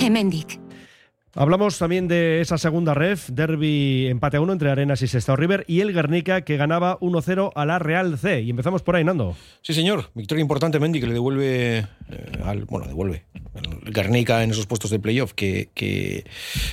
Emendic. 0.00 0.67
Hablamos 1.40 1.78
también 1.78 2.08
de 2.08 2.40
esa 2.40 2.58
segunda 2.58 2.94
ref, 2.94 3.28
derby 3.28 4.08
empate 4.08 4.38
a 4.38 4.40
uno 4.40 4.52
entre 4.52 4.72
Arenas 4.72 5.02
y 5.02 5.06
Sestao 5.06 5.36
River 5.36 5.64
y 5.68 5.82
el 5.82 5.92
Guernica 5.92 6.40
que 6.40 6.56
ganaba 6.56 6.98
1-0 6.98 7.52
a 7.54 7.64
la 7.64 7.78
Real 7.78 8.18
C. 8.18 8.40
Y 8.42 8.50
empezamos 8.50 8.82
por 8.82 8.96
ahí, 8.96 9.04
Nando. 9.04 9.36
Sí, 9.62 9.72
señor. 9.72 10.10
Victoria 10.14 10.42
importante, 10.42 10.80
Mendy, 10.80 10.98
que 10.98 11.06
le 11.06 11.12
devuelve 11.12 11.78
eh, 11.78 11.86
al. 12.44 12.64
Bueno, 12.64 12.88
devuelve. 12.88 13.24
El 13.86 13.92
Guernica 13.92 14.42
en 14.42 14.50
esos 14.50 14.66
puestos 14.66 14.90
de 14.90 14.98
playoff 14.98 15.32
que, 15.32 16.24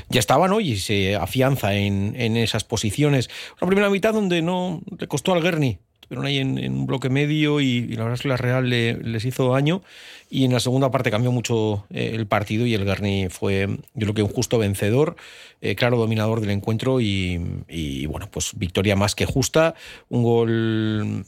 ya 0.09 0.19
estaban 0.19 0.51
hoy 0.51 0.71
y 0.71 0.77
se 0.77 1.15
afianza 1.15 1.75
en, 1.75 2.15
en 2.15 2.35
esas 2.35 2.63
posiciones. 2.63 3.29
Una 3.61 3.67
primera 3.69 3.91
mitad 3.91 4.15
donde 4.15 4.41
no 4.41 4.81
le 4.97 5.07
costó 5.07 5.33
al 5.33 5.43
Guerni. 5.43 5.77
Estuvieron 6.05 6.27
ahí 6.27 6.37
en, 6.37 6.59
en 6.59 6.73
un 6.73 6.85
bloque 6.85 7.09
medio 7.09 7.59
y, 7.61 7.65
y 7.65 7.87
la 7.95 8.03
verdad 8.03 8.13
es 8.13 8.21
que 8.21 8.27
la 8.27 8.37
Real 8.37 8.69
le- 8.69 8.93
les 9.01 9.25
hizo 9.25 9.51
daño. 9.51 9.81
Y 10.29 10.45
en 10.45 10.53
la 10.53 10.59
segunda 10.59 10.91
parte 10.91 11.09
cambió 11.09 11.31
mucho 11.31 11.87
eh, 11.89 12.11
el 12.13 12.27
partido 12.27 12.67
y 12.67 12.75
el 12.75 12.85
Guerni 12.85 13.29
fue, 13.29 13.67
yo 13.95 14.01
creo 14.01 14.13
que 14.13 14.21
un 14.21 14.29
justo 14.29 14.59
vencedor, 14.59 15.15
eh, 15.61 15.73
claro 15.75 15.97
dominador 15.97 16.41
del 16.41 16.51
encuentro 16.51 17.01
y, 17.01 17.41
y, 17.67 18.05
bueno, 18.05 18.29
pues 18.29 18.51
victoria 18.55 18.95
más 18.95 19.15
que 19.15 19.25
justa. 19.25 19.73
Un 20.09 20.21
gol 20.21 21.25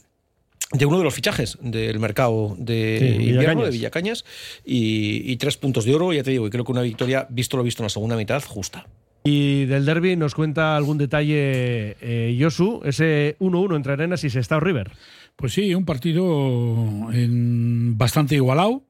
de 0.70 0.86
uno 0.86 0.98
de 0.98 1.04
los 1.04 1.14
fichajes 1.14 1.58
del 1.60 1.98
mercado 1.98 2.54
de 2.56 2.98
Sí, 3.00 3.06
invierno 3.06 3.32
Villacañas. 3.40 3.64
de 3.64 3.70
Villacañas 3.70 4.24
y, 4.64 5.22
y 5.32 5.36
tres 5.38 5.56
puntos 5.56 5.86
de 5.86 5.94
oro, 5.96 6.12
ya 6.12 6.22
te 6.22 6.30
digo, 6.30 6.46
y 6.46 6.50
creo 6.50 6.64
que 6.64 6.70
una 6.70 6.82
victoria, 6.82 7.26
visto 7.30 7.56
lo 7.56 7.64
visto 7.64 7.82
en 7.82 7.86
la 7.86 7.90
segunda 7.90 8.14
mitad, 8.16 8.42
justa. 8.44 8.86
Y 9.24 9.66
del 9.66 9.84
derby 9.84 10.16
nos 10.16 10.34
cuenta 10.34 10.76
algún 10.76 10.98
detalle 10.98 11.96
eh, 12.00 12.38
Josu, 12.40 12.80
ese 12.84 13.36
1-1 13.40 13.76
entre 13.76 13.92
Arenas 13.92 14.24
y 14.24 14.30
Sestao 14.30 14.60
River. 14.60 14.92
Pues 15.36 15.52
sí, 15.52 15.74
un 15.74 15.84
partido 15.84 17.12
en 17.12 17.96
bastante 17.96 18.34
igualado, 18.34 18.82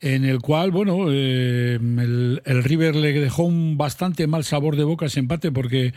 en 0.00 0.24
el 0.24 0.40
cual, 0.40 0.70
bueno, 0.70 1.06
eh, 1.10 1.74
el, 1.80 2.64
River 2.64 2.94
le 2.94 3.12
dejó 3.12 3.42
un 3.44 3.76
bastante 3.76 4.26
mal 4.28 4.44
sabor 4.44 4.76
de 4.76 4.84
boca 4.84 5.06
ese 5.06 5.18
empate 5.18 5.50
porque 5.50 5.92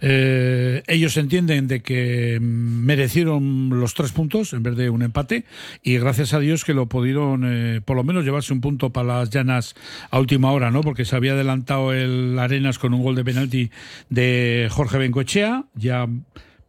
eh, 0.00 0.82
ellos 0.86 1.16
entienden 1.16 1.66
de 1.66 1.80
que 1.80 2.38
merecieron 2.40 3.68
los 3.80 3.94
tres 3.94 4.12
puntos 4.12 4.52
en 4.52 4.62
vez 4.62 4.76
de 4.76 4.90
un 4.90 5.02
empate 5.02 5.44
y 5.82 5.98
gracias 5.98 6.34
a 6.34 6.38
Dios 6.38 6.64
que 6.64 6.74
lo 6.74 6.86
pudieron 6.86 7.42
eh, 7.44 7.80
por 7.84 7.96
lo 7.96 8.04
menos 8.04 8.24
llevarse 8.24 8.52
un 8.52 8.60
punto 8.60 8.90
para 8.90 9.18
las 9.18 9.30
llanas 9.30 9.74
a 10.10 10.20
última 10.20 10.52
hora, 10.52 10.70
¿no? 10.70 10.82
Porque 10.82 11.04
se 11.04 11.16
había 11.16 11.32
adelantado 11.32 11.92
el 11.92 12.38
Arenas 12.38 12.78
con 12.78 12.94
un 12.94 13.02
gol 13.02 13.16
de 13.16 13.24
penalti 13.24 13.70
de 14.08 14.68
Jorge 14.70 14.98
Bencochea, 14.98 15.64
ya 15.74 16.06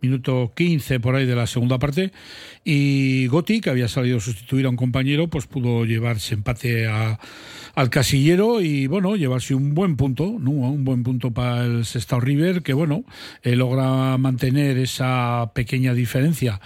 minuto 0.08 0.51
15 0.56 0.99
por 0.99 1.16
ahí 1.16 1.26
de 1.26 1.36
la 1.36 1.47
segunda 1.47 1.80
parte 1.80 2.12
y 2.66 3.26
Gotti 3.28 3.62
que 3.62 3.70
había 3.70 3.88
salido 3.88 4.18
a 4.18 4.20
sustituir 4.22 4.66
a 4.66 4.70
un 4.70 4.76
compañero 4.76 5.30
pues 5.30 5.47
pudo 5.47 5.86
llevarse 5.86 6.34
empate 6.36 6.88
a- 6.88 7.18
al 7.76 7.89
casillero 7.89 8.62
y 8.62 8.86
bueno 8.88 9.16
llevarse 9.16 9.56
un 9.56 9.74
buen 9.74 9.95
punto 9.95 10.36
¿no? 10.39 10.51
un 10.51 10.84
buen 10.84 11.04
punto 11.04 11.32
para 11.32 11.66
el 11.66 11.86
Sestao 11.86 12.20
River 12.20 12.62
que 12.64 12.74
bueno 12.74 13.04
eh, 13.43 13.56
logra 13.56 14.18
mantener 14.18 14.78
esa 14.78 15.51
pequeña 15.56 15.93
diferencia 15.93 16.60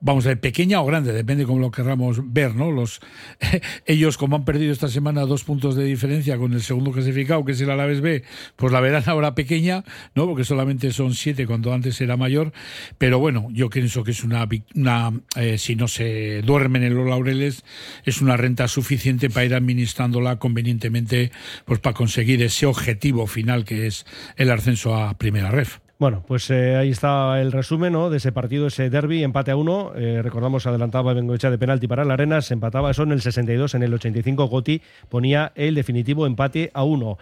vamos 0.00 0.24
a 0.26 0.30
ver, 0.30 0.40
pequeña 0.40 0.80
o 0.80 0.86
grande, 0.86 1.12
depende 1.12 1.44
cómo 1.44 1.60
lo 1.60 1.70
querramos 1.70 2.32
ver, 2.32 2.54
¿no? 2.54 2.70
Los, 2.70 3.00
ellos, 3.86 4.16
como 4.16 4.36
han 4.36 4.44
perdido 4.44 4.72
esta 4.72 4.88
semana 4.88 5.22
dos 5.22 5.44
puntos 5.44 5.76
de 5.76 5.84
diferencia 5.84 6.38
con 6.38 6.52
el 6.52 6.62
segundo 6.62 6.92
clasificado, 6.92 7.44
que 7.44 7.52
es 7.52 7.60
el 7.60 7.70
Alavés 7.70 8.00
B, 8.00 8.24
pues 8.56 8.72
la 8.72 8.80
verán 8.80 9.04
ahora 9.06 9.34
pequeña, 9.34 9.84
¿no? 10.14 10.26
Porque 10.26 10.44
solamente 10.44 10.92
son 10.92 11.14
siete 11.14 11.46
cuando 11.46 11.72
antes 11.72 12.00
era 12.00 12.16
mayor. 12.16 12.52
Pero 12.98 13.18
bueno, 13.18 13.48
yo 13.50 13.68
pienso 13.70 14.04
que 14.04 14.12
es 14.12 14.24
una, 14.24 14.48
una 14.74 15.12
eh, 15.36 15.58
si 15.58 15.76
no 15.76 15.88
se 15.88 16.42
duermen 16.42 16.82
en 16.82 16.94
los 16.94 17.06
laureles, 17.06 17.64
es 18.04 18.20
una 18.20 18.36
renta 18.36 18.68
suficiente 18.68 19.30
para 19.30 19.46
ir 19.46 19.54
administrándola 19.54 20.38
convenientemente, 20.38 21.30
pues 21.64 21.80
para 21.80 21.94
conseguir 21.94 22.42
ese 22.42 22.66
objetivo 22.66 23.26
final 23.26 23.64
que 23.64 23.86
es 23.86 24.06
el 24.36 24.50
ascenso 24.50 24.94
a 24.94 25.14
primera 25.14 25.50
ref. 25.50 25.78
Bueno, 26.00 26.24
pues 26.26 26.48
eh, 26.48 26.76
ahí 26.76 26.88
está 26.88 27.42
el 27.42 27.52
resumen 27.52 27.92
¿no? 27.92 28.08
de 28.08 28.16
ese 28.16 28.32
partido, 28.32 28.68
ese 28.68 28.88
derby, 28.88 29.22
empate 29.22 29.50
a 29.50 29.56
uno. 29.56 29.92
Eh, 29.94 30.22
recordamos, 30.22 30.66
adelantaba 30.66 31.12
Bengoechea 31.12 31.50
de 31.50 31.58
penalti 31.58 31.88
para 31.88 32.04
el 32.04 32.10
Arenas, 32.10 32.50
empataba 32.50 32.90
eso 32.90 33.02
en 33.02 33.12
el 33.12 33.20
62, 33.20 33.74
en 33.74 33.82
el 33.82 33.92
85 33.92 34.46
Goti 34.46 34.80
ponía 35.10 35.52
el 35.56 35.74
definitivo 35.74 36.26
empate 36.26 36.70
a 36.72 36.84
uno. 36.84 37.18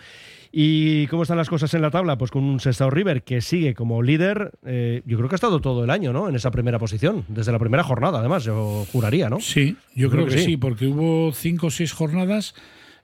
¿Y 0.52 1.08
cómo 1.08 1.22
están 1.22 1.38
las 1.38 1.48
cosas 1.48 1.74
en 1.74 1.82
la 1.82 1.90
tabla? 1.90 2.18
Pues 2.18 2.30
con 2.30 2.44
un 2.44 2.60
Sestao 2.60 2.88
River 2.88 3.24
que 3.24 3.40
sigue 3.40 3.74
como 3.74 4.00
líder, 4.00 4.52
eh, 4.64 5.02
yo 5.04 5.16
creo 5.16 5.28
que 5.28 5.34
ha 5.34 5.42
estado 5.42 5.60
todo 5.60 5.82
el 5.82 5.90
año, 5.90 6.12
¿no? 6.12 6.28
En 6.28 6.36
esa 6.36 6.52
primera 6.52 6.78
posición, 6.78 7.24
desde 7.26 7.50
la 7.50 7.58
primera 7.58 7.82
jornada, 7.82 8.20
además, 8.20 8.44
yo 8.44 8.86
juraría, 8.92 9.28
¿no? 9.28 9.40
Sí, 9.40 9.76
yo 9.96 10.08
creo, 10.08 10.26
que, 10.26 10.38
sí. 10.38 10.56
porque 10.56 10.86
hubo 10.86 11.32
cinco 11.32 11.66
o 11.66 11.70
seis 11.72 11.92
jornadas 11.92 12.54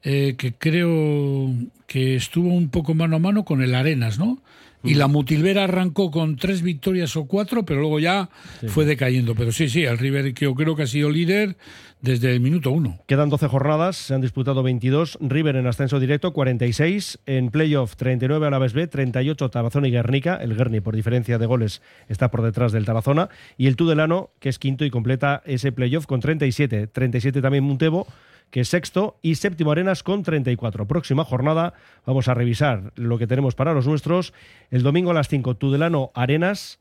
eh, 0.05 0.37
que 0.39 0.53
creo 0.53 1.51
que 1.89 2.14
estuvo 2.14 2.55
un 2.55 2.68
poco 2.68 2.95
mano 2.95 3.16
a 3.16 3.18
mano 3.18 3.45
con 3.45 3.61
el 3.61 3.75
Arenas, 3.75 4.20
¿no? 4.20 4.39
Y 4.85 4.95
la 4.95 5.09
Mutilvera 5.09 5.64
arrancó 5.64 6.11
con 6.11 6.37
tres 6.37 6.62
victorias 6.62 7.16
o 7.16 7.24
cuatro, 7.26 7.64
pero 7.64 7.80
luego 7.80 7.99
ya 8.01 8.28
fue 8.68 8.85
decayendo. 8.85 9.35
Pero 9.35 9.51
sí, 9.51 9.68
sí, 9.68 9.85
el 9.85 9.99
River 9.99 10.35
que 10.35 10.45
yo 10.45 10.55
creo 10.55 10.76
que 10.76 10.82
ha 10.82 10.87
sido 10.87 11.11
líder 11.11 11.57
desde 12.05 12.30
el 12.32 12.41
minuto 12.41 12.70
uno. 12.70 12.99
Quedan 13.07 13.30
12 13.30 13.49
jornadas, 13.49 13.97
se 13.97 14.14
han 14.14 14.20
disputado 14.20 14.62
22. 14.62 15.18
River 15.22 15.57
en 15.57 15.66
ascenso 15.66 15.99
directo, 15.99 16.35
46. 16.35 17.18
En 17.24 17.51
playoff, 17.51 17.97
39 17.97 18.47
a 18.47 18.51
la 18.51 18.59
B, 18.59 18.87
38 18.87 19.49
Tarazona 19.49 19.89
y 19.89 19.91
Guernica. 19.91 20.37
El 20.37 20.55
Guerni, 20.55 20.80
por 20.80 20.95
diferencia 20.95 21.39
de 21.39 21.47
goles, 21.47 21.80
está 22.09 22.30
por 22.30 22.43
detrás 22.43 22.72
del 22.72 22.85
Tarazona. 22.85 23.30
Y 23.57 23.68
el 23.68 23.76
Tudelano, 23.76 24.30
que 24.39 24.51
es 24.51 24.59
quinto 24.59 24.85
y 24.85 24.91
completa 24.91 25.43
ese 25.47 25.72
playoff 25.72 26.05
con 26.05 26.20
37. 26.20 26.89
37 26.89 27.41
también 27.41 27.64
Muntebo 27.64 28.07
que 28.55 28.61
es 28.61 28.68
sexto, 28.68 29.16
y 29.20 29.34
séptimo 29.34 29.72
Arenas 29.72 30.05
con 30.05 30.22
34. 30.22 30.86
Próxima 30.86 31.24
jornada, 31.24 31.74
vamos 32.07 32.28
a 32.28 32.34
revisar 32.34 32.92
lo 32.94 33.18
que 33.18 33.26
tenemos 33.26 33.57
para 33.57 33.74
los 33.74 33.88
nuestros. 33.88 34.32
El 34.70 34.84
domingo 34.84 35.11
a 35.11 35.14
las 35.14 35.26
5, 35.26 35.57
Tudelano 35.57 36.12
Arenas. 36.14 36.78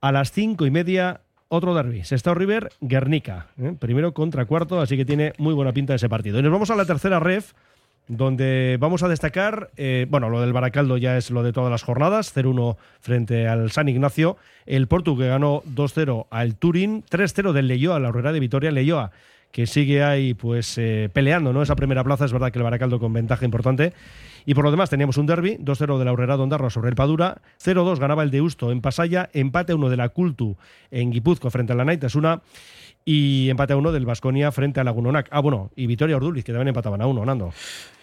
A 0.00 0.10
las 0.10 0.32
cinco 0.32 0.66
y 0.66 0.72
media, 0.72 1.20
otro 1.46 1.72
derby. 1.72 2.02
Sestao 2.02 2.34
River, 2.34 2.72
Guernica. 2.80 3.46
¿eh? 3.62 3.76
Primero 3.78 4.12
contra 4.12 4.44
cuarto, 4.46 4.80
así 4.80 4.96
que 4.96 5.04
tiene 5.04 5.34
muy 5.38 5.54
buena 5.54 5.72
pinta 5.72 5.94
ese 5.94 6.08
partido. 6.08 6.40
Y 6.40 6.42
nos 6.42 6.50
vamos 6.50 6.70
a 6.70 6.74
la 6.74 6.84
tercera 6.84 7.20
ref, 7.20 7.52
donde 8.08 8.76
vamos 8.80 9.04
a 9.04 9.08
destacar, 9.08 9.70
eh, 9.76 10.08
bueno, 10.10 10.30
lo 10.30 10.40
del 10.40 10.52
Baracaldo 10.52 10.96
ya 10.96 11.16
es 11.16 11.30
lo 11.30 11.44
de 11.44 11.52
todas 11.52 11.70
las 11.70 11.84
jornadas, 11.84 12.34
0-1 12.34 12.76
frente 12.98 13.46
al 13.46 13.70
San 13.70 13.88
Ignacio. 13.88 14.36
El 14.66 14.88
Portu 14.88 15.16
que 15.16 15.28
ganó 15.28 15.62
2-0 15.62 16.26
al 16.30 16.56
Turín, 16.56 17.04
3-0 17.08 17.52
del 17.52 17.68
Leyoa, 17.68 18.00
la 18.00 18.08
Herrera 18.08 18.32
de 18.32 18.40
Vitoria. 18.40 18.72
Leyoa 18.72 19.12
que 19.54 19.68
sigue 19.68 20.02
ahí 20.02 20.34
pues 20.34 20.76
eh, 20.78 21.08
peleando 21.12 21.52
¿no? 21.52 21.62
esa 21.62 21.76
primera 21.76 22.02
plaza. 22.02 22.24
Es 22.24 22.32
verdad 22.32 22.50
que 22.50 22.58
el 22.58 22.64
Baracaldo 22.64 22.98
con 22.98 23.12
ventaja 23.12 23.44
importante. 23.44 23.92
Y 24.44 24.52
por 24.54 24.64
lo 24.64 24.72
demás 24.72 24.90
teníamos 24.90 25.16
un 25.16 25.26
derby, 25.26 25.58
2-0 25.58 25.96
de 25.96 26.04
la 26.04 26.10
Aurrera 26.10 26.36
Dondarroa 26.36 26.70
sobre 26.70 26.88
el 26.88 26.96
Padura, 26.96 27.40
0-2 27.64 28.00
ganaba 28.00 28.24
el 28.24 28.32
Deusto 28.32 28.72
en 28.72 28.80
Pasaya, 28.80 29.30
empate 29.32 29.72
1 29.72 29.90
de 29.90 29.96
la 29.96 30.08
Cultu 30.08 30.56
en 30.90 31.12
Guipúzcoa 31.12 31.52
frente 31.52 31.72
a 31.72 31.76
la 31.76 31.84
Naitasuna 31.84 32.42
y 33.04 33.48
empate 33.48 33.74
a 33.74 33.76
1 33.76 33.92
del 33.92 34.04
Vasconia 34.04 34.50
frente 34.50 34.80
a 34.80 34.84
Lagunonac. 34.84 35.28
Ah, 35.30 35.38
bueno, 35.38 35.70
y 35.76 35.86
Vitoria 35.86 36.16
Orduliz, 36.16 36.44
que 36.44 36.50
también 36.50 36.68
empataban 36.68 37.00
a 37.00 37.06
1, 37.06 37.24
Nando. 37.24 37.54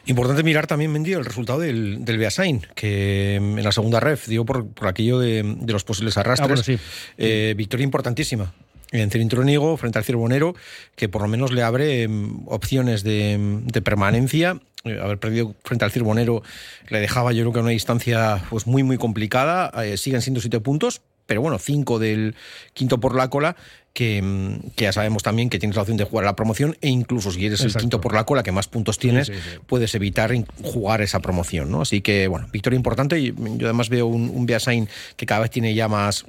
Importante 0.06 0.44
mirar 0.44 0.68
también, 0.68 0.94
Mendy, 0.94 1.12
el 1.12 1.26
resultado 1.26 1.60
del, 1.60 2.06
del 2.06 2.18
Beasain, 2.18 2.62
que 2.76 3.40
mm, 3.42 3.58
en 3.58 3.64
la 3.66 3.74
segunda 3.74 4.00
ref 4.00 4.30
dio 4.30 4.46
por, 4.46 4.70
por 4.70 4.88
aquello 4.88 5.20
de, 5.20 5.44
de 5.44 5.74
los 5.74 5.84
posibles 5.84 6.18
arrastres. 6.18 6.46
Ah, 6.46 6.48
bueno, 6.48 6.64
sí. 6.64 6.78
Eh, 7.18 7.54
victoria 7.58 7.84
importantísima 7.84 8.54
en 8.92 9.10
Cirintronigo 9.10 9.78
frente 9.78 9.98
al 9.98 10.06
Cirbonero, 10.06 10.54
que 10.96 11.10
por 11.10 11.22
lo 11.22 11.28
menos 11.28 11.52
le 11.52 11.64
abre 11.64 12.08
mm, 12.08 12.48
opciones 12.48 13.04
de, 13.04 13.38
de 13.66 13.82
permanencia. 13.82 14.60
Eh, 14.84 15.00
haber 15.02 15.20
perdido 15.20 15.54
frente 15.64 15.86
al 15.86 15.92
Cirbonero 15.92 16.42
le 16.90 17.00
dejaba, 17.00 17.32
yo 17.34 17.44
creo 17.44 17.54
que 17.54 17.60
a 17.60 17.62
una 17.62 17.72
distancia 17.72 18.44
pues 18.50 18.68
muy, 18.68 18.84
muy 18.84 18.98
complicada. 18.98 19.72
Eh, 19.84 19.98
siguen 19.98 20.22
siendo 20.22 20.42
siete 20.42 20.60
puntos, 20.60 21.02
pero 21.26 21.42
bueno, 21.42 21.58
cinco 21.60 22.00
del 22.00 22.36
quinto 22.74 23.00
por 23.00 23.16
la 23.16 23.30
cola, 23.30 23.56
que, 23.94 24.22
mm, 24.22 24.72
que 24.76 24.86
ya 24.86 24.94
sabemos 24.94 25.24
también 25.24 25.50
que 25.50 25.60
tienes 25.60 25.76
la 25.76 25.84
opción 25.84 25.98
de 25.98 26.04
jugar 26.04 26.26
a 26.26 26.30
la 26.32 26.36
promoción 26.36 26.76
e 26.82 26.90
incluso 26.90 27.32
si 27.32 27.46
eres 27.46 27.62
el 27.62 27.74
quinto 27.76 28.02
por 28.02 28.14
la 28.14 28.26
cola, 28.26 28.44
que 28.44 28.52
más 28.52 28.68
puntos 28.68 28.98
tienes, 28.98 29.28
Sí, 29.28 29.34
sí, 29.34 29.40
sí. 29.54 29.60
puedes 29.68 29.94
evitar 29.96 30.34
jugar 30.64 31.02
esa 31.02 31.20
promoción, 31.20 31.70
¿no? 31.72 31.82
Así 31.82 32.02
que, 32.02 32.28
bueno, 32.28 32.48
victoria 32.52 32.76
importante 32.76 33.20
y 33.20 33.34
yo 33.58 33.68
además 33.68 33.90
veo 33.90 34.08
un, 34.08 34.30
un 34.30 34.46
Beasain 34.46 34.90
que 35.16 35.26
cada 35.26 35.42
vez 35.42 35.52
tiene 35.52 35.74
ya 35.76 35.88
más 35.88 36.26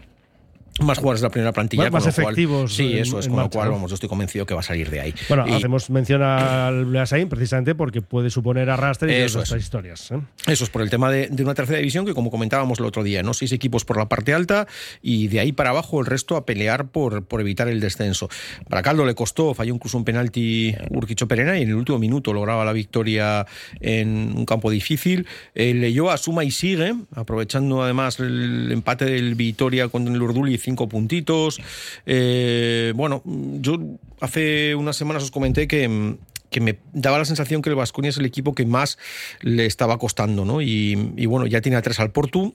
más 0.84 0.98
jugadores 0.98 1.20
de 1.20 1.26
la 1.26 1.30
primera 1.30 1.52
plantilla. 1.52 1.90
Más- 1.90 2.04
más 2.04 2.14
cual- 2.14 2.26
efectivos 2.26 2.74
sí, 2.74 2.98
eso 2.98 3.18
es, 3.18 3.28
con 3.28 3.38
lo 3.40 3.50
cual, 3.50 3.68
¿no? 3.68 3.74
vamos, 3.74 3.90
yo 3.90 3.94
estoy 3.94 4.08
convencido 4.08 4.46
que 4.46 4.54
va 4.54 4.60
a 4.60 4.64
salir 4.64 4.90
de 4.90 5.00
ahí. 5.00 5.14
Bueno, 5.28 5.46
Y- 5.48 5.52
hacemos 5.52 5.90
mención 5.90 6.22
al 6.22 6.84
Beasain 6.86 7.28
precisamente 7.28 7.74
porque 7.74 8.02
puede 8.02 8.30
suponer 8.30 8.70
arrastre 8.70 9.24
es. 9.24 9.34
estas 9.34 9.60
historias. 9.60 10.10
¿eh? 10.10 10.20
Eso 10.46 10.64
es 10.64 10.70
por 10.70 10.82
el 10.82 10.90
tema 10.90 11.10
de, 11.10 11.28
de 11.28 11.42
una 11.42 11.54
tercera 11.54 11.78
división 11.78 12.04
que, 12.06 12.14
como 12.14 12.30
comentábamos 12.30 12.78
el 12.80 12.86
otro 12.86 13.02
día, 13.02 13.22
¿no? 13.22 13.34
Seis 13.34 13.52
equipos 13.52 13.84
por 13.84 13.96
la 13.96 14.08
parte 14.08 14.34
alta 14.34 14.66
y 15.02 15.28
de 15.28 15.40
ahí 15.40 15.52
para 15.52 15.70
abajo 15.70 16.00
el 16.00 16.06
resto 16.06 16.36
a 16.36 16.44
pelear 16.46 16.88
por, 16.88 17.24
por 17.24 17.40
evitar 17.40 17.68
el 17.68 17.80
descenso. 17.80 18.28
Baracaldo 18.68 19.04
le 19.06 19.14
costó, 19.14 19.54
falló 19.54 19.74
incluso 19.74 19.96
un 19.98 20.04
penalti 20.04 20.74
Urquicho 20.90 21.28
Perena 21.28 21.58
y 21.58 21.62
en 21.62 21.68
el 21.68 21.74
último 21.74 21.98
minuto 21.98 22.32
lograba 22.32 22.64
la 22.64 22.72
victoria 22.72 23.46
en 23.80 24.32
un 24.36 24.44
campo 24.46 24.70
difícil. 24.70 25.26
Eh, 25.54 25.74
leyó 25.74 26.10
a 26.10 26.16
suma 26.16 26.44
y 26.44 26.50
sigue, 26.50 26.94
aprovechando 27.14 27.82
además 27.82 28.18
el 28.20 28.70
empate 28.72 29.04
del 29.04 29.34
Vitoria 29.34 29.88
con 29.88 30.06
el 30.08 30.20
Urduli, 30.20 30.58
cinco 30.72 30.88
puntitos. 30.88 31.60
Eh, 32.06 32.92
bueno, 32.96 33.22
yo 33.60 33.78
hace 34.20 34.74
unas 34.74 34.96
semanas 34.96 35.22
os 35.22 35.30
comenté 35.30 35.66
que 35.66 36.16
que 36.52 36.60
me 36.60 36.78
daba 36.92 37.16
la 37.16 37.24
sensación 37.24 37.62
que 37.62 37.70
el 37.70 37.76
Vasconia 37.76 38.10
es 38.10 38.18
el 38.18 38.26
equipo 38.26 38.54
que 38.54 38.66
más 38.66 38.98
le 39.40 39.64
estaba 39.64 39.98
costando, 39.98 40.44
¿no? 40.44 40.60
Y, 40.60 41.14
y 41.16 41.24
bueno, 41.24 41.46
ya 41.46 41.62
tiene 41.62 41.78
a 41.78 41.82
tres 41.82 41.98
al 41.98 42.12
Portu. 42.12 42.54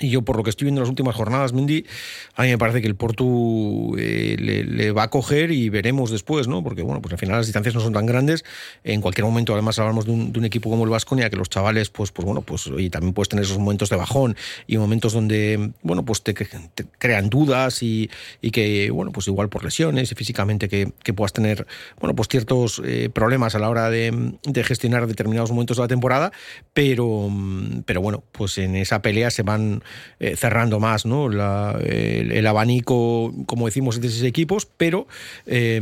Y 0.00 0.10
yo, 0.10 0.22
por 0.22 0.36
lo 0.36 0.44
que 0.44 0.50
estoy 0.50 0.66
viendo 0.66 0.80
en 0.80 0.84
las 0.84 0.90
últimas 0.90 1.16
jornadas, 1.16 1.52
Mendy, 1.52 1.84
a 2.36 2.42
mí 2.42 2.48
me 2.48 2.58
parece 2.58 2.80
que 2.80 2.86
el 2.86 2.94
Portu 2.94 3.96
eh, 3.98 4.36
le, 4.38 4.92
va 4.92 5.04
a 5.04 5.10
coger 5.10 5.50
y 5.50 5.68
veremos 5.70 6.10
después, 6.10 6.46
¿no? 6.46 6.62
Porque, 6.62 6.82
bueno, 6.82 7.02
pues 7.02 7.12
al 7.12 7.18
final 7.18 7.36
las 7.36 7.46
distancias 7.46 7.74
no 7.74 7.80
son 7.80 7.92
tan 7.92 8.06
grandes. 8.06 8.44
En 8.84 9.00
cualquier 9.00 9.24
momento, 9.24 9.52
además, 9.52 9.78
hablamos 9.78 10.06
de 10.06 10.12
un, 10.12 10.44
equipo 10.44 10.70
como 10.70 10.84
el 10.84 10.90
Vasconia, 10.90 11.30
que 11.30 11.36
los 11.36 11.50
chavales, 11.50 11.90
pues, 11.90 12.12
pues 12.12 12.24
bueno, 12.24 12.42
pues 12.42 12.70
también 12.90 13.12
puedes 13.12 13.28
tener 13.28 13.44
esos 13.44 13.58
momentos 13.58 13.90
de 13.90 13.96
bajón 13.96 14.36
y 14.68 14.78
momentos 14.78 15.12
donde, 15.12 15.72
bueno, 15.82 16.04
pues 16.04 16.22
te, 16.22 16.32
cre- 16.32 16.70
te 16.74 16.84
crean 16.98 17.28
dudas 17.28 17.82
y, 17.82 18.08
y 18.40 18.52
que, 18.52 18.90
bueno, 18.90 19.10
pues 19.10 19.26
igual 19.26 19.48
por 19.48 19.64
lesiones 19.64 20.12
y 20.12 20.14
físicamente 20.14 20.68
que, 20.68 20.92
que 21.02 21.12
puedas 21.12 21.32
tener, 21.32 21.66
bueno, 22.00 22.14
pues 22.14 22.28
ciertos 22.28 22.80
eh, 22.84 23.10
problemas 23.12 23.56
a 23.56 23.58
la 23.58 23.68
hora 23.68 23.90
de, 23.90 24.32
de 24.44 24.64
gestionar 24.64 25.06
determinados 25.08 25.50
momentos 25.50 25.76
de 25.76 25.82
la 25.82 25.88
temporada, 25.88 26.32
pero, 26.72 27.28
pero 27.84 28.00
bueno, 28.00 28.22
pues 28.30 28.58
en 28.58 28.76
esa 28.76 29.02
pelea 29.02 29.30
se 29.30 29.42
van 29.42 29.82
eh, 30.20 30.36
cerrando 30.36 30.80
más 30.80 31.06
¿no? 31.06 31.28
El, 31.30 32.46
abanico, 32.46 33.32
como 33.46 33.66
decimos, 33.66 34.00
de 34.00 34.08
seis 34.08 34.22
equipos, 34.22 34.66
pero 34.66 35.06
eh, 35.46 35.80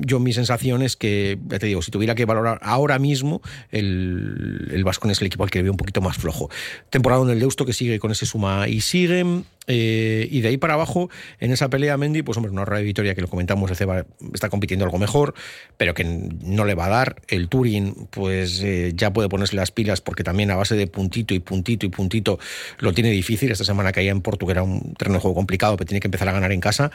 yo 0.00 0.20
mi 0.20 0.32
sensación 0.32 0.82
es 0.82 0.96
que, 0.96 1.38
ya 1.46 1.58
te 1.58 1.66
digo, 1.66 1.82
si 1.82 1.90
tuviera 1.90 2.14
que 2.14 2.24
valorar 2.24 2.58
ahora 2.62 2.98
mismo, 2.98 3.40
el, 3.70 4.68
el 4.72 4.84
Vascon 4.84 5.10
es 5.10 5.20
el 5.20 5.26
equipo 5.28 5.44
al 5.44 5.50
que 5.50 5.58
le 5.58 5.64
veo 5.64 5.72
un 5.72 5.76
poquito 5.76 6.00
más 6.00 6.16
flojo. 6.16 6.50
Temporada 6.90 7.22
en 7.22 7.30
el 7.30 7.40
Deusto 7.40 7.64
que 7.64 7.72
sigue 7.72 7.98
con 7.98 8.10
ese 8.10 8.26
suma 8.26 8.68
y 8.68 8.80
siguen. 8.80 9.44
eh, 9.70 10.26
y 10.30 10.40
de 10.40 10.48
ahí 10.48 10.56
para 10.56 10.74
abajo, 10.74 11.10
en 11.40 11.52
esa 11.52 11.68
pelea, 11.68 11.96
Mendy, 11.98 12.22
pues 12.22 12.38
hombre, 12.38 12.50
una 12.50 12.64
radio 12.64 12.80
de 12.80 12.86
Vitoria 12.86 13.14
que 13.14 13.20
lo 13.20 13.28
comentamos, 13.28 13.70
el 13.70 14.04
está 14.32 14.48
compitiendo 14.48 14.86
algo 14.86 14.98
mejor, 14.98 15.34
pero 15.76 15.92
que 15.92 16.04
no 16.04 16.64
le 16.64 16.74
va 16.74 16.86
a 16.86 16.88
dar. 16.88 17.16
El 17.28 17.48
Turing, 17.48 18.08
pues 18.10 18.62
eh, 18.62 18.92
ya 18.94 19.12
puede 19.12 19.28
ponerse 19.28 19.56
las 19.56 19.70
pilas 19.70 20.00
porque 20.00 20.24
también 20.24 20.50
a 20.50 20.56
base 20.56 20.74
de 20.74 20.86
puntito 20.86 21.34
y 21.34 21.40
puntito 21.40 21.84
y 21.84 21.90
puntito 21.90 22.38
lo 22.78 22.92
tiene 22.94 23.10
difícil. 23.10 23.47
Esta 23.52 23.64
semana 23.64 23.92
caía 23.92 24.10
en 24.10 24.20
Porto, 24.20 24.46
que 24.46 24.52
era 24.52 24.62
un 24.62 24.94
terreno 24.94 25.14
de 25.16 25.20
juego 25.20 25.34
complicado, 25.34 25.76
pero 25.76 25.86
tiene 25.86 26.00
que 26.00 26.06
empezar 26.06 26.28
a 26.28 26.32
ganar 26.32 26.52
en 26.52 26.60
casa. 26.60 26.90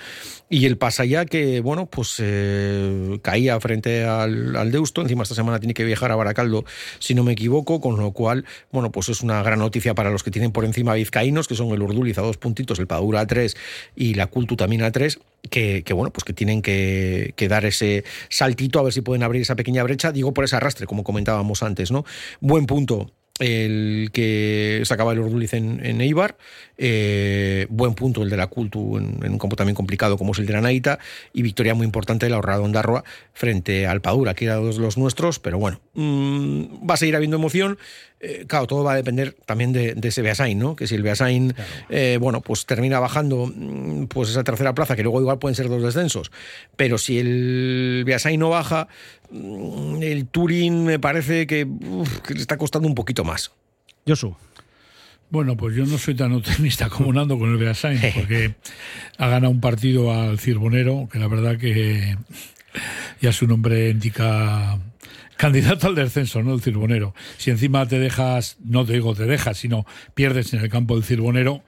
Y 0.49 0.65
el 0.65 0.77
Pasaya, 0.77 1.25
que 1.25 1.61
bueno, 1.61 1.85
pues 1.85 2.15
eh, 2.19 3.19
caía 3.21 3.59
frente 3.59 4.05
al, 4.05 4.55
al 4.55 4.71
Deusto. 4.71 5.01
Encima 5.01 5.23
esta 5.23 5.35
semana 5.35 5.59
tiene 5.59 5.73
que 5.73 5.83
viajar 5.83 6.11
a 6.11 6.15
Baracaldo, 6.15 6.65
si 6.99 7.15
no 7.15 7.23
me 7.23 7.33
equivoco, 7.33 7.81
con 7.81 7.97
lo 7.97 8.11
cual, 8.11 8.45
bueno, 8.71 8.91
pues 8.91 9.09
es 9.09 9.21
una 9.21 9.41
gran 9.43 9.59
noticia 9.59 9.93
para 9.93 10.09
los 10.09 10.23
que 10.23 10.31
tienen 10.31 10.51
por 10.51 10.65
encima 10.65 10.93
Vizcaínos, 10.93 11.47
que 11.47 11.55
son 11.55 11.69
el 11.69 11.81
Urduliz 11.81 12.17
a 12.17 12.21
dos 12.21 12.37
puntitos, 12.37 12.79
el 12.79 12.87
Padura 12.87 13.21
a 13.21 13.27
tres 13.27 13.55
y 13.95 14.13
la 14.13 14.27
Cultu 14.27 14.55
también 14.55 14.83
a 14.83 14.91
tres. 14.91 15.19
Que, 15.49 15.83
que, 15.83 15.93
bueno, 15.93 16.11
pues 16.13 16.23
que 16.23 16.31
tienen 16.31 16.61
que, 16.61 17.33
que 17.35 17.49
dar 17.49 17.65
ese 17.65 18.05
saltito 18.29 18.79
a 18.79 18.83
ver 18.83 18.93
si 18.93 19.01
pueden 19.01 19.23
abrir 19.23 19.41
esa 19.41 19.57
pequeña 19.57 19.83
brecha, 19.83 20.13
digo 20.13 20.33
por 20.33 20.45
ese 20.45 20.55
arrastre, 20.55 20.87
como 20.87 21.03
comentábamos 21.03 21.63
antes, 21.63 21.91
¿no? 21.91 22.05
Buen 22.39 22.65
punto 22.65 23.11
el 23.39 24.09
que 24.13 24.83
sacaba 24.85 25.11
el 25.13 25.19
Orduliz 25.19 25.53
en, 25.53 25.83
en 25.83 26.01
Eibar, 26.01 26.37
eh, 26.77 27.65
buen 27.69 27.95
punto 27.95 28.21
el 28.21 28.29
de 28.29 28.37
la 28.37 28.47
Cultu 28.47 28.97
en, 28.97 29.31
un 29.31 29.37
campo 29.39 29.55
también 29.55 29.75
complicado 29.75 30.17
como 30.17 30.33
es 30.33 30.39
el 30.39 30.45
de 30.45 30.53
la 30.53 30.61
Naita, 30.61 30.99
y 31.33 31.41
victoria 31.41 31.73
muy 31.73 31.85
importante 31.85 32.27
de 32.27 32.29
la 32.29 32.37
Horrada 32.37 32.61
Ondarroa 32.61 33.03
frente 33.33 33.87
al 33.87 34.01
Padura, 34.01 34.35
que 34.35 34.45
era 34.45 34.57
de 34.57 34.77
los 34.77 34.97
nuestros, 34.97 35.39
pero 35.39 35.57
bueno, 35.57 35.81
mm, 35.93 36.87
va 36.87 36.93
a 36.93 36.97
seguir 36.97 37.15
habiendo 37.15 37.37
emoción. 37.37 37.77
Eh, 38.25 38.45
claro, 38.47 38.67
todo 38.67 38.85
va 38.85 38.93
a 38.93 38.95
depender 38.95 39.35
también 39.45 39.73
de, 39.73 39.95
de 39.95 40.07
ese 40.07 40.21
Beasain, 40.21 40.57
¿no? 40.57 40.77
Que 40.77 40.87
si 40.87 40.95
el 40.95 41.03
Beasain, 41.03 41.53
eh, 41.89 42.17
bueno, 42.21 42.39
pues 42.39 42.65
termina 42.65 43.01
bajando 43.01 43.51
mm, 43.53 44.05
pues 44.05 44.29
esa 44.29 44.45
tercera 44.45 44.73
plaza, 44.73 44.95
que 44.95 45.03
luego 45.03 45.19
igual 45.19 45.39
pueden 45.39 45.55
ser 45.55 45.67
dos 45.67 45.83
descensos, 45.83 46.31
pero 46.77 46.97
si 46.97 47.19
el 47.19 48.03
Beasain 48.05 48.39
no 48.39 48.49
baja, 48.49 48.87
mm, 49.29 50.01
el 50.01 50.25
Turín 50.27 50.85
me 50.85 50.99
parece 50.99 51.45
que, 51.47 51.65
uf, 51.65 52.21
que 52.21 52.33
le 52.33 52.39
está 52.39 52.57
costando 52.57 52.87
un 52.87 52.95
poquito 52.95 53.25
más. 53.25 53.51
Josu. 54.07 54.33
Bueno, 55.29 55.57
pues 55.57 55.75
yo 55.75 55.85
no 55.85 55.97
soy 55.97 56.15
tan 56.15 56.31
optimista 56.31 56.87
como 56.87 57.11
Nando 57.11 57.37
con 57.37 57.51
el 57.51 57.57
Beasain, 57.57 57.99
porque 58.15 58.55
ha 59.17 59.27
ganado 59.27 59.51
un 59.51 59.59
partido 59.59 60.13
al 60.13 60.39
Cirbonero, 60.39 61.09
que 61.11 61.19
la 61.19 61.27
verdad 61.27 61.57
que 61.57 62.15
ya 63.19 63.33
su 63.33 63.47
nombre 63.47 63.89
indica 63.89 64.79
candidato 65.37 65.87
al 65.87 65.95
descenso, 65.95 66.43
¿no? 66.43 66.53
El 66.53 66.61
Cirbonero. 66.61 67.13
Si 67.37 67.51
encima 67.51 67.87
te 67.87 67.99
dejas, 67.99 68.57
no 68.63 68.85
te 68.85 68.93
digo 68.93 69.15
te 69.15 69.25
dejas, 69.25 69.57
sino 69.57 69.85
pierdes 70.13 70.53
en 70.53 70.61
el 70.61 70.69
campo 70.69 70.95
del 70.95 71.03
Cirbonero, 71.03 71.63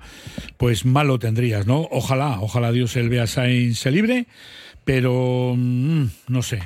pues 0.58 0.86
mal 0.86 1.08
lo 1.08 1.20
tendrías, 1.20 1.66
¿no? 1.66 1.88
Ojalá, 1.92 2.40
ojalá 2.42 2.72
Dios 2.72 2.96
el 2.96 3.10
Beasain 3.10 3.76
se 3.76 3.92
libre, 3.92 4.28
pero 4.86 5.56
mm, 5.58 6.06
no 6.28 6.44
sé. 6.44 6.62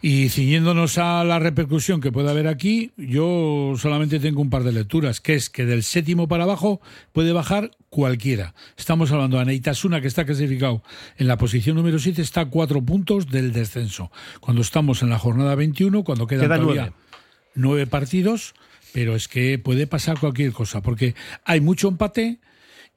Y 0.00 0.30
ciñéndonos 0.30 0.96
a 0.96 1.22
la 1.22 1.38
repercusión 1.38 2.00
que 2.00 2.10
puede 2.10 2.30
haber 2.30 2.48
aquí, 2.48 2.92
yo 2.96 3.74
solamente 3.76 4.18
tengo 4.18 4.40
un 4.40 4.50
par 4.50 4.64
de 4.64 4.72
lecturas, 4.72 5.20
que 5.20 5.34
es 5.34 5.50
que 5.50 5.66
del 5.66 5.82
séptimo 5.82 6.26
para 6.26 6.44
abajo 6.44 6.80
puede 7.12 7.32
bajar 7.32 7.70
cualquiera. 7.90 8.54
Estamos 8.76 9.12
hablando 9.12 9.36
de 9.36 9.42
Aneitasuna, 9.42 10.00
que 10.00 10.08
está 10.08 10.24
clasificado 10.24 10.82
en 11.18 11.28
la 11.28 11.36
posición 11.36 11.76
número 11.76 11.98
7, 11.98 12.22
está 12.22 12.40
a 12.40 12.46
cuatro 12.46 12.82
puntos 12.82 13.28
del 13.28 13.52
descenso. 13.52 14.10
Cuando 14.40 14.62
estamos 14.62 15.02
en 15.02 15.10
la 15.10 15.18
jornada 15.18 15.54
21, 15.54 16.04
cuando 16.04 16.26
quedan 16.26 16.46
Quedan 16.46 16.60
todavía 16.60 16.82
nueve. 16.82 16.96
nueve 17.54 17.86
partidos, 17.86 18.54
pero 18.94 19.14
es 19.14 19.28
que 19.28 19.58
puede 19.58 19.86
pasar 19.86 20.18
cualquier 20.18 20.52
cosa, 20.52 20.80
porque 20.80 21.14
hay 21.44 21.60
mucho 21.60 21.88
empate 21.88 22.38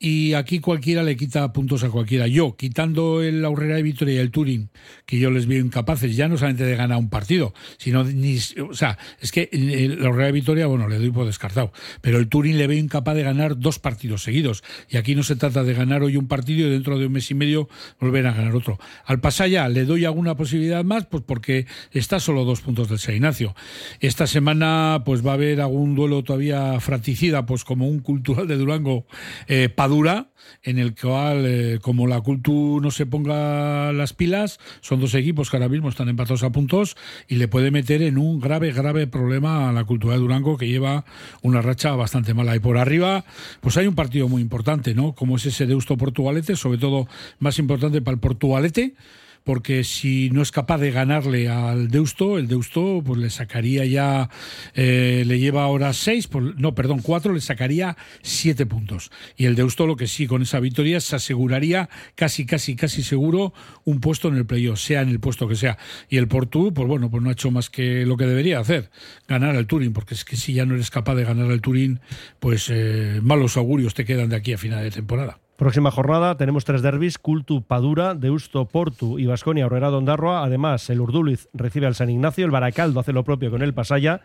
y 0.03 0.33
aquí 0.33 0.59
cualquiera 0.59 1.03
le 1.03 1.15
quita 1.15 1.53
puntos 1.53 1.83
a 1.83 1.89
cualquiera. 1.91 2.25
Yo, 2.25 2.55
quitando 2.57 3.21
el 3.21 3.45
Aurrera 3.45 3.75
de 3.75 3.83
Vitoria 3.83 4.15
y 4.15 4.17
el 4.17 4.31
Turing, 4.31 4.69
que 5.05 5.19
yo 5.19 5.29
les 5.29 5.45
veo 5.45 5.63
incapaces 5.63 6.15
ya 6.15 6.27
no 6.27 6.37
solamente 6.37 6.63
de 6.63 6.75
ganar 6.75 6.97
un 6.97 7.11
partido, 7.11 7.53
sino 7.77 8.03
ni. 8.03 8.39
O 8.67 8.73
sea, 8.73 8.97
es 9.19 9.31
que 9.31 9.47
el 9.51 10.03
Aurrera 10.03 10.25
de 10.25 10.31
Vitoria, 10.31 10.65
bueno, 10.65 10.87
le 10.87 10.97
doy 10.97 11.11
por 11.11 11.27
descartado, 11.27 11.71
pero 12.01 12.17
el 12.17 12.29
Turing 12.29 12.57
le 12.57 12.65
veo 12.65 12.79
incapaz 12.79 13.13
de 13.13 13.21
ganar 13.21 13.59
dos 13.59 13.77
partidos 13.77 14.23
seguidos. 14.23 14.63
Y 14.89 14.97
aquí 14.97 15.13
no 15.13 15.21
se 15.21 15.35
trata 15.35 15.63
de 15.63 15.75
ganar 15.75 16.01
hoy 16.01 16.17
un 16.17 16.27
partido 16.27 16.67
y 16.67 16.71
dentro 16.71 16.97
de 16.97 17.05
un 17.05 17.11
mes 17.11 17.29
y 17.29 17.35
medio 17.35 17.69
volver 17.99 18.25
a 18.25 18.33
ganar 18.33 18.55
otro. 18.55 18.79
Al 19.05 19.19
Pasaya 19.19 19.69
le 19.69 19.85
doy 19.85 20.05
alguna 20.05 20.35
posibilidad 20.35 20.83
más, 20.83 21.05
pues 21.05 21.21
porque 21.23 21.67
está 21.91 22.19
solo 22.19 22.43
dos 22.43 22.61
puntos 22.61 22.89
del 22.89 22.97
San 22.97 23.13
Ignacio. 23.13 23.53
Esta 23.99 24.25
semana, 24.25 25.03
pues 25.05 25.23
va 25.23 25.31
a 25.31 25.35
haber 25.35 25.61
algún 25.61 25.93
duelo 25.93 26.23
todavía 26.23 26.79
fratricida, 26.79 27.45
pues 27.45 27.63
como 27.63 27.87
un 27.87 27.99
cultural 27.99 28.47
de 28.47 28.57
Durango, 28.57 29.05
eh, 29.47 29.69
dura 29.91 30.29
en 30.63 30.79
el 30.79 30.95
cual, 30.95 31.45
eh, 31.45 31.79
como 31.81 32.07
la 32.07 32.21
Cultu 32.21 32.79
no 32.81 32.91
se 32.91 33.05
ponga 33.05 33.91
las 33.91 34.13
pilas, 34.13 34.59
son 34.81 34.99
dos 34.99 35.13
equipos 35.13 35.49
que 35.49 35.57
ahora 35.57 35.69
mismo 35.69 35.89
están 35.89 36.09
empatados 36.09 36.43
a 36.43 36.51
puntos 36.51 36.95
y 37.27 37.35
le 37.35 37.47
puede 37.47 37.71
meter 37.71 38.01
en 38.01 38.17
un 38.17 38.39
grave, 38.39 38.71
grave 38.71 39.05
problema 39.05 39.69
a 39.69 39.73
la 39.73 39.83
cultura 39.83 40.13
de 40.13 40.21
Durango 40.21 40.57
que 40.57 40.67
lleva 40.67 41.05
una 41.41 41.61
racha 41.61 41.91
bastante 41.95 42.33
mala. 42.33 42.55
Y 42.55 42.59
por 42.59 42.77
arriba, 42.77 43.25
pues 43.59 43.77
hay 43.77 43.87
un 43.87 43.95
partido 43.95 44.27
muy 44.27 44.41
importante, 44.41 44.95
¿no? 44.95 45.13
Como 45.13 45.35
es 45.35 45.45
ese 45.45 45.65
Deusto 45.65 45.97
Portugalete, 45.97 46.55
sobre 46.55 46.77
todo 46.77 47.07
más 47.39 47.59
importante 47.59 48.01
para 48.01 48.15
el 48.15 48.19
Portugalete 48.21 48.95
porque 49.43 49.83
si 49.83 50.29
no 50.31 50.41
es 50.41 50.51
capaz 50.51 50.77
de 50.77 50.91
ganarle 50.91 51.49
al 51.49 51.89
Deusto, 51.89 52.37
el 52.37 52.47
Deusto 52.47 53.01
pues 53.05 53.19
le 53.19 53.29
sacaría 53.29 53.85
ya, 53.85 54.29
eh, 54.75 55.23
le 55.25 55.39
lleva 55.39 55.63
ahora 55.63 55.93
seis, 55.93 56.27
pues, 56.27 56.55
no, 56.57 56.75
perdón, 56.75 57.01
cuatro, 57.01 57.33
le 57.33 57.41
sacaría 57.41 57.97
siete 58.21 58.65
puntos. 58.65 59.11
Y 59.35 59.45
el 59.45 59.55
Deusto 59.55 59.87
lo 59.87 59.95
que 59.95 60.07
sí, 60.07 60.27
con 60.27 60.41
esa 60.41 60.59
victoria 60.59 60.99
se 60.99 61.15
aseguraría 61.15 61.89
casi, 62.15 62.45
casi, 62.45 62.75
casi 62.75 63.03
seguro 63.03 63.53
un 63.83 63.99
puesto 63.99 64.27
en 64.27 64.35
el 64.35 64.45
playoff, 64.45 64.79
sea 64.79 65.01
en 65.01 65.09
el 65.09 65.19
puesto 65.19 65.47
que 65.47 65.55
sea. 65.55 65.77
Y 66.09 66.17
el 66.17 66.27
Portu, 66.27 66.73
pues 66.73 66.87
bueno, 66.87 67.09
pues 67.09 67.23
no 67.23 67.29
ha 67.29 67.33
hecho 67.33 67.51
más 67.51 67.69
que 67.69 68.05
lo 68.05 68.17
que 68.17 68.25
debería 68.25 68.59
hacer, 68.59 68.91
ganar 69.27 69.55
el 69.55 69.67
Turín, 69.67 69.93
porque 69.93 70.13
es 70.13 70.25
que 70.25 70.35
si 70.35 70.53
ya 70.53 70.65
no 70.65 70.75
eres 70.75 70.91
capaz 70.91 71.15
de 71.15 71.23
ganar 71.23 71.51
el 71.51 71.61
Turín, 71.61 71.99
pues 72.39 72.67
eh, 72.69 73.19
malos 73.23 73.57
augurios 73.57 73.93
te 73.93 74.05
quedan 74.05 74.29
de 74.29 74.35
aquí 74.35 74.53
a 74.53 74.57
final 74.57 74.83
de 74.83 74.91
temporada. 74.91 75.40
Próxima 75.61 75.91
jornada 75.91 76.37
tenemos 76.37 76.65
tres 76.65 76.81
derbis, 76.81 77.19
Cultu 77.19 77.61
Padura, 77.61 78.15
Deusto 78.15 78.65
Portu 78.65 79.19
y 79.19 79.27
Vasconia 79.27 79.67
Horrera 79.67 79.89
Dondarroa. 79.91 80.43
Además, 80.43 80.89
el 80.89 80.99
Urduliz 80.99 81.49
recibe 81.53 81.85
al 81.85 81.93
San 81.93 82.09
Ignacio, 82.09 82.45
el 82.45 82.49
Baracaldo 82.49 82.99
hace 82.99 83.13
lo 83.13 83.23
propio 83.23 83.51
con 83.51 83.61
el 83.61 83.75
Pasaya 83.75 84.21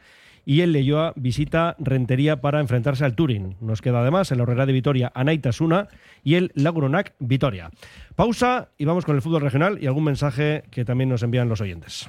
y 0.47 0.63
el 0.63 0.73
Leyoa 0.73 1.13
visita 1.15 1.77
Rentería 1.79 2.41
para 2.41 2.61
enfrentarse 2.61 3.05
al 3.05 3.15
Turín. 3.15 3.59
Nos 3.61 3.83
queda 3.83 4.01
además 4.01 4.33
el 4.33 4.41
Horrera 4.41 4.65
de 4.65 4.73
Vitoria 4.73 5.13
Anaitasuna 5.15 5.89
y 6.25 6.37
el 6.37 6.53
Laguronac 6.55 7.13
Vitoria. 7.19 7.71
Pausa 8.15 8.71
y 8.79 8.87
vamos 8.87 9.05
con 9.05 9.15
el 9.15 9.21
fútbol 9.21 9.43
regional 9.43 9.77
y 9.79 9.89
algún 9.89 10.05
mensaje 10.05 10.63
que 10.71 10.87
también 10.87 11.11
nos 11.11 11.23
envían 11.23 11.51
los 11.51 11.61
oyentes. 11.61 12.09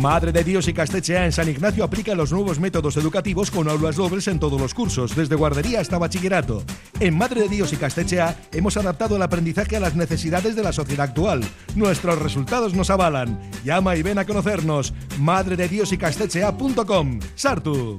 Madre 0.00 0.32
de 0.32 0.42
Dios 0.42 0.66
y 0.66 0.72
Castechea 0.72 1.26
en 1.26 1.32
San 1.32 1.46
Ignacio 1.50 1.84
aplica 1.84 2.14
los 2.14 2.32
nuevos 2.32 2.58
métodos 2.58 2.96
educativos 2.96 3.50
con 3.50 3.68
aulas 3.68 3.96
dobles 3.96 4.28
en 4.28 4.38
todos 4.38 4.58
los 4.58 4.72
cursos, 4.72 5.14
desde 5.14 5.34
guardería 5.34 5.80
hasta 5.80 5.98
bachillerato. 5.98 6.64
En 7.00 7.18
Madre 7.18 7.42
de 7.42 7.50
Dios 7.50 7.74
y 7.74 7.76
Castechea 7.76 8.34
hemos 8.52 8.78
adaptado 8.78 9.16
el 9.16 9.22
aprendizaje 9.22 9.76
a 9.76 9.80
las 9.80 9.94
necesidades 9.94 10.56
de 10.56 10.62
la 10.62 10.72
sociedad 10.72 11.10
actual. 11.10 11.42
Nuestros 11.74 12.18
resultados 12.18 12.72
nos 12.72 12.88
avalan. 12.88 13.38
Llama 13.62 13.94
y 13.94 14.02
ven 14.02 14.18
a 14.18 14.24
conocernos. 14.24 14.94
Madre 15.18 15.54
de 15.56 15.68
Dios 15.68 15.92
y 15.92 15.98
Castechea.com. 15.98 17.20
Sartu. 17.34 17.98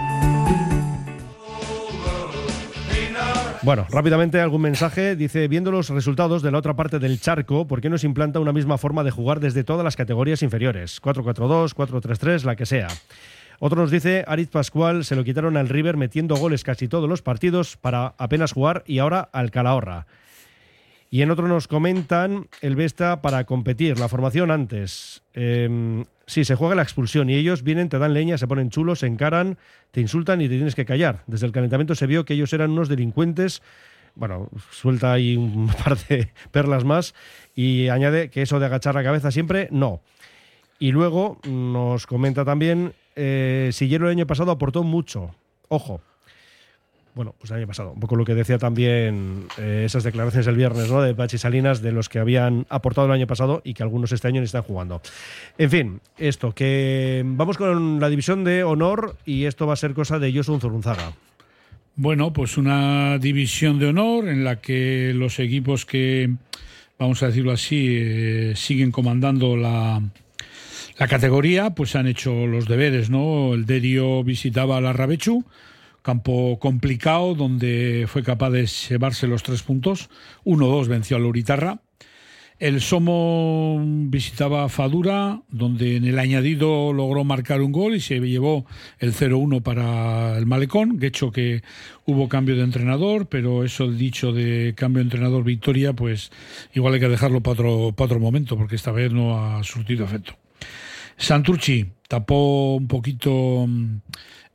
Bueno, 3.63 3.85
rápidamente 3.91 4.41
algún 4.41 4.61
mensaje. 4.61 5.15
Dice, 5.15 5.47
viendo 5.47 5.71
los 5.71 5.89
resultados 5.89 6.41
de 6.41 6.49
la 6.51 6.57
otra 6.57 6.75
parte 6.75 6.97
del 6.97 7.21
charco, 7.21 7.67
¿por 7.67 7.79
qué 7.79 7.91
no 7.91 7.99
se 7.99 8.07
implanta 8.07 8.39
una 8.39 8.53
misma 8.53 8.79
forma 8.79 9.03
de 9.03 9.11
jugar 9.11 9.39
desde 9.39 9.63
todas 9.63 9.83
las 9.83 9.95
categorías 9.95 10.41
inferiores? 10.41 10.99
4-4-2, 10.99 11.75
4-3-3, 11.75 12.43
la 12.43 12.55
que 12.55 12.65
sea. 12.65 12.87
Otro 13.59 13.79
nos 13.79 13.91
dice, 13.91 14.25
Aritz 14.27 14.49
Pascual 14.49 15.05
se 15.05 15.15
lo 15.15 15.23
quitaron 15.23 15.57
al 15.57 15.69
River 15.69 15.95
metiendo 15.95 16.35
goles 16.37 16.63
casi 16.63 16.87
todos 16.87 17.07
los 17.07 17.21
partidos 17.21 17.77
para 17.77 18.15
apenas 18.17 18.51
jugar 18.51 18.83
y 18.87 18.97
ahora 18.97 19.29
al 19.31 19.51
Calahorra. 19.51 20.07
Y 21.11 21.21
en 21.21 21.29
otro 21.29 21.47
nos 21.47 21.67
comentan 21.67 22.47
el 22.61 22.75
Vesta 22.75 23.21
para 23.21 23.43
competir, 23.43 23.99
la 23.99 24.07
formación 24.07 24.49
antes. 24.49 25.21
Eh, 25.35 26.03
sí, 26.31 26.45
se 26.45 26.55
juega 26.55 26.75
la 26.75 26.81
expulsión 26.81 27.29
y 27.29 27.35
ellos 27.35 27.61
vienen, 27.61 27.89
te 27.89 27.99
dan 27.99 28.13
leña, 28.13 28.37
se 28.37 28.47
ponen 28.47 28.69
chulos, 28.69 28.99
se 28.99 29.07
encaran, 29.07 29.57
te 29.91 29.99
insultan 29.99 30.39
y 30.39 30.47
te 30.47 30.55
tienes 30.55 30.75
que 30.75 30.85
callar. 30.85 31.23
Desde 31.27 31.45
el 31.45 31.51
calentamiento 31.51 31.93
se 31.93 32.07
vio 32.07 32.23
que 32.23 32.35
ellos 32.35 32.53
eran 32.53 32.71
unos 32.71 32.87
delincuentes. 32.87 33.61
Bueno, 34.15 34.49
suelta 34.71 35.11
ahí 35.11 35.35
un 35.35 35.67
par 35.83 35.97
de 36.07 36.29
perlas 36.51 36.85
más 36.85 37.13
y 37.53 37.89
añade 37.89 38.29
que 38.29 38.43
eso 38.43 38.61
de 38.61 38.65
agachar 38.67 38.95
la 38.95 39.03
cabeza 39.03 39.29
siempre, 39.29 39.67
no. 39.71 39.99
Y 40.79 40.93
luego 40.93 41.37
nos 41.43 42.07
comenta 42.07 42.45
también, 42.45 42.93
eh, 43.17 43.69
Sillero 43.73 44.05
el 44.05 44.11
año 44.11 44.25
pasado 44.25 44.51
aportó 44.51 44.83
mucho. 44.83 45.35
Ojo, 45.67 46.01
bueno, 47.13 47.35
pues 47.37 47.51
el 47.51 47.57
año 47.57 47.67
pasado, 47.67 47.91
un 47.91 47.99
poco 47.99 48.15
lo 48.15 48.25
que 48.25 48.35
decía 48.35 48.57
también 48.57 49.45
eh, 49.57 49.83
esas 49.85 50.03
declaraciones 50.03 50.47
el 50.47 50.55
viernes, 50.55 50.89
¿no? 50.89 51.01
De 51.01 51.13
Pachi 51.13 51.37
Salinas, 51.37 51.81
de 51.81 51.91
los 51.91 52.09
que 52.09 52.19
habían 52.19 52.65
aportado 52.69 53.07
el 53.07 53.13
año 53.13 53.27
pasado 53.27 53.61
y 53.63 53.73
que 53.73 53.83
algunos 53.83 54.11
este 54.11 54.27
año 54.27 54.39
ni 54.39 54.45
están 54.45 54.63
jugando. 54.63 55.01
En 55.57 55.69
fin, 55.69 56.01
esto, 56.17 56.53
que 56.53 57.23
vamos 57.25 57.57
con 57.57 57.99
la 57.99 58.09
división 58.09 58.43
de 58.43 58.63
honor 58.63 59.17
y 59.25 59.45
esto 59.45 59.67
va 59.67 59.73
a 59.73 59.77
ser 59.77 59.93
cosa 59.93 60.19
de 60.19 60.33
Josun 60.33 60.61
Zurunzaga. 60.61 61.13
Bueno, 61.95 62.31
pues 62.31 62.57
una 62.57 63.17
división 63.17 63.77
de 63.77 63.87
honor 63.87 64.29
en 64.29 64.43
la 64.43 64.61
que 64.61 65.11
los 65.13 65.39
equipos 65.39 65.85
que, 65.85 66.33
vamos 66.97 67.21
a 67.21 67.27
decirlo 67.27 67.51
así, 67.51 67.97
eh, 67.99 68.53
siguen 68.55 68.91
comandando 68.91 69.57
la, 69.57 70.01
la 70.97 71.07
categoría, 71.07 71.71
pues 71.71 71.95
han 71.95 72.07
hecho 72.07 72.47
los 72.47 72.67
deberes, 72.67 73.09
¿no? 73.09 73.53
El 73.53 73.65
Derio 73.65 74.23
visitaba 74.23 74.77
a 74.77 74.81
la 74.81 74.93
Rabechu, 74.93 75.43
campo 76.01 76.57
complicado 76.59 77.35
donde 77.35 78.05
fue 78.07 78.23
capaz 78.23 78.51
de 78.51 78.65
llevarse 78.65 79.27
los 79.27 79.43
tres 79.43 79.63
puntos. 79.63 80.09
1-2 80.45 80.87
venció 80.87 81.17
a 81.17 81.19
Luritarra. 81.19 81.81
El 82.61 82.79
Somo 82.79 83.81
visitaba 83.83 84.69
Fadura, 84.69 85.41
donde 85.49 85.95
en 85.95 86.05
el 86.05 86.19
añadido 86.19 86.93
logró 86.93 87.23
marcar 87.23 87.59
un 87.61 87.71
gol 87.71 87.95
y 87.95 87.99
se 87.99 88.19
llevó 88.19 88.67
el 88.99 89.15
0-1 89.15 89.63
para 89.63 90.37
el 90.37 90.45
Malecón. 90.45 90.99
De 90.99 91.07
hecho, 91.07 91.31
que 91.31 91.63
hubo 92.05 92.29
cambio 92.29 92.55
de 92.55 92.61
entrenador, 92.61 93.25
pero 93.25 93.63
eso 93.63 93.91
dicho 93.91 94.31
de 94.31 94.75
cambio 94.77 94.99
de 94.99 95.05
entrenador 95.05 95.43
victoria, 95.43 95.93
pues 95.93 96.31
igual 96.75 96.93
hay 96.93 96.99
que 96.99 97.09
dejarlo 97.09 97.41
para 97.41 97.53
otro, 97.53 97.95
otro 97.97 98.19
momento, 98.19 98.55
porque 98.55 98.75
esta 98.75 98.91
vez 98.91 99.11
no 99.11 99.43
ha 99.43 99.63
surtido 99.63 100.05
efecto. 100.05 100.37
Santurchi 101.17 101.87
tapó 102.07 102.75
un 102.75 102.87
poquito 102.87 103.67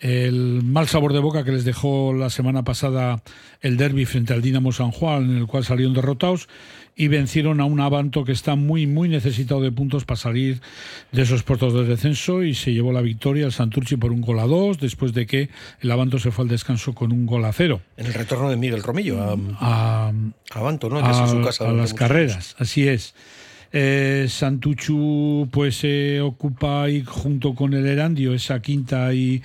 el 0.01 0.62
mal 0.62 0.88
sabor 0.88 1.12
de 1.12 1.20
boca 1.20 1.44
que 1.44 1.53
les 1.53 1.64
dejó 1.64 2.12
la 2.12 2.30
semana 2.30 2.64
pasada 2.64 3.22
el 3.61 3.76
derby 3.76 4.05
frente 4.05 4.32
al 4.32 4.42
Dinamo 4.42 4.72
San 4.72 4.90
Juan, 4.90 5.30
en 5.30 5.36
el 5.38 5.47
cual 5.47 5.64
salieron 5.64 5.94
derrotados 5.94 6.49
y 6.97 7.09
vencieron 7.09 7.61
a 7.61 7.66
un 7.66 7.80
Avanto 7.80 8.24
que 8.24 8.32
está 8.32 8.57
muy, 8.57 8.86
muy 8.86 9.09
necesitado 9.09 9.61
de 9.61 9.70
puntos 9.70 10.05
para 10.05 10.16
salir 10.16 10.62
de 11.12 11.22
esos 11.22 11.42
puertos 11.42 11.74
de 11.74 11.84
descenso 11.84 12.42
y 12.42 12.55
se 12.55 12.72
llevó 12.72 12.90
la 12.90 13.03
victoria 13.03 13.44
al 13.44 13.53
Santurchi 13.53 13.97
por 13.97 14.12
un 14.12 14.22
gol 14.22 14.38
a 14.38 14.47
dos, 14.47 14.78
después 14.78 15.12
de 15.12 15.26
que 15.26 15.51
el 15.80 15.90
Avanto 15.90 16.18
se 16.18 16.30
fue 16.30 16.44
al 16.44 16.49
descanso 16.49 16.94
con 16.94 17.12
un 17.12 17.26
gol 17.26 17.44
a 17.44 17.53
cero. 17.53 17.82
En 17.99 18.07
el 18.07 18.14
retorno 18.14 18.49
de 18.49 18.57
Miguel 18.57 18.82
Romillo 18.82 19.20
a, 19.22 19.36
a, 19.61 20.12
Avanto, 20.53 20.88
¿no? 20.88 20.99
a, 20.99 21.28
su 21.28 21.42
casa 21.42 21.68
a 21.68 21.72
las 21.72 21.92
carreras, 21.92 22.57
así 22.59 22.88
es. 22.88 23.14
Eh, 23.73 24.27
Santuchu 24.29 25.49
pues 25.51 25.81
eh, 25.83 26.21
ocupa 26.21 26.85
ahí 26.85 27.03
junto 27.05 27.55
con 27.55 27.75
el 27.75 27.87
Erandio 27.87 28.35
esa 28.35 28.61
quinta 28.61 29.12
y, 29.12 29.43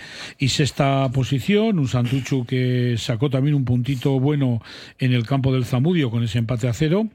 sexta 0.47 1.09
posición. 1.11 1.79
Un 1.79 1.87
Santuchu 1.87 2.45
que 2.45 2.95
sacó 2.97 3.29
también 3.29 3.55
un 3.55 3.65
puntito 3.65 4.19
bueno 4.19 4.61
en 4.99 5.13
el 5.13 5.25
campo 5.25 5.53
del 5.53 5.65
Zamudio 5.65 6.09
con 6.11 6.23
ese 6.23 6.39
empate 6.39 6.67
a 6.67 6.73
cero. 6.73 7.07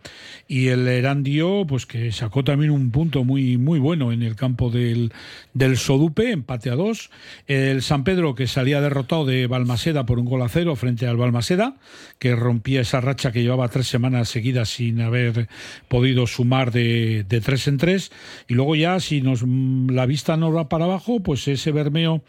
Y 0.49 0.69
el 0.69 0.87
Erandio 0.89 1.67
pues 1.67 1.87
que 1.87 2.13
sacó 2.13 2.45
también 2.45 2.71
un 2.71 2.91
punto 2.91 3.25
muy, 3.25 3.57
muy 3.57 3.79
bueno 3.79 4.13
en 4.13 4.23
el 4.23 4.37
campo 4.37 4.71
del, 4.71 5.13
del 5.55 5.77
Sodupe, 5.77 6.31
empate 6.31 6.71
a 6.71 6.75
dos. 6.75 7.11
El 7.47 7.83
San 7.83 8.05
Pedro 8.05 8.35
que 8.35 8.47
salía 8.47 8.81
derrotado 8.81 9.25
de 9.25 9.47
Balmaseda 9.47 10.07
por 10.07 10.19
un 10.19 10.27
gol 10.27 10.43
a 10.43 10.49
cero 10.49 10.77
frente 10.77 11.07
al 11.07 11.17
Balmaseda, 11.17 11.77
que 12.19 12.35
rompía 12.35 12.81
esa 12.81 13.01
racha 13.01 13.33
que 13.33 13.43
llevaba 13.43 13.69
tres 13.69 13.87
semanas 13.87 14.29
seguidas 14.29 14.69
sin 14.69 15.01
haber 15.01 15.49
podido 15.89 16.27
sumar 16.27 16.73
de 16.73 16.96
de, 17.29 17.41
tres 17.41 17.69
en 17.69 17.77
tres. 17.77 18.13
Y 18.49 18.55
luego 18.55 18.75
ya, 18.77 19.01
si 19.01 19.21
nos 19.21 19.43
la 19.43 20.07
vista 20.07 20.37
no 20.37 20.53
va 20.53 20.69
para 20.69 20.85
abajo, 20.85 21.21
pues 21.21 21.47
ese 21.49 21.73
Bermeo 21.73 22.23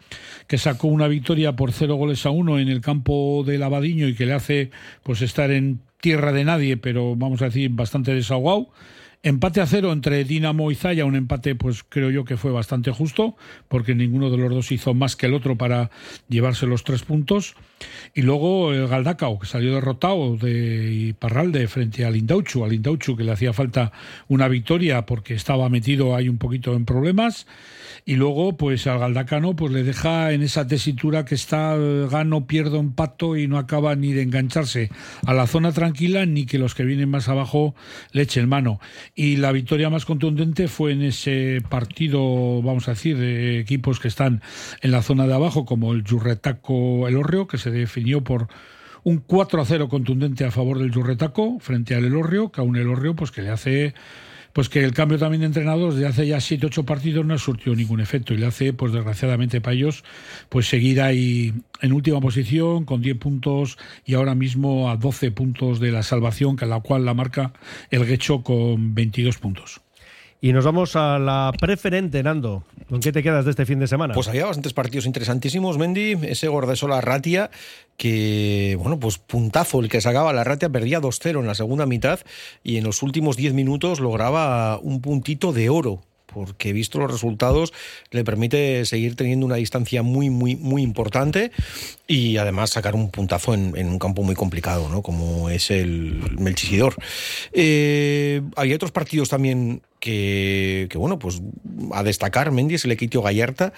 que 0.46 0.58
sacó 0.58 0.88
una 0.88 1.08
victoria 1.08 1.56
por 1.56 1.72
cero 1.72 1.96
goles 1.96 2.26
a 2.26 2.30
uno 2.30 2.58
en 2.58 2.68
el 2.68 2.80
campo 2.80 3.44
del 3.46 3.62
Abadiño 3.62 4.08
y 4.08 4.14
que 4.14 4.26
le 4.26 4.34
hace 4.34 4.70
pues 5.02 5.22
estar 5.22 5.50
en 5.50 5.80
tierra 6.00 6.32
de 6.32 6.44
nadie, 6.44 6.76
pero 6.76 7.16
vamos 7.16 7.42
a 7.42 7.46
decir 7.46 7.70
bastante 7.70 8.14
desahogado. 8.14 8.70
Empate 9.24 9.60
a 9.60 9.66
cero 9.66 9.92
entre 9.92 10.22
Dinamo 10.24 10.70
y 10.70 10.76
Zaya, 10.76 11.04
un 11.04 11.16
empate 11.16 11.56
pues 11.56 11.82
creo 11.82 12.10
yo 12.10 12.24
que 12.24 12.36
fue 12.36 12.52
bastante 12.52 12.92
justo, 12.92 13.36
porque 13.66 13.94
ninguno 13.94 14.30
de 14.30 14.38
los 14.38 14.50
dos 14.50 14.70
hizo 14.70 14.94
más 14.94 15.16
que 15.16 15.26
el 15.26 15.34
otro 15.34 15.56
para 15.56 15.90
llevarse 16.28 16.66
los 16.66 16.84
tres 16.84 17.02
puntos. 17.02 17.56
Y 18.14 18.22
luego 18.22 18.72
el 18.72 18.88
Galdacao, 18.88 19.38
que 19.38 19.46
salió 19.46 19.74
derrotado 19.74 20.36
de 20.36 21.14
Parralde 21.18 21.68
frente 21.68 22.04
al 22.04 22.16
Indauchu, 22.16 22.64
al 22.64 22.72
Indauchu 22.72 23.16
que 23.16 23.24
le 23.24 23.32
hacía 23.32 23.52
falta 23.52 23.92
una 24.28 24.48
victoria 24.48 25.06
porque 25.06 25.34
estaba 25.34 25.68
metido 25.68 26.16
ahí 26.16 26.28
un 26.28 26.38
poquito 26.38 26.74
en 26.74 26.84
problemas 26.84 27.46
y 28.08 28.16
luego 28.16 28.56
pues 28.56 28.86
al 28.86 29.00
Galdacano 29.00 29.54
pues 29.54 29.70
le 29.70 29.82
deja 29.82 30.32
en 30.32 30.42
esa 30.42 30.66
tesitura 30.66 31.26
que 31.26 31.34
está 31.34 31.76
gano, 32.10 32.46
pierdo, 32.46 32.80
empato 32.80 33.36
y 33.36 33.46
no 33.46 33.58
acaba 33.58 33.94
ni 33.96 34.14
de 34.14 34.22
engancharse 34.22 34.90
a 35.26 35.34
la 35.34 35.46
zona 35.46 35.72
tranquila 35.72 36.24
ni 36.24 36.46
que 36.46 36.58
los 36.58 36.74
que 36.74 36.84
vienen 36.84 37.10
más 37.10 37.28
abajo 37.28 37.74
le 38.12 38.22
echen 38.22 38.48
mano. 38.48 38.80
Y 39.14 39.36
la 39.36 39.52
victoria 39.52 39.90
más 39.90 40.06
contundente 40.06 40.68
fue 40.68 40.92
en 40.92 41.02
ese 41.02 41.60
partido, 41.68 42.62
vamos 42.62 42.88
a 42.88 42.92
decir, 42.92 43.18
de 43.18 43.60
equipos 43.60 44.00
que 44.00 44.08
están 44.08 44.40
en 44.80 44.90
la 44.90 45.02
zona 45.02 45.26
de 45.26 45.34
abajo 45.34 45.66
como 45.66 45.92
el 45.92 46.02
Yurretaco 46.02 47.08
El 47.08 47.16
Orreo 47.16 47.46
que 47.46 47.58
se 47.58 47.67
definió 47.70 48.22
por 48.22 48.48
un 49.04 49.18
4 49.18 49.62
a 49.62 49.64
0 49.64 49.88
contundente 49.88 50.44
a 50.44 50.50
favor 50.50 50.78
del 50.78 50.90
Yurretaco 50.90 51.58
frente 51.60 51.94
al 51.94 52.04
Elorrio, 52.04 52.50
que 52.50 52.60
a 52.60 52.64
un 52.64 52.76
Elorrio 52.76 53.14
pues 53.14 53.30
que 53.30 53.42
le 53.42 53.50
hace 53.50 53.94
pues 54.52 54.68
que 54.68 54.82
el 54.82 54.92
cambio 54.92 55.18
también 55.18 55.42
de 55.42 55.46
entrenador 55.46 55.92
desde 55.92 56.06
hace 56.06 56.26
ya 56.26 56.40
siete 56.40 56.66
ocho 56.66 56.84
partidos 56.84 57.24
no 57.24 57.32
ha 57.32 57.38
surtido 57.38 57.76
ningún 57.76 58.00
efecto 58.00 58.34
y 58.34 58.38
le 58.38 58.46
hace, 58.46 58.72
pues 58.72 58.92
desgraciadamente 58.92 59.60
para 59.60 59.74
ellos, 59.74 60.02
pues 60.48 60.66
seguir 60.68 61.00
ahí 61.00 61.54
en 61.80 61.92
última 61.92 62.20
posición 62.20 62.84
con 62.84 63.00
10 63.00 63.18
puntos 63.18 63.78
y 64.04 64.14
ahora 64.14 64.34
mismo 64.34 64.90
a 64.90 64.96
12 64.96 65.30
puntos 65.30 65.80
de 65.80 65.92
la 65.92 66.02
salvación, 66.02 66.56
que 66.56 66.66
la 66.66 66.80
cual 66.80 67.04
la 67.04 67.14
marca 67.14 67.52
el 67.90 68.04
Guecho 68.04 68.42
con 68.42 68.94
22 68.94 69.38
puntos. 69.38 69.80
Y 70.40 70.52
nos 70.52 70.64
vamos 70.64 70.94
a 70.94 71.18
la 71.18 71.52
preferente, 71.58 72.22
Nando. 72.22 72.62
¿Con 72.88 73.00
qué 73.00 73.10
te 73.10 73.24
quedas 73.24 73.44
de 73.44 73.50
este 73.50 73.66
fin 73.66 73.80
de 73.80 73.88
semana? 73.88 74.14
Pues 74.14 74.28
había 74.28 74.46
bastantes 74.46 74.72
partidos 74.72 75.04
interesantísimos, 75.04 75.78
Mendy. 75.78 76.16
Ese 76.22 76.46
Gordesola 76.46 77.00
Ratia, 77.00 77.50
que, 77.96 78.76
bueno, 78.78 79.00
pues 79.00 79.18
puntazo 79.18 79.80
el 79.80 79.88
que 79.88 80.00
sacaba 80.00 80.32
la 80.32 80.44
Ratia, 80.44 80.68
perdía 80.68 81.00
2-0 81.00 81.40
en 81.40 81.46
la 81.46 81.56
segunda 81.56 81.86
mitad 81.86 82.20
y 82.62 82.76
en 82.76 82.84
los 82.84 83.02
últimos 83.02 83.36
10 83.36 83.52
minutos 83.52 83.98
lograba 83.98 84.78
un 84.78 85.00
puntito 85.00 85.52
de 85.52 85.70
oro 85.70 86.02
porque 86.26 86.72
visto 86.72 86.98
los 86.98 87.10
resultados 87.10 87.72
le 88.10 88.22
permite 88.22 88.84
seguir 88.84 89.16
teniendo 89.16 89.46
una 89.46 89.56
distancia 89.56 90.02
muy, 90.02 90.30
muy, 90.30 90.56
muy 90.56 90.82
importante 90.82 91.50
y 92.06 92.36
además 92.36 92.70
sacar 92.70 92.94
un 92.94 93.10
puntazo 93.10 93.54
en, 93.54 93.74
un 93.74 93.98
campo 93.98 94.22
muy 94.22 94.34
complicado, 94.34 94.88
¿no? 94.88 95.02
como 95.02 95.50
es 95.50 95.70
el 95.70 96.20
Melchisidor. 96.38 96.94
Eh, 97.52 98.42
había 98.56 98.76
otros 98.76 98.92
partidos 98.92 99.30
también 99.30 99.82
que, 100.00 100.88
bueno, 100.94 101.18
pues 101.18 101.40
a 101.92 102.02
destacar, 102.02 102.50
Mendy 102.50 102.76
es 102.76 102.84
el 102.84 102.92
Equitio 102.92 103.22
Gallarta 103.22 103.72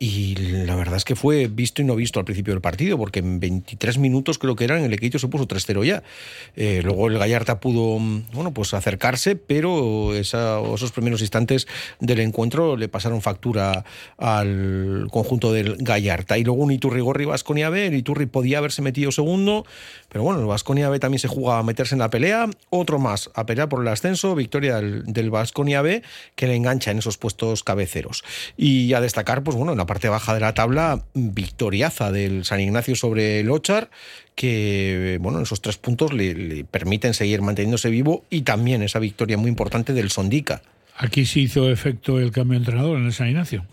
y 0.00 0.36
la 0.36 0.76
verdad 0.76 0.96
es 0.96 1.04
que 1.04 1.16
fue 1.16 1.48
visto 1.48 1.82
y 1.82 1.84
no 1.84 1.96
visto 1.96 2.20
al 2.20 2.24
principio 2.24 2.54
del 2.54 2.60
partido, 2.60 2.96
porque 2.96 3.18
en 3.18 3.40
23 3.40 3.98
minutos 3.98 4.38
creo 4.38 4.54
que 4.54 4.62
eran, 4.62 4.84
el 4.84 4.92
Equitio 4.92 5.18
se 5.18 5.26
puso 5.26 5.48
3-0 5.48 5.84
ya. 5.84 6.04
Eh, 6.54 6.82
luego 6.84 7.08
el 7.08 7.18
Gallarta 7.18 7.58
pudo, 7.58 7.98
bueno, 8.32 8.54
pues 8.54 8.74
acercarse, 8.74 9.34
pero 9.34 10.14
esos 10.14 10.92
primeros 10.92 11.20
instantes 11.20 11.66
del 11.98 12.20
encuentro 12.20 12.76
le 12.76 12.88
pasaron 12.88 13.22
factura 13.22 13.84
al 14.18 15.08
conjunto 15.10 15.52
del 15.52 15.76
Gallarta. 15.78 16.38
Y 16.38 16.44
luego 16.44 16.62
un 16.62 16.70
Iturri 16.70 17.00
Gorri 17.00 17.24
Vasconia 17.24 17.68
B, 17.68 17.88
el 17.88 17.94
Iturri 17.94 18.26
podía 18.26 18.58
haberse 18.58 18.82
metido 18.82 19.10
segundo, 19.10 19.66
pero 20.08 20.24
bueno, 20.24 20.40
el 20.40 20.46
Vasconia 20.46 20.88
B 20.88 20.98
también 20.98 21.18
se 21.18 21.28
jugaba 21.28 21.60
a 21.60 21.62
meterse 21.62 21.94
en 21.94 21.98
la 21.98 22.10
pelea, 22.10 22.48
otro 22.70 22.98
más 22.98 23.30
a 23.34 23.44
pelear 23.44 23.68
por 23.68 23.82
el 23.82 23.88
ascenso, 23.88 24.34
victoria 24.34 24.80
del 24.80 25.30
Vasconia 25.30 25.82
B, 25.82 26.02
que 26.34 26.46
le 26.46 26.56
engancha 26.56 26.90
en 26.90 26.98
esos 26.98 27.18
puestos 27.18 27.62
cabeceros. 27.62 28.24
Y 28.56 28.94
a 28.94 29.00
destacar, 29.00 29.42
pues 29.42 29.56
bueno, 29.56 29.72
en 29.72 29.78
la 29.78 29.86
parte 29.86 30.08
baja 30.08 30.34
de 30.34 30.40
la 30.40 30.54
tabla, 30.54 31.04
victoriaza 31.14 32.10
del 32.10 32.44
San 32.44 32.60
Ignacio 32.60 32.96
sobre 32.96 33.40
el 33.40 33.50
Ochar, 33.50 33.90
que 34.34 35.18
bueno, 35.20 35.40
esos 35.40 35.60
tres 35.60 35.76
puntos 35.76 36.12
le, 36.12 36.64
permiten 36.64 37.12
seguir 37.12 37.42
manteniéndose 37.42 37.90
vivo 37.90 38.24
y 38.30 38.42
también 38.42 38.82
esa 38.82 39.00
victoria 39.00 39.36
muy 39.36 39.48
importante 39.48 39.92
del 39.92 40.10
Sondica. 40.10 40.62
Aquí 40.96 41.26
se 41.26 41.40
hizo 41.40 41.70
efecto 41.70 42.18
el 42.18 42.32
cambio 42.32 42.58
de 42.58 42.64
entrenador 42.64 42.98
en 42.98 43.06
el 43.06 43.12
San 43.12 43.28
Ignacio. 43.28 43.64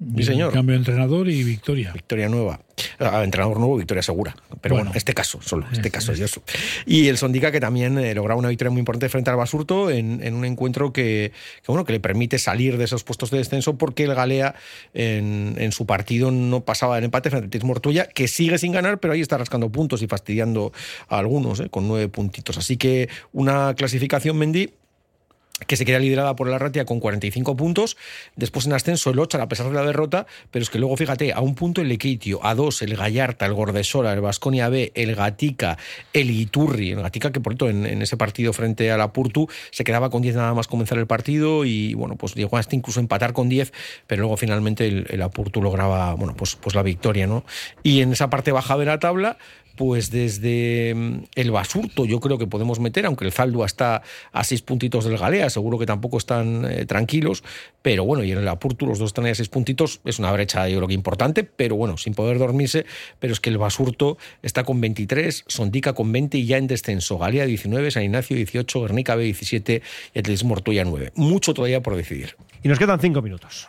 Mi 0.00 0.22
señor. 0.22 0.50
Cambio 0.50 0.72
de 0.72 0.78
entrenador 0.78 1.28
y 1.28 1.44
victoria. 1.44 1.92
Victoria 1.92 2.30
nueva. 2.30 2.60
Ah, 2.98 3.22
entrenador 3.22 3.58
nuevo, 3.58 3.76
victoria 3.76 4.02
segura. 4.02 4.34
Pero 4.62 4.76
bueno, 4.76 4.92
este 4.94 5.12
caso, 5.12 5.40
solo, 5.42 5.66
este 5.70 5.90
caso 5.90 6.12
es 6.12 6.20
eso. 6.20 6.42
Y 6.86 7.08
el 7.08 7.18
Sondica 7.18 7.52
que 7.52 7.60
también 7.60 7.98
eh, 7.98 8.14
lograba 8.14 8.38
una 8.38 8.48
victoria 8.48 8.70
muy 8.70 8.78
importante 8.78 9.10
frente 9.10 9.28
al 9.28 9.36
Basurto 9.36 9.90
en, 9.90 10.22
en 10.22 10.34
un 10.34 10.46
encuentro 10.46 10.90
que, 10.90 11.32
bueno, 11.66 11.84
que 11.84 11.92
le 11.92 12.00
permite 12.00 12.38
salir 12.38 12.78
de 12.78 12.84
esos 12.84 13.04
puestos 13.04 13.30
de 13.30 13.38
descenso 13.38 13.76
porque 13.76 14.04
el 14.04 14.14
Galea 14.14 14.54
en, 14.94 15.56
en 15.58 15.72
su 15.72 15.84
partido 15.84 16.30
no 16.30 16.64
pasaba 16.64 16.94
del 16.94 17.04
empate 17.04 17.28
frente 17.28 17.44
al 17.44 17.50
Tismo 17.50 17.72
Ortuella, 17.72 18.06
que 18.06 18.26
sigue 18.26 18.56
sin 18.56 18.72
ganar, 18.72 19.00
pero 19.00 19.12
ahí 19.12 19.20
está 19.20 19.36
rascando 19.36 19.70
puntos 19.70 20.00
y 20.00 20.06
fastidiando 20.06 20.72
a 21.08 21.18
algunos, 21.18 21.60
eh, 21.60 21.68
con 21.68 21.86
nueve 21.86 22.08
puntitos. 22.08 22.56
Así 22.56 22.78
que 22.78 23.10
una 23.32 23.74
clasificación, 23.74 24.38
Mendy, 24.38 24.70
que 25.66 25.76
se 25.76 25.84
queda 25.84 25.98
liderada 25.98 26.36
por 26.36 26.48
la 26.48 26.58
Ratia 26.58 26.84
con 26.84 27.00
45 27.00 27.56
puntos. 27.56 27.96
Después 28.36 28.66
en 28.66 28.72
ascenso 28.72 29.10
el 29.10 29.18
Ochar, 29.18 29.40
a 29.40 29.48
pesar 29.48 29.68
de 29.68 29.74
la 29.74 29.84
derrota, 29.84 30.26
pero 30.50 30.62
es 30.62 30.70
que 30.70 30.78
luego, 30.78 30.96
fíjate, 30.96 31.32
a 31.32 31.40
un 31.40 31.54
punto 31.54 31.80
el 31.80 31.88
Lequeitio, 31.88 32.44
a 32.44 32.54
dos 32.54 32.82
el 32.82 32.96
Gallarta, 32.96 33.46
el 33.46 33.54
Gordesola, 33.54 34.12
el 34.12 34.20
Vasconia 34.20 34.68
B, 34.68 34.92
el 34.94 35.14
Gatica, 35.14 35.78
el 36.12 36.30
Iturri. 36.30 36.92
El 36.92 37.02
Gatica, 37.02 37.32
que 37.32 37.40
por 37.40 37.52
cierto, 37.52 37.68
en, 37.68 38.00
ese 38.02 38.16
partido 38.16 38.52
frente 38.52 38.90
a 38.90 38.96
la 38.96 39.12
Purtu 39.12 39.48
se 39.70 39.84
quedaba 39.84 40.10
con 40.10 40.22
10 40.22 40.36
nada 40.36 40.54
más 40.54 40.68
comenzar 40.68 40.98
el 40.98 41.06
partido 41.06 41.64
y, 41.64 41.94
bueno, 41.94 42.16
pues 42.16 42.34
llegó 42.34 42.56
hasta 42.56 42.76
incluso 42.76 43.00
empatar 43.00 43.32
con 43.32 43.48
10, 43.48 43.72
pero 44.06 44.22
luego 44.22 44.36
finalmente 44.36 44.86
el, 44.86 45.06
el 45.10 45.22
Apurtu 45.22 45.62
lograba, 45.62 46.14
bueno, 46.14 46.34
pues, 46.36 46.56
pues 46.56 46.74
la 46.74 46.82
victoria, 46.82 47.26
¿no? 47.26 47.44
Y 47.82 48.00
en 48.00 48.12
esa 48.12 48.30
parte 48.30 48.52
baja 48.52 48.76
de 48.76 48.86
la 48.86 48.98
tabla, 48.98 49.38
pues 49.76 50.10
desde 50.10 50.94
mm, 50.94 51.24
el 51.34 51.50
Basurto 51.50 52.04
yo 52.04 52.20
creo 52.20 52.38
que 52.38 52.46
podemos 52.46 52.80
meter, 52.80 53.06
aunque 53.06 53.24
el 53.24 53.32
Zaldua 53.32 53.66
está 53.66 54.02
a 54.32 54.44
seis 54.44 54.62
puntitos 54.62 55.04
del 55.04 55.18
Galea, 55.18 55.50
seguro 55.50 55.78
que 55.78 55.86
tampoco 55.86 56.18
están 56.18 56.64
eh, 56.70 56.86
tranquilos, 56.86 57.42
pero 57.82 58.04
bueno, 58.04 58.24
y 58.24 58.32
en 58.32 58.38
el 58.38 58.48
Apurtu 58.48 58.86
los 58.86 58.98
dos 58.98 59.10
están 59.10 59.26
a 59.26 59.34
seis 59.34 59.48
puntitos, 59.48 60.00
es 60.04 60.18
una 60.18 60.32
brecha 60.32 60.68
yo 60.68 60.78
creo 60.78 60.88
que 60.88 60.94
importante, 60.94 61.44
pero 61.44 61.76
bueno, 61.76 61.96
sin 61.96 62.14
poder 62.14 62.38
dormirse, 62.38 62.86
pero 63.18 63.32
es 63.32 63.40
que 63.40 63.50
el 63.50 63.58
Basurto 63.58 64.18
está 64.42 64.64
con 64.64 64.80
23, 64.80 65.44
Sondica 65.46 65.92
con 65.94 66.12
20 66.12 66.38
y 66.38 66.46
ya 66.46 66.56
en 66.56 66.66
descenso, 66.66 67.18
Galea 67.18 67.46
19, 67.46 67.90
San 67.90 68.02
Ignacio 68.02 68.36
18, 68.36 68.80
Guernica 68.82 69.14
B 69.14 69.24
17 69.24 69.82
y 70.14 70.18
Atletismo 70.18 70.54
Ortuella 70.54 70.84
9. 70.84 71.12
Mucho 71.14 71.54
todavía 71.54 71.82
por 71.82 71.96
decidir. 71.96 72.36
Y 72.62 72.68
nos 72.68 72.78
quedan 72.78 73.00
cinco 73.00 73.22
minutos. 73.22 73.68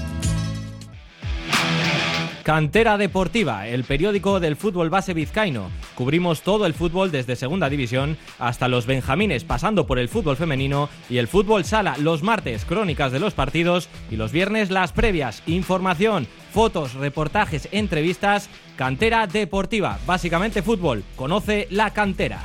Cantera 2.43 2.97
Deportiva, 2.97 3.67
el 3.67 3.83
periódico 3.83 4.39
del 4.39 4.55
fútbol 4.55 4.89
base 4.89 5.13
vizcaíno. 5.13 5.69
Cubrimos 5.95 6.41
todo 6.41 6.65
el 6.65 6.73
fútbol 6.73 7.11
desde 7.11 7.35
Segunda 7.35 7.69
División 7.69 8.17
hasta 8.39 8.67
los 8.67 8.87
Benjamines, 8.87 9.43
pasando 9.43 9.85
por 9.85 9.99
el 9.99 10.09
fútbol 10.09 10.37
femenino 10.37 10.89
y 11.09 11.17
el 11.17 11.27
fútbol 11.27 11.65
sala. 11.65 11.97
Los 11.99 12.23
martes, 12.23 12.65
crónicas 12.65 13.11
de 13.11 13.19
los 13.19 13.35
partidos 13.35 13.89
y 14.09 14.15
los 14.15 14.31
viernes, 14.31 14.71
las 14.71 14.91
previas. 14.91 15.43
Información, 15.45 16.27
fotos, 16.51 16.95
reportajes, 16.95 17.69
entrevistas. 17.71 18.49
Cantera 18.75 19.27
Deportiva, 19.27 19.99
básicamente 20.07 20.63
fútbol. 20.63 21.03
Conoce 21.15 21.67
la 21.69 21.91
cantera. 21.91 22.39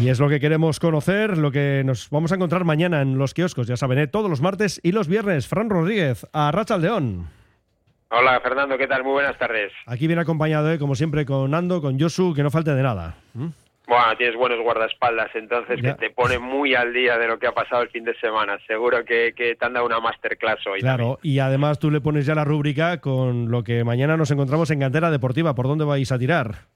Y 0.00 0.08
es 0.08 0.18
lo 0.18 0.28
que 0.28 0.40
queremos 0.40 0.80
conocer, 0.80 1.38
lo 1.38 1.52
que 1.52 1.82
nos 1.84 2.10
vamos 2.10 2.32
a 2.32 2.34
encontrar 2.34 2.64
mañana 2.64 3.02
en 3.02 3.18
los 3.18 3.34
kioscos, 3.34 3.68
ya 3.68 3.76
saben, 3.76 3.98
¿eh? 3.98 4.06
todos 4.08 4.28
los 4.28 4.40
martes 4.40 4.80
y 4.82 4.90
los 4.90 5.06
viernes. 5.06 5.46
Fran 5.46 5.70
Rodríguez, 5.70 6.26
a 6.32 6.50
Rachaldeón. 6.50 7.41
Hola 8.14 8.38
Fernando, 8.40 8.76
¿qué 8.76 8.86
tal? 8.86 9.02
Muy 9.04 9.12
buenas 9.12 9.38
tardes. 9.38 9.72
Aquí 9.86 10.06
viene 10.06 10.20
acompañado, 10.20 10.70
¿eh? 10.70 10.78
como 10.78 10.94
siempre, 10.94 11.24
con 11.24 11.50
Nando, 11.50 11.80
con 11.80 11.98
Josu, 11.98 12.34
que 12.34 12.42
no 12.42 12.50
falte 12.50 12.74
de 12.74 12.82
nada. 12.82 13.14
¿Mm? 13.32 13.46
Bueno, 13.88 14.16
tienes 14.18 14.36
buenos 14.36 14.60
guardaespaldas, 14.60 15.34
entonces 15.34 15.80
que 15.80 15.94
te 15.94 16.10
pone 16.10 16.38
muy 16.38 16.74
al 16.74 16.92
día 16.92 17.16
de 17.16 17.26
lo 17.26 17.38
que 17.38 17.46
ha 17.46 17.52
pasado 17.52 17.82
el 17.82 17.88
fin 17.88 18.04
de 18.04 18.14
semana. 18.20 18.58
Seguro 18.66 19.02
que, 19.06 19.32
que 19.34 19.54
te 19.54 19.64
han 19.64 19.72
dado 19.72 19.86
una 19.86 19.98
masterclass 19.98 20.58
hoy. 20.66 20.80
Claro, 20.80 21.18
y 21.22 21.38
además 21.38 21.78
tú 21.78 21.90
le 21.90 22.02
pones 22.02 22.26
ya 22.26 22.34
la 22.34 22.44
rúbrica 22.44 23.00
con 23.00 23.50
lo 23.50 23.64
que 23.64 23.82
mañana 23.82 24.18
nos 24.18 24.30
encontramos 24.30 24.70
en 24.70 24.80
Cantera 24.80 25.10
Deportiva. 25.10 25.54
¿Por 25.54 25.66
dónde 25.66 25.86
vais 25.86 26.12
a 26.12 26.18
tirar? 26.18 26.66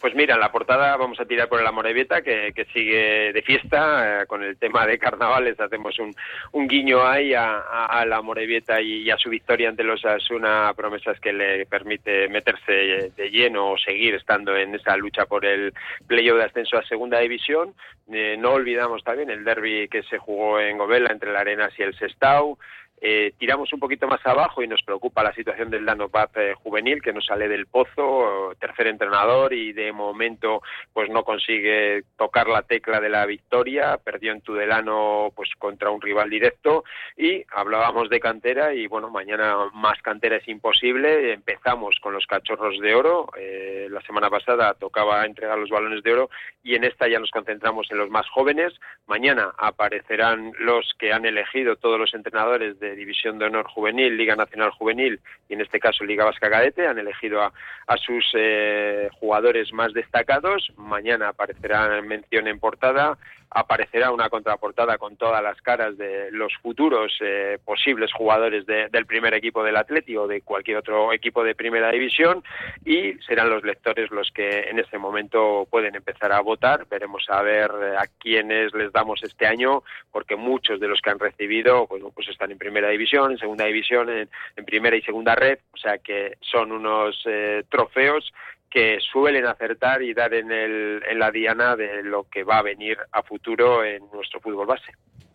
Pues 0.00 0.14
mira, 0.14 0.34
en 0.34 0.40
la 0.40 0.52
portada 0.52 0.96
vamos 0.96 1.18
a 1.18 1.24
tirar 1.24 1.48
por 1.48 1.60
el 1.60 1.66
Amorebieta, 1.66 2.22
que, 2.22 2.52
que 2.54 2.66
sigue 2.66 3.32
de 3.32 3.42
fiesta, 3.42 4.22
eh, 4.22 4.26
con 4.26 4.44
el 4.44 4.56
tema 4.56 4.86
de 4.86 4.96
carnavales, 4.96 5.58
hacemos 5.58 5.98
un, 5.98 6.14
un 6.52 6.68
guiño 6.68 7.04
ahí 7.04 7.34
a, 7.34 8.04
la 8.06 8.18
Amorebieta 8.18 8.80
y, 8.80 9.10
a 9.10 9.16
su 9.16 9.28
victoria 9.28 9.68
ante 9.68 9.82
los 9.82 10.04
Asuna, 10.04 10.72
promesas 10.76 11.18
que 11.18 11.32
le 11.32 11.66
permite 11.66 12.28
meterse 12.28 13.12
de 13.16 13.30
lleno 13.30 13.72
o 13.72 13.78
seguir 13.78 14.14
estando 14.14 14.56
en 14.56 14.74
esa 14.76 14.96
lucha 14.96 15.26
por 15.26 15.44
el 15.44 15.74
playoff 16.06 16.38
de 16.38 16.44
ascenso 16.44 16.78
a 16.78 16.84
segunda 16.84 17.18
división. 17.18 17.74
Eh, 18.12 18.36
no 18.38 18.52
olvidamos 18.52 19.02
también 19.02 19.30
el 19.30 19.44
derby 19.44 19.88
que 19.88 20.04
se 20.04 20.18
jugó 20.18 20.60
en 20.60 20.78
Govela 20.78 21.10
entre 21.10 21.32
la 21.32 21.40
Arenas 21.40 21.72
y 21.76 21.82
el 21.82 21.98
Sestao, 21.98 22.58
eh, 23.00 23.32
tiramos 23.38 23.72
un 23.72 23.80
poquito 23.80 24.06
más 24.06 24.24
abajo 24.24 24.62
y 24.62 24.68
nos 24.68 24.82
preocupa 24.82 25.22
la 25.22 25.32
situación 25.32 25.70
del 25.70 25.84
Dano 25.84 26.08
Paz 26.08 26.30
eh, 26.36 26.54
juvenil 26.62 27.00
que 27.00 27.12
no 27.12 27.20
sale 27.20 27.48
del 27.48 27.66
pozo, 27.66 28.54
tercer 28.58 28.88
entrenador 28.88 29.52
y 29.52 29.72
de 29.72 29.92
momento 29.92 30.62
pues 30.92 31.08
no 31.10 31.22
consigue 31.22 32.02
tocar 32.16 32.48
la 32.48 32.62
tecla 32.62 33.00
de 33.00 33.08
la 33.08 33.26
victoria, 33.26 33.98
perdió 34.02 34.32
en 34.32 34.40
Tudelano 34.40 35.32
pues 35.34 35.50
contra 35.58 35.90
un 35.90 36.00
rival 36.00 36.30
directo. 36.30 36.84
Y 37.16 37.44
hablábamos 37.52 38.08
de 38.08 38.20
cantera 38.20 38.74
y 38.74 38.86
bueno, 38.86 39.10
mañana 39.10 39.56
más 39.72 40.00
cantera 40.02 40.36
es 40.36 40.48
imposible, 40.48 41.32
empezamos 41.32 41.96
con 42.00 42.14
los 42.14 42.26
cachorros 42.26 42.78
de 42.80 42.94
oro, 42.94 43.28
eh, 43.38 43.86
la 43.90 44.00
semana 44.02 44.30
pasada 44.30 44.74
tocaba 44.74 45.24
entregar 45.24 45.58
los 45.58 45.70
balones 45.70 46.02
de 46.02 46.12
oro 46.12 46.30
y 46.62 46.74
en 46.74 46.84
esta 46.84 47.08
ya 47.08 47.18
nos 47.18 47.30
concentramos 47.30 47.90
en 47.90 47.98
los 47.98 48.10
más 48.10 48.28
jóvenes, 48.28 48.74
mañana 49.06 49.52
aparecerán 49.58 50.52
los 50.58 50.92
que 50.98 51.12
han 51.12 51.24
elegido 51.26 51.76
todos 51.76 51.98
los 51.98 52.12
entrenadores 52.14 52.78
de 52.80 52.87
División 52.94 53.38
de 53.38 53.46
Honor 53.46 53.66
Juvenil, 53.66 54.16
Liga 54.16 54.36
Nacional 54.36 54.70
Juvenil 54.70 55.20
y 55.48 55.54
en 55.54 55.60
este 55.60 55.80
caso 55.80 56.04
Liga 56.04 56.24
Vasca 56.24 56.50
Cadete. 56.50 56.86
Han 56.86 56.98
elegido 56.98 57.42
a, 57.42 57.52
a 57.86 57.96
sus 57.96 58.24
eh, 58.34 59.08
jugadores 59.12 59.72
más 59.72 59.92
destacados. 59.92 60.72
Mañana 60.76 61.28
aparecerá 61.28 62.00
mención 62.02 62.46
en 62.48 62.58
portada. 62.58 63.18
Aparecerá 63.50 64.10
una 64.10 64.28
contraportada 64.28 64.98
con 64.98 65.16
todas 65.16 65.42
las 65.42 65.60
caras 65.62 65.96
de 65.96 66.30
los 66.32 66.52
futuros 66.62 67.12
eh, 67.20 67.58
posibles 67.64 68.12
jugadores 68.12 68.66
de, 68.66 68.88
del 68.88 69.06
primer 69.06 69.34
equipo 69.34 69.62
del 69.62 69.76
Atleti 69.76 70.16
o 70.16 70.26
de 70.26 70.42
cualquier 70.42 70.78
otro 70.78 71.12
equipo 71.12 71.42
de 71.42 71.54
primera 71.54 71.90
división 71.90 72.44
y 72.84 73.14
serán 73.26 73.50
los 73.50 73.64
lectores 73.64 74.10
los 74.10 74.30
que 74.30 74.68
en 74.68 74.78
este 74.78 74.98
momento 74.98 75.66
pueden 75.70 75.94
empezar 75.94 76.32
a 76.32 76.40
votar. 76.40 76.86
Veremos 76.88 77.24
a 77.28 77.42
ver 77.42 77.70
eh, 77.82 77.96
a 77.98 78.06
quiénes 78.18 78.74
les 78.74 78.92
damos 78.92 79.22
este 79.22 79.46
año 79.46 79.82
porque 80.12 80.36
muchos 80.36 80.80
de 80.80 80.88
los 80.88 81.00
que 81.00 81.10
han 81.10 81.18
recibido 81.18 81.86
pues, 81.86 82.02
pues 82.14 82.28
están 82.28 82.50
en 82.50 82.58
primera 82.58 82.88
división, 82.88 83.32
en 83.32 83.38
segunda 83.38 83.64
división, 83.64 84.08
en, 84.10 84.28
en 84.56 84.64
primera 84.64 84.96
y 84.96 85.02
segunda 85.02 85.34
red, 85.34 85.58
o 85.72 85.76
sea 85.76 85.98
que 85.98 86.36
son 86.40 86.72
unos 86.72 87.22
eh, 87.26 87.64
trofeos 87.68 88.32
que 88.70 88.98
suelen 89.12 89.46
acertar 89.46 90.02
y 90.02 90.12
dar 90.14 90.34
en, 90.34 90.50
el, 90.52 91.00
en 91.10 91.18
la 91.18 91.30
diana 91.30 91.74
de 91.76 92.02
lo 92.02 92.24
que 92.30 92.44
va 92.44 92.58
a 92.58 92.62
venir 92.62 92.96
a 93.12 93.22
futuro 93.22 93.84
en 93.84 94.02
nuestro 94.12 94.40
fútbol 94.40 94.66
base. 94.66 94.92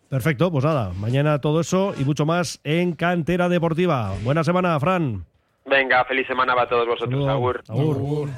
Perfecto, 0.08 0.50
pues 0.52 0.64
nada, 0.64 0.92
mañana 1.00 1.40
todo 1.40 1.60
eso 1.60 1.94
y 1.98 2.04
mucho 2.04 2.24
más 2.26 2.60
en 2.62 2.92
Cantera 2.94 3.48
Deportiva. 3.48 4.14
Buena 4.22 4.44
semana, 4.44 4.78
Fran. 4.78 5.24
Venga, 5.66 6.04
feliz 6.04 6.26
semana 6.26 6.54
para 6.54 6.68
todos 6.68 6.86
vosotros. 6.86 7.10
Saludo. 7.10 7.30
Agur. 7.30 7.62
Agur. 7.68 8.28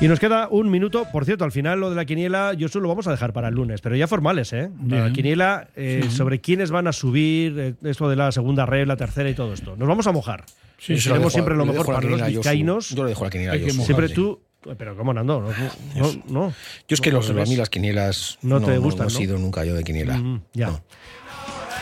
Y 0.00 0.06
nos 0.06 0.20
queda 0.20 0.46
un 0.48 0.70
minuto. 0.70 1.06
Por 1.10 1.24
cierto, 1.24 1.44
al 1.44 1.50
final 1.50 1.80
lo 1.80 1.90
de 1.90 1.96
la 1.96 2.04
quiniela, 2.04 2.52
yo 2.54 2.68
solo 2.68 2.84
lo 2.84 2.88
vamos 2.90 3.08
a 3.08 3.10
dejar 3.10 3.32
para 3.32 3.48
el 3.48 3.54
lunes, 3.54 3.80
pero 3.80 3.96
ya 3.96 4.06
formales, 4.06 4.52
¿eh? 4.52 4.70
La 4.86 5.10
quiniela 5.12 5.68
eh, 5.74 6.02
Sí. 6.04 6.10
sobre 6.10 6.40
quiénes 6.40 6.70
van 6.70 6.86
a 6.86 6.92
subir, 6.92 7.58
eh, 7.58 7.74
esto 7.82 8.08
de 8.08 8.14
la 8.14 8.30
segunda 8.30 8.64
red, 8.64 8.86
la 8.86 8.96
tercera 8.96 9.28
y 9.28 9.34
todo 9.34 9.52
esto. 9.54 9.74
Nos 9.76 9.88
vamos 9.88 10.06
a 10.06 10.12
mojar. 10.12 10.44
Sí, 10.78 10.94
Y 10.94 11.00
sí, 11.00 11.08
lo 11.08 11.14
queremos 11.14 11.32
dejo- 11.32 11.36
siempre 11.36 11.54
lo 11.56 11.64
le 11.64 11.72
mejor 11.72 11.86
para 11.86 12.08
los 12.08 12.26
vizcaínos. 12.26 12.90
Yo 12.90 13.02
le 13.04 13.10
dejo 13.10 13.24
la 13.24 13.30
quiniela. 13.30 13.70
Siempre 13.70 14.08
tú. 14.08 14.40
Pero 14.76 14.96
¿cómo 14.96 15.14
Nando? 15.14 15.40
No, 15.40 15.48
no, 15.96 16.22
no. 16.28 16.48
Yo 16.88 16.94
es 16.94 17.00
que 17.00 17.10
No, 17.10 17.18
los, 17.18 17.30
a 17.30 17.32
mí 17.32 17.56
las 17.56 17.70
quinielas 17.70 18.38
No 18.42 18.60
te 18.60 18.72
no, 18.74 18.80
gustan, 18.82 19.06
no 19.06 19.12
he 19.12 19.16
sido 19.16 19.38
nunca 19.38 19.64
yo 19.64 19.74
de 19.74 19.84
quiniela. 19.84 20.18
Mm, 20.18 20.42
ya. 20.52 20.82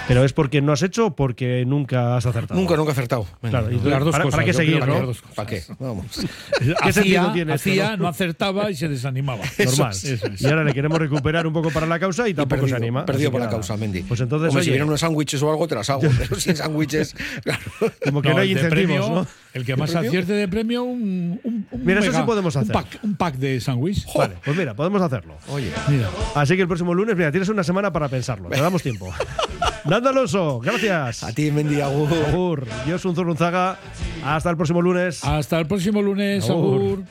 Pero 0.08 0.24
es 0.24 0.32
porque 0.32 0.60
no 0.62 0.72
has 0.72 0.82
hecho 0.82 1.06
o 1.06 1.16
porque 1.16 1.64
nunca 1.66 2.16
has 2.16 2.26
acertado. 2.26 2.58
Nunca, 2.58 2.76
nunca 2.76 2.90
he 2.90 2.92
acertado. 2.92 3.26
Venga, 3.42 3.58
Claro, 3.60 3.72
y 3.72 3.76
no. 3.76 3.90
entonces, 3.92 4.12
¿para, 4.12 4.30
para 4.30 4.44
qué 4.44 4.52
seguir, 4.52 4.78
¿Para 4.78 5.00
no? 5.00 5.12
qué? 5.12 5.18
¿Para 5.34 5.48
qué? 5.48 5.62
Vamos. 5.78 6.06
¿Qué 6.12 6.92
sentido 6.92 7.20
Hacía, 7.22 7.32
tiene 7.32 7.54
esto, 7.54 7.70
hacía, 7.70 7.90
no? 7.96 8.04
no 8.04 8.08
acertaba 8.08 8.70
y 8.70 8.76
se 8.76 8.88
desanimaba. 8.88 9.44
Normal. 9.58 9.90
Eso 9.92 10.26
es. 10.26 10.40
Y 10.40 10.46
ahora 10.46 10.64
le 10.64 10.72
queremos 10.72 10.98
recuperar 10.98 11.46
un 11.46 11.52
poco 11.52 11.70
para 11.70 11.86
la 11.86 11.98
causa 11.98 12.28
y 12.28 12.34
tampoco 12.34 12.60
perdido, 12.62 12.68
se 12.78 12.82
anima. 12.84 13.04
perdido 13.04 13.30
por 13.32 13.40
la 13.40 13.48
causa, 13.48 13.76
Mendy. 13.76 14.02
Pues 14.02 14.20
entonces, 14.20 14.48
Hombre, 14.50 14.64
si 14.64 14.70
vienen 14.70 14.86
unos 14.88 15.00
sándwiches 15.00 15.42
o 15.42 15.50
algo, 15.50 15.66
te 15.66 15.74
las 15.74 15.90
hago. 15.90 16.02
Pero 16.18 16.36
sin 16.38 16.54
sándwiches, 16.56 17.14
claro. 17.42 17.60
como 18.04 18.22
que 18.22 18.28
no, 18.30 18.38
hay 18.38 18.52
incentivos, 18.52 18.70
premio, 18.86 19.08
¿no? 19.10 19.26
El 19.56 19.64
que 19.64 19.74
más 19.76 19.90
premio? 19.90 20.08
acierte 20.10 20.32
de 20.34 20.48
premio, 20.48 20.84
un, 20.84 21.40
un, 21.42 21.66
un 21.70 21.84
Mira, 21.84 22.00
eso 22.00 22.12
sí 22.12 22.22
podemos 22.26 22.54
un 22.56 22.62
hacer. 22.62 22.72
pack, 22.72 22.98
un 23.02 23.16
pack 23.16 23.36
de 23.36 23.60
sándwich. 23.60 24.06
Vale, 24.14 24.36
pues 24.44 24.56
mira, 24.56 24.74
podemos 24.74 25.00
hacerlo. 25.02 25.34
Oye, 25.48 25.70
Mira. 25.88 26.08
Así 26.34 26.54
que 26.56 26.62
el 26.62 26.68
próximo 26.68 26.92
lunes, 26.94 27.16
mira, 27.16 27.30
tienes 27.30 27.48
una 27.48 27.64
semana 27.64 27.92
para 27.92 28.08
pensarlo. 28.08 28.48
Te 28.48 28.60
damos 28.60 28.82
tiempo. 28.82 29.12
Nando 29.86 30.08
Alonso, 30.10 30.60
gracias. 30.60 31.22
A 31.22 31.32
ti, 31.32 31.50
Mendy, 31.50 31.80
agur. 31.80 32.08
Agur. 32.28 32.66
Yo 32.86 32.98
soy 32.98 33.10
un 33.10 33.16
Zurunzaga. 33.16 33.78
Hasta 34.24 34.50
el 34.50 34.56
próximo 34.56 34.82
lunes. 34.82 35.22
Hasta 35.24 35.58
el 35.60 35.66
próximo 35.66 36.02
lunes, 36.02 36.50
Agur. 36.50 36.80
Agur. 36.82 37.04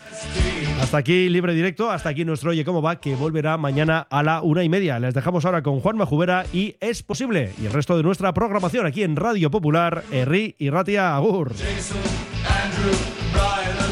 Hasta 0.81 0.97
aquí 0.97 1.29
libre 1.29 1.53
directo, 1.53 1.89
hasta 1.89 2.09
aquí 2.09 2.25
nuestro 2.25 2.51
Oye 2.51 2.65
Cómo 2.65 2.81
Va, 2.81 2.99
que 2.99 3.15
volverá 3.15 3.55
mañana 3.57 4.05
a 4.09 4.21
la 4.23 4.41
una 4.41 4.63
y 4.63 4.69
media. 4.69 4.99
Les 4.99 5.13
dejamos 5.13 5.45
ahora 5.45 5.63
con 5.63 5.79
Juan 5.79 5.95
Majubera 5.95 6.45
y 6.51 6.75
Es 6.81 7.01
Posible. 7.01 7.53
Y 7.61 7.65
el 7.65 7.71
resto 7.71 7.95
de 7.95 8.03
nuestra 8.03 8.33
programación 8.33 8.85
aquí 8.85 9.03
en 9.03 9.15
Radio 9.15 9.49
Popular, 9.49 10.03
Erri 10.11 10.55
y 10.59 10.69
Ratia 10.69 11.15
Agur. 11.15 11.53
Brian. 13.33 13.84